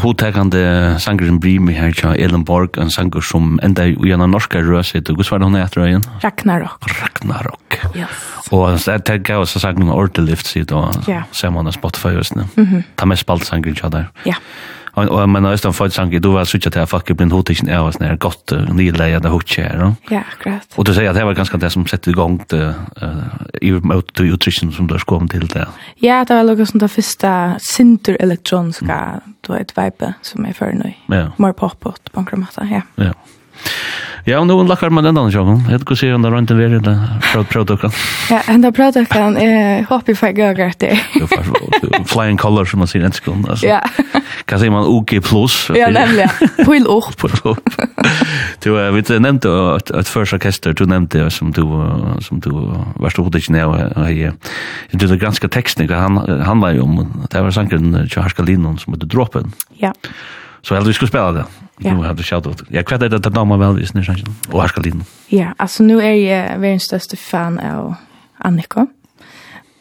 [0.04, 0.60] hotekande
[1.02, 5.08] sangeren Brimi her tja Elin Borg, en sanger som enda i en av norska røset,
[5.10, 6.06] og hva var det hun etter øyen?
[6.24, 6.88] Ragnarok.
[7.00, 7.78] Ragnarok.
[7.96, 8.22] Yes.
[8.52, 12.48] Og jeg tenker også sangen Ordelift, sier du, og ser man av Spotify-høsene.
[12.98, 14.10] Ta med spalt sangeren tja der.
[14.28, 14.36] Ja.
[14.36, 17.90] Yeah och men nästan för sank du var switcha till fuck ibland hot inte är
[17.90, 20.68] sån här gott nylägga där hot chair Ja, akkurat.
[20.74, 22.74] Och du säger att det var ganska det som sätter igång det
[23.60, 25.68] i mot till nutrition som där kom till det.
[25.96, 30.72] Ja, det var något som det första sinter elektroniska då ett vibe som är för
[30.72, 30.92] nu.
[31.36, 32.26] Mer pop up på en
[32.70, 32.82] ja.
[32.94, 33.12] Ja.
[34.24, 35.66] Ja, og noen lakker man den andre sjåken.
[35.68, 36.92] Jeg vet ikke hva sier hvordan det rundt en veri da,
[37.50, 37.96] prøvdøkken.
[38.32, 42.04] Ja, enda prøvdøkken, jeg håper jeg får gøy gøy til.
[42.08, 43.50] Flying color, som man sier en sekund.
[43.60, 43.82] Ja.
[44.48, 45.58] Hva sier man, OK plus?
[45.76, 46.30] Ja, nemlig.
[46.64, 47.12] Pøl opp.
[47.20, 47.68] Pøl opp.
[48.64, 51.62] Du, vi nevnte et et første orkester, du nevnte som du,
[52.24, 52.50] som du
[53.00, 54.32] varst hodet ikke ned, og jeg,
[54.92, 58.96] du er ganske tekstnik, han han var jo om, det var sangren Kjøharska Linon som
[58.96, 59.52] heter Dråpen.
[59.76, 59.84] Ja.
[59.84, 59.92] Ja.
[60.64, 61.44] Så jag skulle spela det.
[61.76, 62.62] Nu har du shout out.
[62.68, 64.16] Jag kvätter det att damer väl visst nu sen.
[64.48, 65.04] Och här ska liden.
[65.26, 67.94] Ja, alltså nu är jag världens största fan av
[68.38, 68.86] Annika.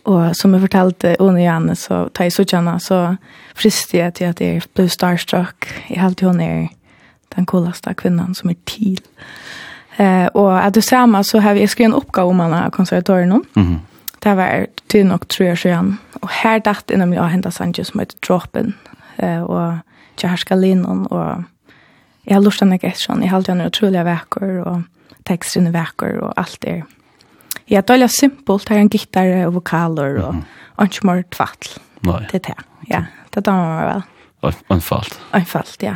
[0.03, 3.15] Och som jag fortalte under Janne så tar jag så gärna så
[3.55, 5.67] fristig jag till att jag blev starstruck.
[5.87, 6.69] Jag har alltid hon är
[7.35, 9.01] den coolaste kvinnan som är till.
[9.97, 13.41] Eh, och att du samma så har vi skrivit en uppgave om alla konservatörer nu.
[13.55, 13.79] Mm
[14.19, 15.97] Det var till nog tre år sedan.
[16.21, 18.73] Och här dacht jag nämligen att hända Sanchez som heter Droppen.
[19.15, 19.73] Eh, och
[20.17, 21.43] til herskalinon, og
[22.25, 24.83] jeg har lurt henne ikke etter sånn, jeg har alltid henne utrolig vekker, og
[25.27, 26.83] teksten er vekker, og alt er.
[27.69, 30.83] Jeg er dårlig simpelt, jeg har en gitar og vokaler, og mm -hmm.
[30.85, 31.79] ikke mer tvattl.
[32.03, 32.19] Nei.
[32.31, 33.03] Det er det, ja.
[33.35, 34.03] Det damer meg vel.
[34.69, 35.19] Anfalt.
[35.31, 35.95] Anfalt, ja.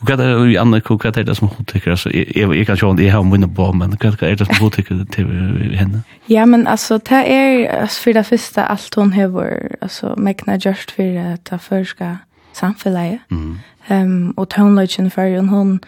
[0.00, 1.90] Og hva er det, Anne, hva er det som hun tykker?
[1.90, 4.46] Altså, jeg, jeg jeg kan se om jeg har minne på, men hva er det
[4.46, 5.26] som hun tykker til
[5.78, 6.02] henne?
[6.30, 9.30] Ja, men altså, det er altså, for det første alt hun har,
[9.80, 11.02] altså, megna gjørst for
[11.50, 12.18] det første
[12.62, 13.26] samfunnet.
[13.30, 13.58] Mm.
[13.90, 15.80] Um, og tøvnløgjen før hun,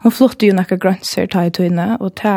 [0.00, 2.34] hun flyttet jo noen grønnser til tøyene, og det,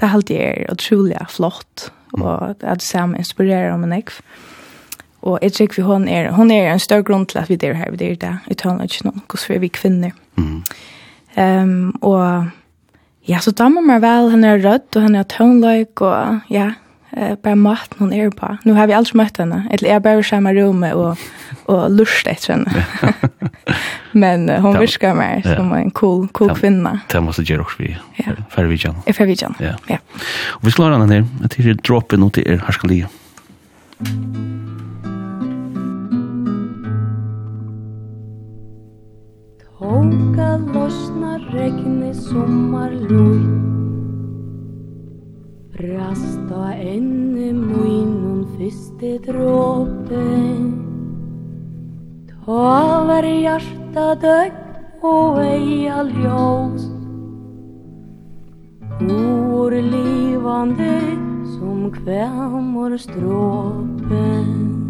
[0.00, 2.22] det halte jeg er utrolig flott, mm.
[2.22, 4.20] og at samme inspirerer om en ekv.
[5.26, 7.74] Og jeg tror vi hun er, hun er en større grunn til at vi er
[7.74, 10.10] her, vi er der i tøvnløgjen, hvordan er vi kvinner.
[10.36, 10.62] Mm.
[11.36, 12.48] Um, og
[13.28, 16.70] ja, så damer meg vel, henne er rødt, og henne er tøvnløg, og ja,
[17.16, 18.56] eh bara maten hon är på.
[18.62, 19.68] Nu har vi alltså mött henne.
[19.70, 21.18] Eller är bara i samma rum och
[21.66, 22.86] och lust efter henne.
[24.12, 27.00] Men hon viskar mig som en cool cool kvinna.
[27.12, 27.96] Det måste jag också vi.
[28.16, 28.24] Ja.
[28.50, 28.94] För vi kan.
[29.14, 29.54] För vi kan.
[29.58, 29.72] Ja.
[29.86, 29.98] Ja.
[30.46, 33.08] Och vi ska lära henne att det är droppen åt er här ska ligga.
[39.78, 43.85] Tåka lossna regn i sommarloj
[45.76, 50.22] Rasta enne muinun fyste dråpe
[52.46, 56.86] Tavar hjarta døgg og eia ljós.
[59.04, 60.96] Ur livande
[61.58, 64.85] som kvämor stråpen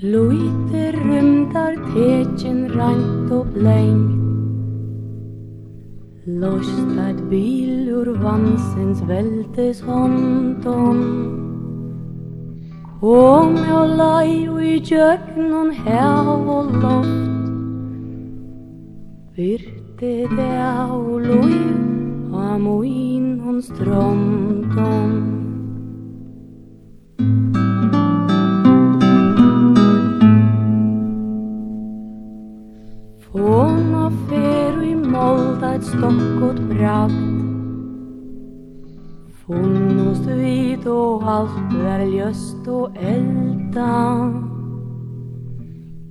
[0.00, 4.14] Luite rymdar tekin rant og blengt
[6.24, 11.00] Lostad bil ur vansens veltes håndom
[13.02, 13.58] Og
[13.98, 17.50] lai og i gjørnun hev og loft.
[19.34, 21.58] Virte det og loi
[22.30, 25.37] og amoin hon strondom
[35.88, 37.12] stokkot bragt
[39.46, 43.94] Funnost vid og alt er ljøst og elda.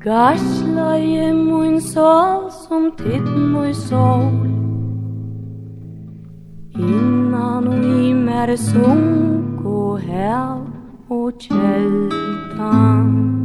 [0.02, 4.32] Gasla i mun sol som titt mun sol
[6.78, 10.62] Innan og i mer sunk og hel
[11.10, 13.36] og kjeltan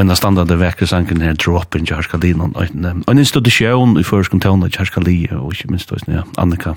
[0.00, 4.70] Og en av standarde vekker sangen her Droppen Kjærskadin og en institusjon i førskom tøvna
[4.72, 6.72] Kjærskali og ikke minst også, ja, Annika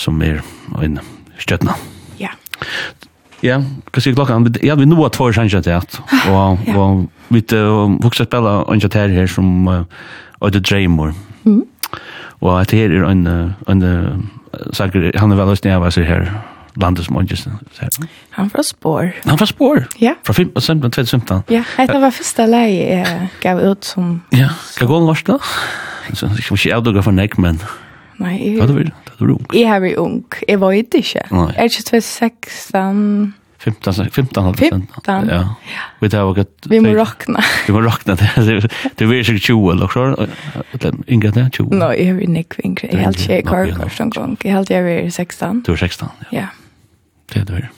[0.00, 0.38] som er
[0.80, 0.96] en
[1.36, 1.74] støtna.
[2.16, 2.30] Ja.
[3.44, 4.48] Ja, hva sier klokkan?
[4.64, 5.98] Ja, vi nå har två til at
[6.30, 7.44] og, og vi
[8.00, 9.84] vokser spela en kjater her som uh,
[10.40, 11.12] Øyde Dreymor.
[11.44, 11.66] Mm.
[12.40, 14.30] Og at her er en, en, en,
[15.20, 16.32] han er vel også nærvast her
[16.76, 17.46] landet som åndes.
[18.30, 19.12] Han fra Spår.
[19.24, 19.84] Han fra Spår?
[20.00, 20.14] Ja.
[20.24, 21.42] Fra 15, 2015?
[21.50, 24.22] Ja, det var første leie jeg gav ut som...
[24.32, 25.38] Ja, hva går den vars da?
[26.12, 27.60] Så jeg skal ikke avdugge for nek, men...
[28.22, 28.56] Nei, jeg...
[28.60, 28.90] Hva du vil?
[29.18, 29.46] Du er ung.
[29.54, 30.24] Jeg er ung.
[30.48, 31.26] Jeg var ikke.
[31.30, 31.46] Nei.
[31.52, 33.34] Jeg er ikke 2016...
[33.62, 34.90] 15 15 halv procent.
[35.30, 35.42] Ja.
[36.00, 37.40] Vi tar och vi måste räkna.
[37.66, 38.68] Vi måste räkna det.
[38.98, 40.26] Det blir sig 20 eller så.
[40.72, 41.74] Den inga där 20.
[41.74, 42.76] Nej, jag är nick kring.
[42.82, 44.36] Jag helt shake kort kort som gång.
[44.42, 45.62] Jag helt jag är 16.
[45.66, 46.08] Du är 16.
[46.30, 46.46] Ja.
[47.32, 47.68] Det er det.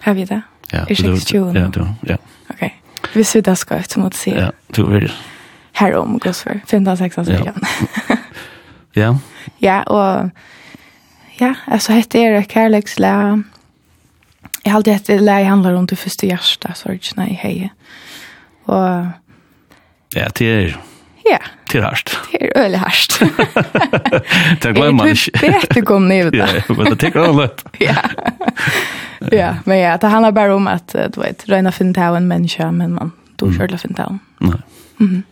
[0.00, 0.42] Har vi det?
[0.72, 0.86] Ja.
[0.90, 2.16] Ursäkta Ja, du, Ja.
[2.50, 2.72] Ok.
[3.14, 4.30] Hvis Vi da skal ska ut som att si.
[4.30, 5.12] Ja, du vill.
[5.72, 7.52] Her om går för 15 16 Ja.
[8.94, 9.18] Ja.
[9.58, 10.30] Ja, og...
[11.40, 13.44] ja, altså, hette är det
[14.64, 17.70] Jeg har alltid hette läge handler om det första hjärta sorgen i hej.
[18.64, 19.06] Og...
[20.14, 20.87] Ja, det er...
[21.30, 21.38] Ja.
[21.72, 22.18] Det er hardt.
[22.32, 23.18] Det er øyelig hardt.
[24.62, 25.30] det glömmer man inte.
[25.40, 26.38] Det är bättre kom ner det.
[26.38, 27.64] Ja, men det tycker jag lätt.
[27.78, 27.94] Ja.
[29.32, 32.72] Ja, men ja, det handlar bara om att du vet, röna finna av en människa,
[32.72, 34.18] men man då kör det finna av.
[34.38, 34.60] Nej.
[34.96, 35.22] Mhm.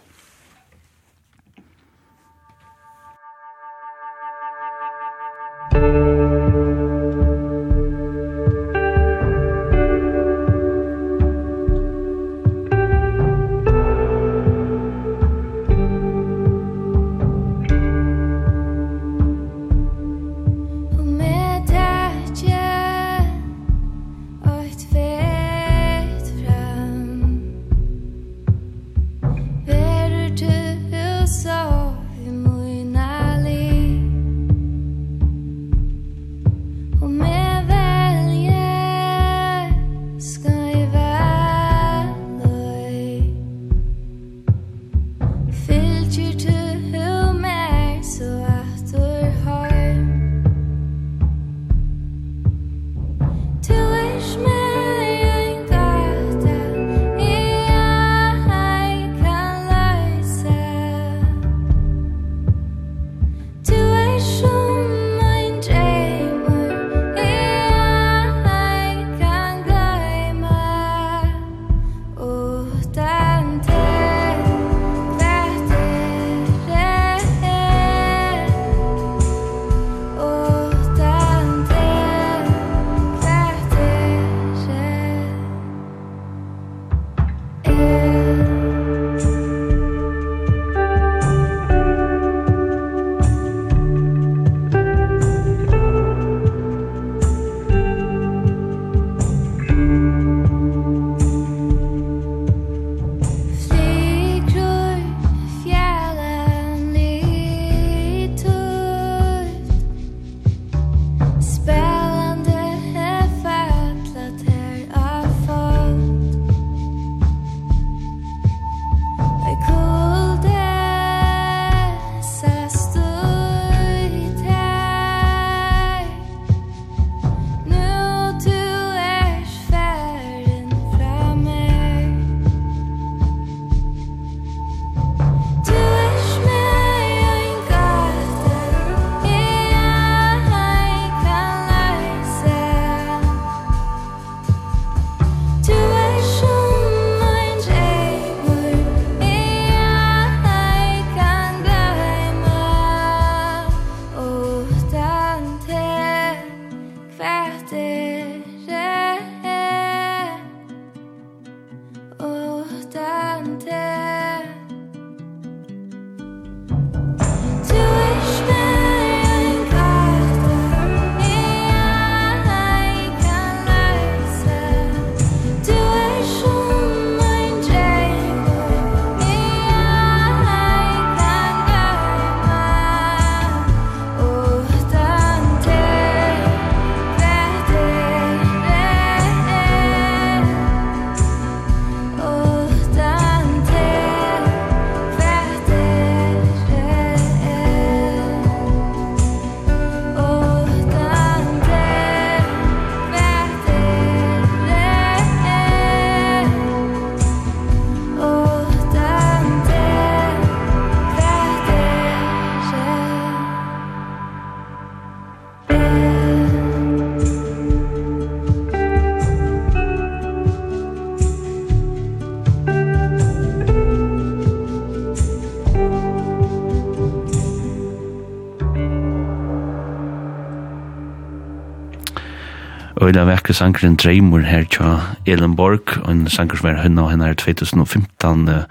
[233.06, 234.96] Øyla vekker sangren Dreimur her tja
[235.30, 238.64] Elin Borg, en sanger som er henne og henne er 2015 uh,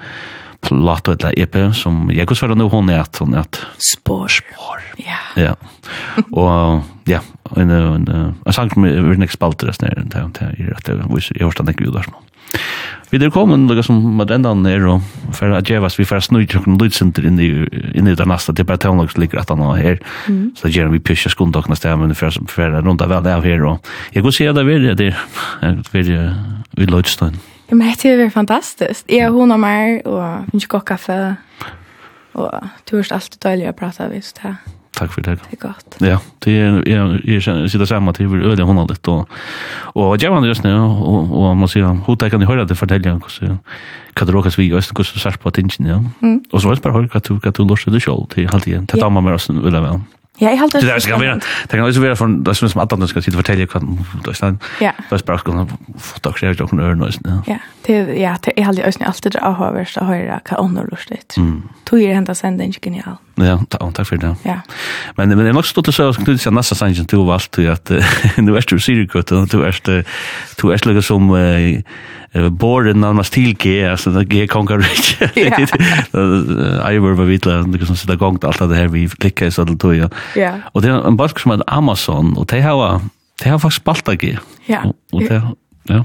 [0.65, 4.41] plato eller EP som jeg kan svare nå hun er at hun er at spår.
[4.41, 4.83] Spår.
[4.99, 5.21] Ja.
[5.39, 5.53] Ja.
[6.33, 7.21] Og ja
[7.55, 12.05] en en en sang med next spalter der der er at jeg har stannet gudar
[13.15, 15.03] Vi er kommet noe som med endan ned og
[15.35, 17.47] for at jeg vi får snu ikke noen lydsenter inn i
[17.95, 20.01] inn i den nasta til bare tøvnlag som ligger etter noe her.
[20.59, 24.25] Så gjør vi pysja skundokna stemmen for at rundt runda vel av her og jeg
[24.25, 25.13] går se det vil det
[25.93, 26.11] vil
[26.75, 27.39] vi lydstøyen.
[27.69, 29.07] Ja, men det er fantastisk.
[29.09, 31.37] Jeg har hun og meg og finnes godt kaffe
[32.35, 32.51] og
[32.85, 34.59] turst alt det døylig å prate av hvis det er.
[34.95, 35.37] Takk for det.
[35.43, 35.97] Det er godt.
[36.01, 39.27] Ja, det er, jeg, jeg kjenner, sitter samma till över öde hon litt, og,
[39.95, 42.77] og jeg var just nu og, og man sier, hun det kan ni höra det
[42.77, 43.57] fortälja hur så
[44.15, 45.99] kan det råkast vi og hvordan du sørst på tingene, ja.
[46.51, 48.87] Og så var det bare hur hva du hva du lösa det selv til halvtiden,
[48.87, 49.99] til Det dammar mer oss jeg väl.
[50.37, 50.93] Ja, jeg halte det.
[50.93, 51.35] Det ska vara.
[51.35, 54.59] Det kan ju vara från det som att ska sitta fortälja kan då stan.
[54.81, 54.91] Ja.
[55.09, 55.67] Då språk ska
[55.99, 57.09] fota och skriva och nörn och.
[57.47, 57.57] Ja.
[57.85, 61.37] Det ja, det är alltid ösn alltid det har värst att höra kan onnorlustigt.
[61.37, 61.69] Mm.
[61.83, 63.15] Tog ju hända sen den genial.
[63.35, 63.63] Ja,
[63.93, 64.35] tack för det.
[64.43, 64.61] Ja.
[65.15, 67.69] Men men det är nog stort så att du sen nästa sangen till vart till
[67.71, 67.89] att
[68.37, 70.05] nu är du seriös och du är
[70.61, 71.29] du är som
[72.59, 75.29] borden nærmast til G, altså det G konger ikke.
[76.93, 79.95] Ivor var vidla, det som sitter gongt alt det her vi klikket i sånn tog.
[80.35, 80.53] Ja.
[80.73, 83.01] Og det er en balk som heter Amazon, og det har,
[83.41, 84.35] det har faktisk spalt av G.
[84.69, 84.83] Ja.
[85.13, 85.41] Og det,
[85.89, 86.03] ja.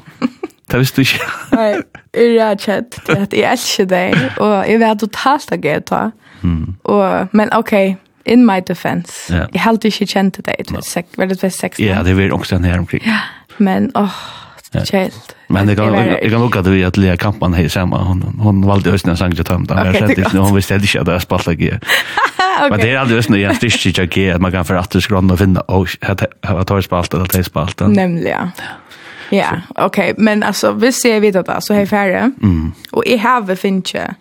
[0.70, 1.26] Det visste du ikke.
[1.56, 1.70] Nei,
[2.14, 6.04] jeg er kjent til at jeg elsker deg, og jeg vet totalt av G da.
[6.84, 7.74] Og, men ok,
[8.30, 9.32] in my defense.
[9.32, 11.82] Jeg har alltid ikke kjent til deg, det var det 16.
[11.84, 13.02] Ja, det var også den her omkring.
[13.06, 13.18] Ja,
[13.58, 14.20] men åh,
[14.84, 15.36] Kjelt.
[15.48, 18.90] Men det kan jag kan lucka det att Lea Kampan här samma hon hon valde
[18.90, 21.78] ösna sang till jag där sett det hon visste inte att det spalta ge.
[22.70, 25.00] Men det är aldrig ösna jag stitch jag ge att man kan för att du
[25.00, 27.88] skrona och finna och att tar spalta eller ta spalta.
[27.88, 28.50] Nämligen.
[29.30, 32.32] Ja, okej, men alltså vi ser vi det så här färre.
[32.42, 32.72] Mm.
[32.90, 34.14] Och i have finche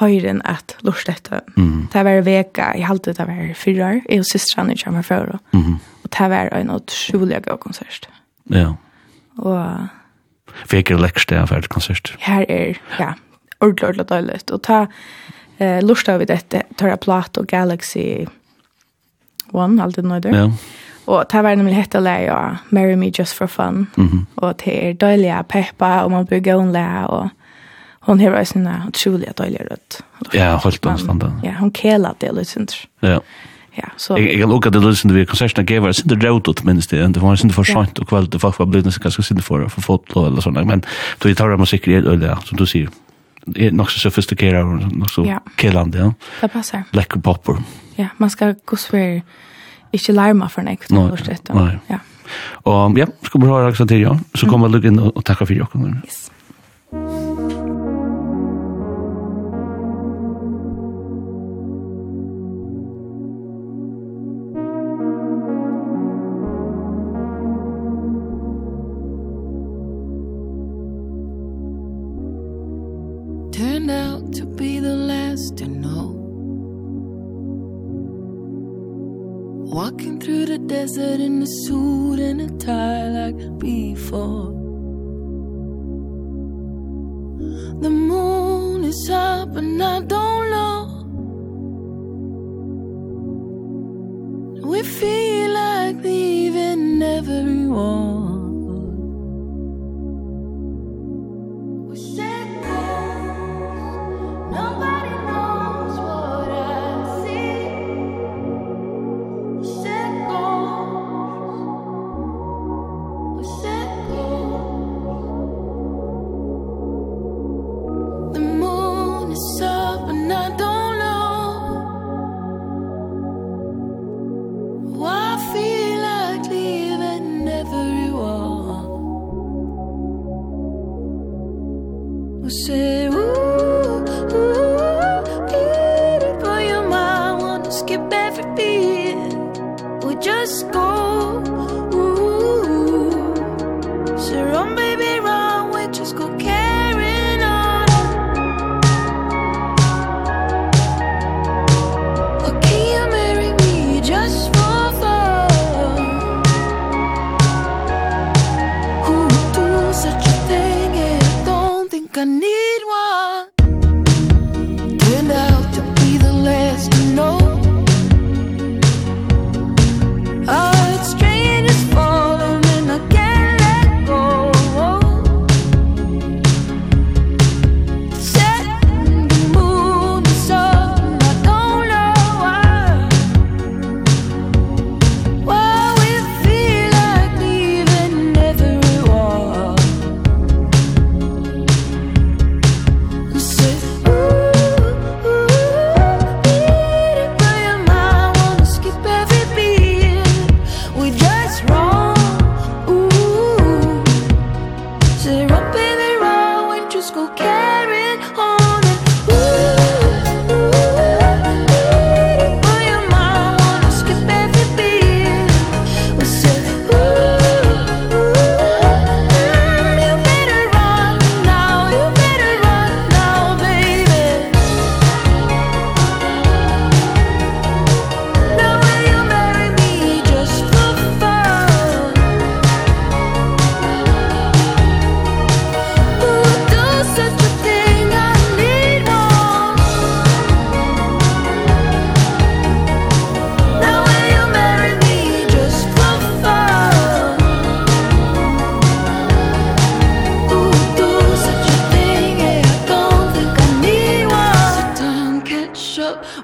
[0.00, 1.40] høyren at lort dette.
[1.56, 1.88] Mm.
[1.92, 5.38] Det var veka, jeg halte det var fyra år, jeg og systrene kommer før.
[5.52, 5.78] Mm.
[6.04, 8.08] Og det var en utrolig god konsert.
[8.50, 8.74] Ja
[9.40, 9.88] og...
[10.70, 12.12] Veker lekst det av konsert.
[12.24, 13.12] Her er, ja,
[13.60, 14.50] ordentlig, ordentlig døyligt.
[14.50, 14.80] Og ta
[15.62, 18.26] eh, lort av dette, tar jeg plat og Galaxy
[19.52, 20.34] One, alltid nå der.
[20.34, 20.48] Ja.
[21.10, 23.88] Og ta var nemlig hette lei og Marry Me Just For Fun.
[23.96, 24.24] Mm -hmm.
[24.36, 27.28] Og det er døylige peppa, og man bygger hun lei, og
[28.00, 30.00] hon har vært sånne utrolig døylige rødt.
[30.34, 31.32] Ja, holdt hun standa.
[31.42, 33.18] Ja, hun kjeler det litt, synes Ja
[33.76, 34.16] ja, så...
[34.18, 37.36] Jeg, jeg lukker det løsende vi konsertene gav var sinde ut, minnes det, det var
[37.36, 40.44] inte for sent og kveld, folk var blitt nesten ganske sinde for, for fotlå eller
[40.44, 40.82] sånne, men
[41.20, 42.90] då jeg tar av musikk i øl, ja, som du sier,
[43.56, 45.38] er nok så sofistikerer og nok så ja.
[45.62, 46.10] ja.
[46.40, 46.84] Det passer.
[46.92, 47.62] Lekker popper.
[47.98, 49.20] Ja, man skal gosver
[49.92, 51.78] ikke larma for nek, no, ja.
[51.90, 51.98] ja.
[52.64, 54.74] Og ja, skal vi høre akkurat til, ja, så kommer mm.
[54.74, 55.96] Lugin og, og takker for jokken.
[56.04, 56.28] Yes.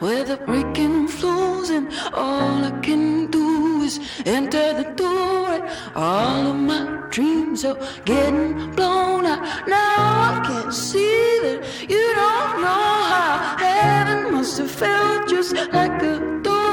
[0.00, 5.48] where the breaking flows and all I can do is enter the door.
[5.56, 5.64] And
[5.94, 9.68] all of my dreams are getting blown out.
[9.68, 9.94] Now
[10.30, 16.18] I can see that you don't know how heaven must have felt just like a
[16.42, 16.66] door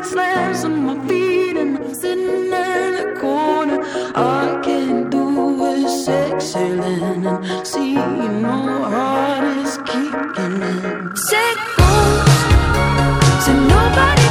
[0.00, 3.78] it slams on my feet and I'm sitting in the corner.
[4.14, 11.16] All I can do is exhaling and see my heart is kicking in.
[11.16, 11.79] Sick
[13.40, 14.29] So nobody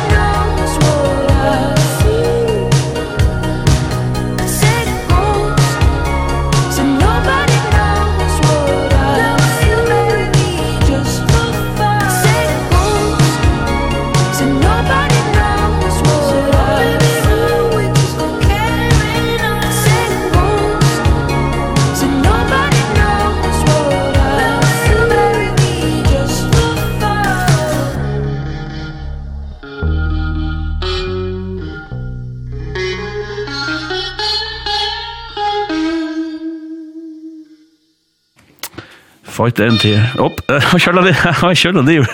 [39.40, 40.02] fight en till.
[40.18, 41.18] Opp, jag körde det.
[41.42, 42.08] Jag körde det.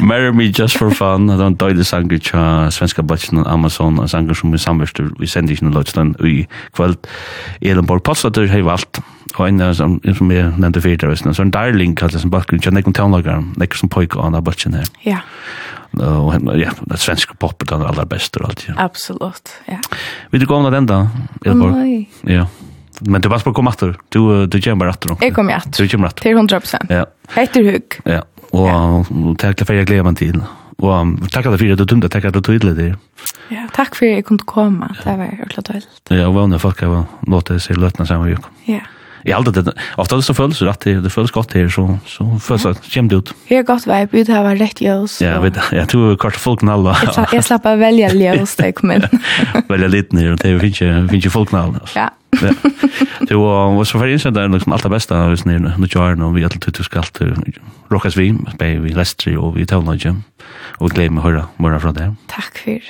[0.00, 1.30] Marry me just for fun.
[1.30, 5.10] I don't die the sanger cha svenska batchen on Amazon och sanger som vi samverster
[5.18, 6.96] vi sänder ju Lotland i kväll.
[7.60, 9.00] Elenborg Passator har valt
[9.34, 11.34] och en som som är nämnde för det.
[11.34, 13.44] Så en darling kallas som bakgrund jag nekon tonlagar.
[13.56, 14.84] Nekon som pojk on abatchen här.
[15.00, 15.18] Ja.
[15.90, 18.66] Och ja, det svenska poppet är allra bäst och allt.
[18.76, 19.78] Absolut, ja.
[20.30, 21.08] Vill du gå om den då?
[21.44, 21.72] Elenborg?
[21.72, 22.10] Nej.
[22.36, 22.46] Ja
[23.04, 23.96] men du bara ska komma åter.
[24.08, 25.16] Du du kommer åter.
[25.20, 25.72] Jag kommer att.
[25.72, 26.22] Du kommer åter.
[26.22, 26.86] Till 100%.
[26.88, 27.06] Ja.
[27.40, 28.00] Heter hugg.
[28.04, 28.22] Ja.
[28.50, 30.40] Och tack för jag glädjer mig till.
[30.78, 32.96] Och tack för att du tunde tack att du tog det.
[33.48, 34.96] Ja, tack för att jag kunde komma.
[35.04, 35.88] Det var ordentligt dåligt.
[36.08, 38.42] Ja, och vanliga folk var låta sig lötna samma vecka.
[38.64, 38.80] Ja.
[39.24, 42.38] Jag alltid det ofta det så föll så att det föll gott här så så
[42.38, 43.34] föll det jämnt ut.
[43.48, 45.20] har gott vibe ut här var rätt ljus.
[45.20, 46.96] Ja, vet jag tror kort folk nalla.
[47.32, 49.02] Jag slapp välja ljus där kom in.
[49.68, 51.80] Välja lite ner och det finns ju finns ju folk nalla.
[51.94, 52.10] Ja.
[52.40, 52.54] Ja.
[53.28, 56.32] Du og så för insänd där liksom allt det bästa vis ni nu kör nu
[56.34, 57.20] vi att du ska allt
[57.90, 60.22] rockas vi bei vi Leicester och vi Tolna gym
[60.80, 62.14] och glöm att höra mer från där.
[62.26, 62.82] Tack för det.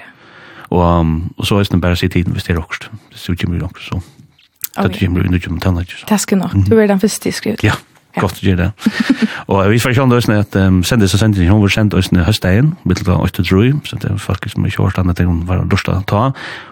[0.69, 1.07] Och
[1.37, 2.91] och så är det bara sitt tiden visst det också.
[3.11, 4.03] Det suger mig också så.
[4.83, 6.07] Det gym nu gym Tolna så.
[6.07, 6.51] Tack ska nog.
[6.69, 7.63] Du är den första skrivet.
[7.63, 7.75] Ja.
[8.21, 9.29] Godt å gjøre det.
[9.49, 12.27] Og vi får kjønne oss at um, sender så sender hun var sendt oss ned
[12.27, 15.43] høstdagen, mitt til 8 drøy, så det er folk som ikke har årstande til hun
[15.49, 16.25] var dårstad å ta.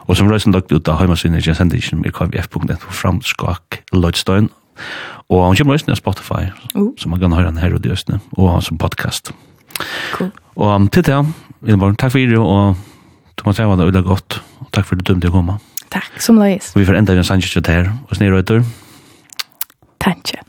[0.06, 4.50] Og som røysen lagt ut av heimasynet, jeg sender ikke med kvf.net for framskak Lloydstein.
[5.30, 6.90] Og hun kommer også ned Spotify, uh.
[7.00, 9.32] så man kan høre den her og de østene, og som podcast.
[10.12, 10.28] Cool.
[10.60, 11.22] Og um, til det,
[11.64, 12.76] Ingeborg, takk for det, og
[13.40, 14.40] Thomas, jeg var da veldig godt.
[14.60, 15.56] Og takk for det du dømte å komme.
[15.90, 16.74] Takk, som løyes.
[16.76, 18.62] Vi får enda vi en sannsynlighet her, og snirøyter.
[20.00, 20.44] Tanke.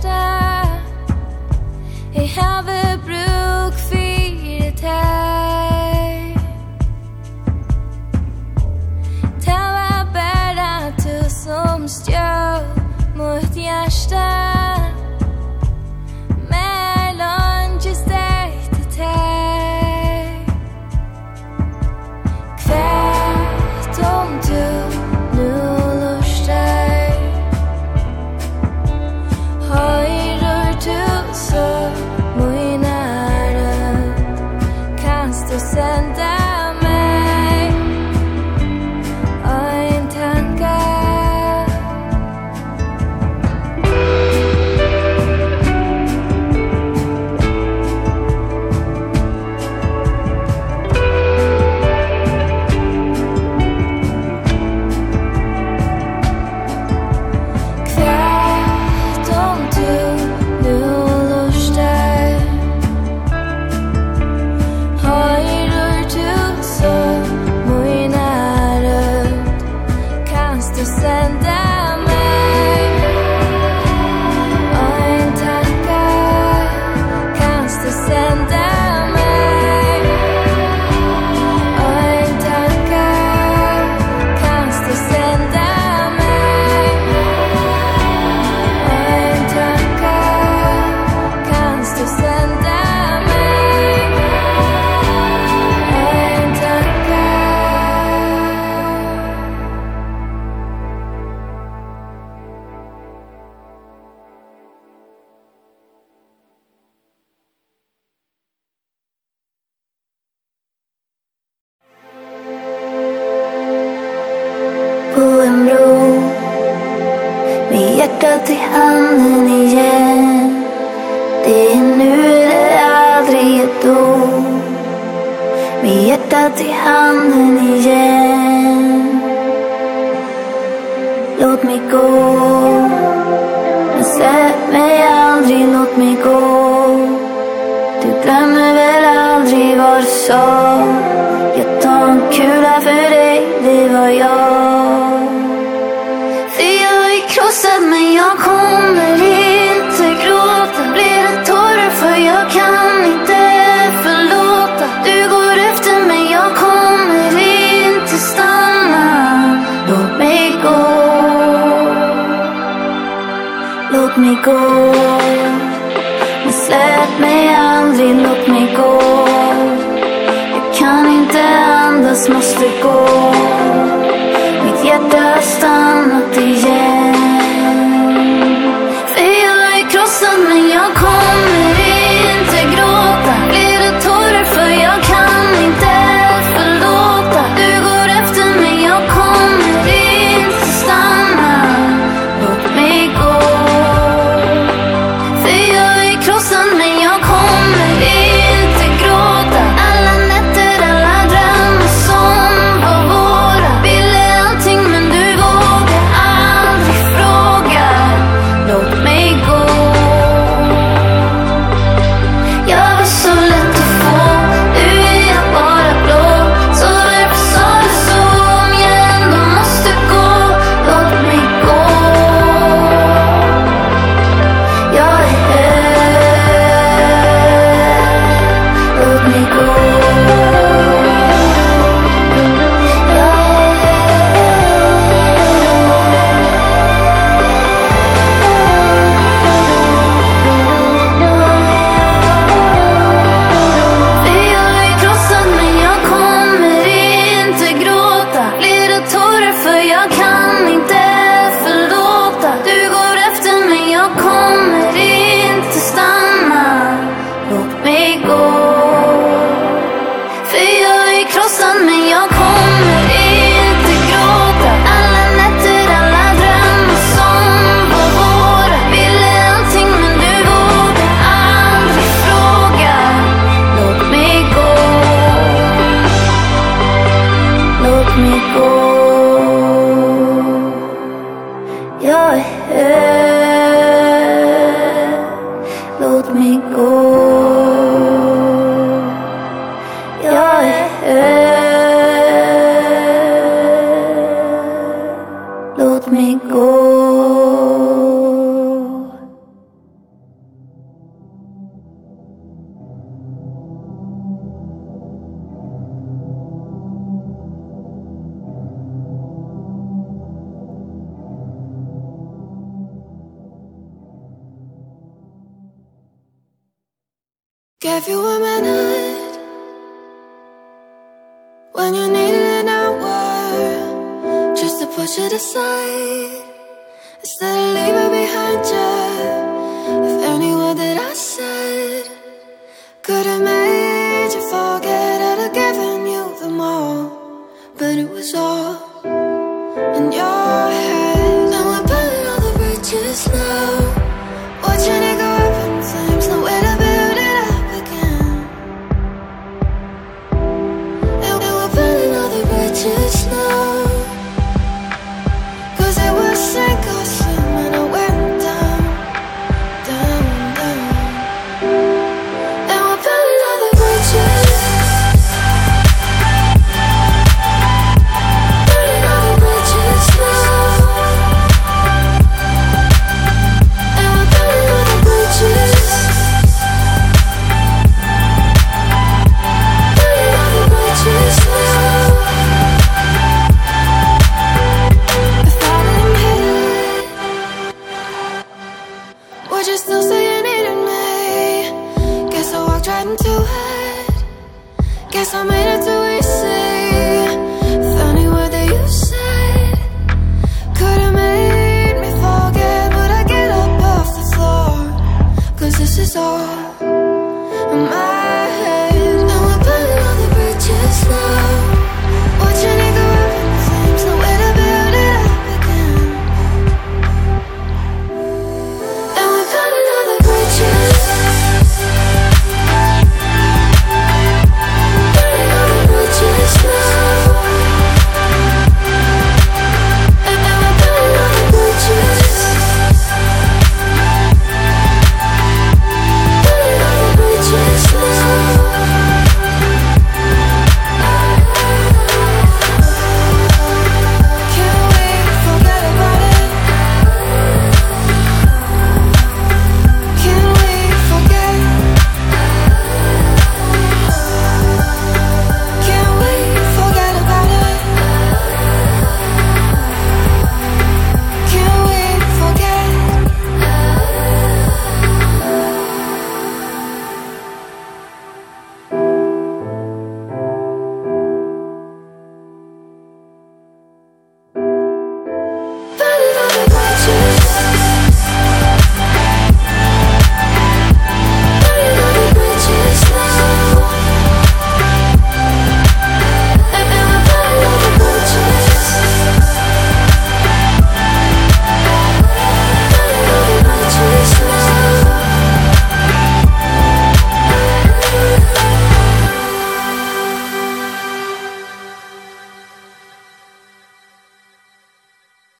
[0.00, 0.64] stær
[2.14, 2.62] Jeg har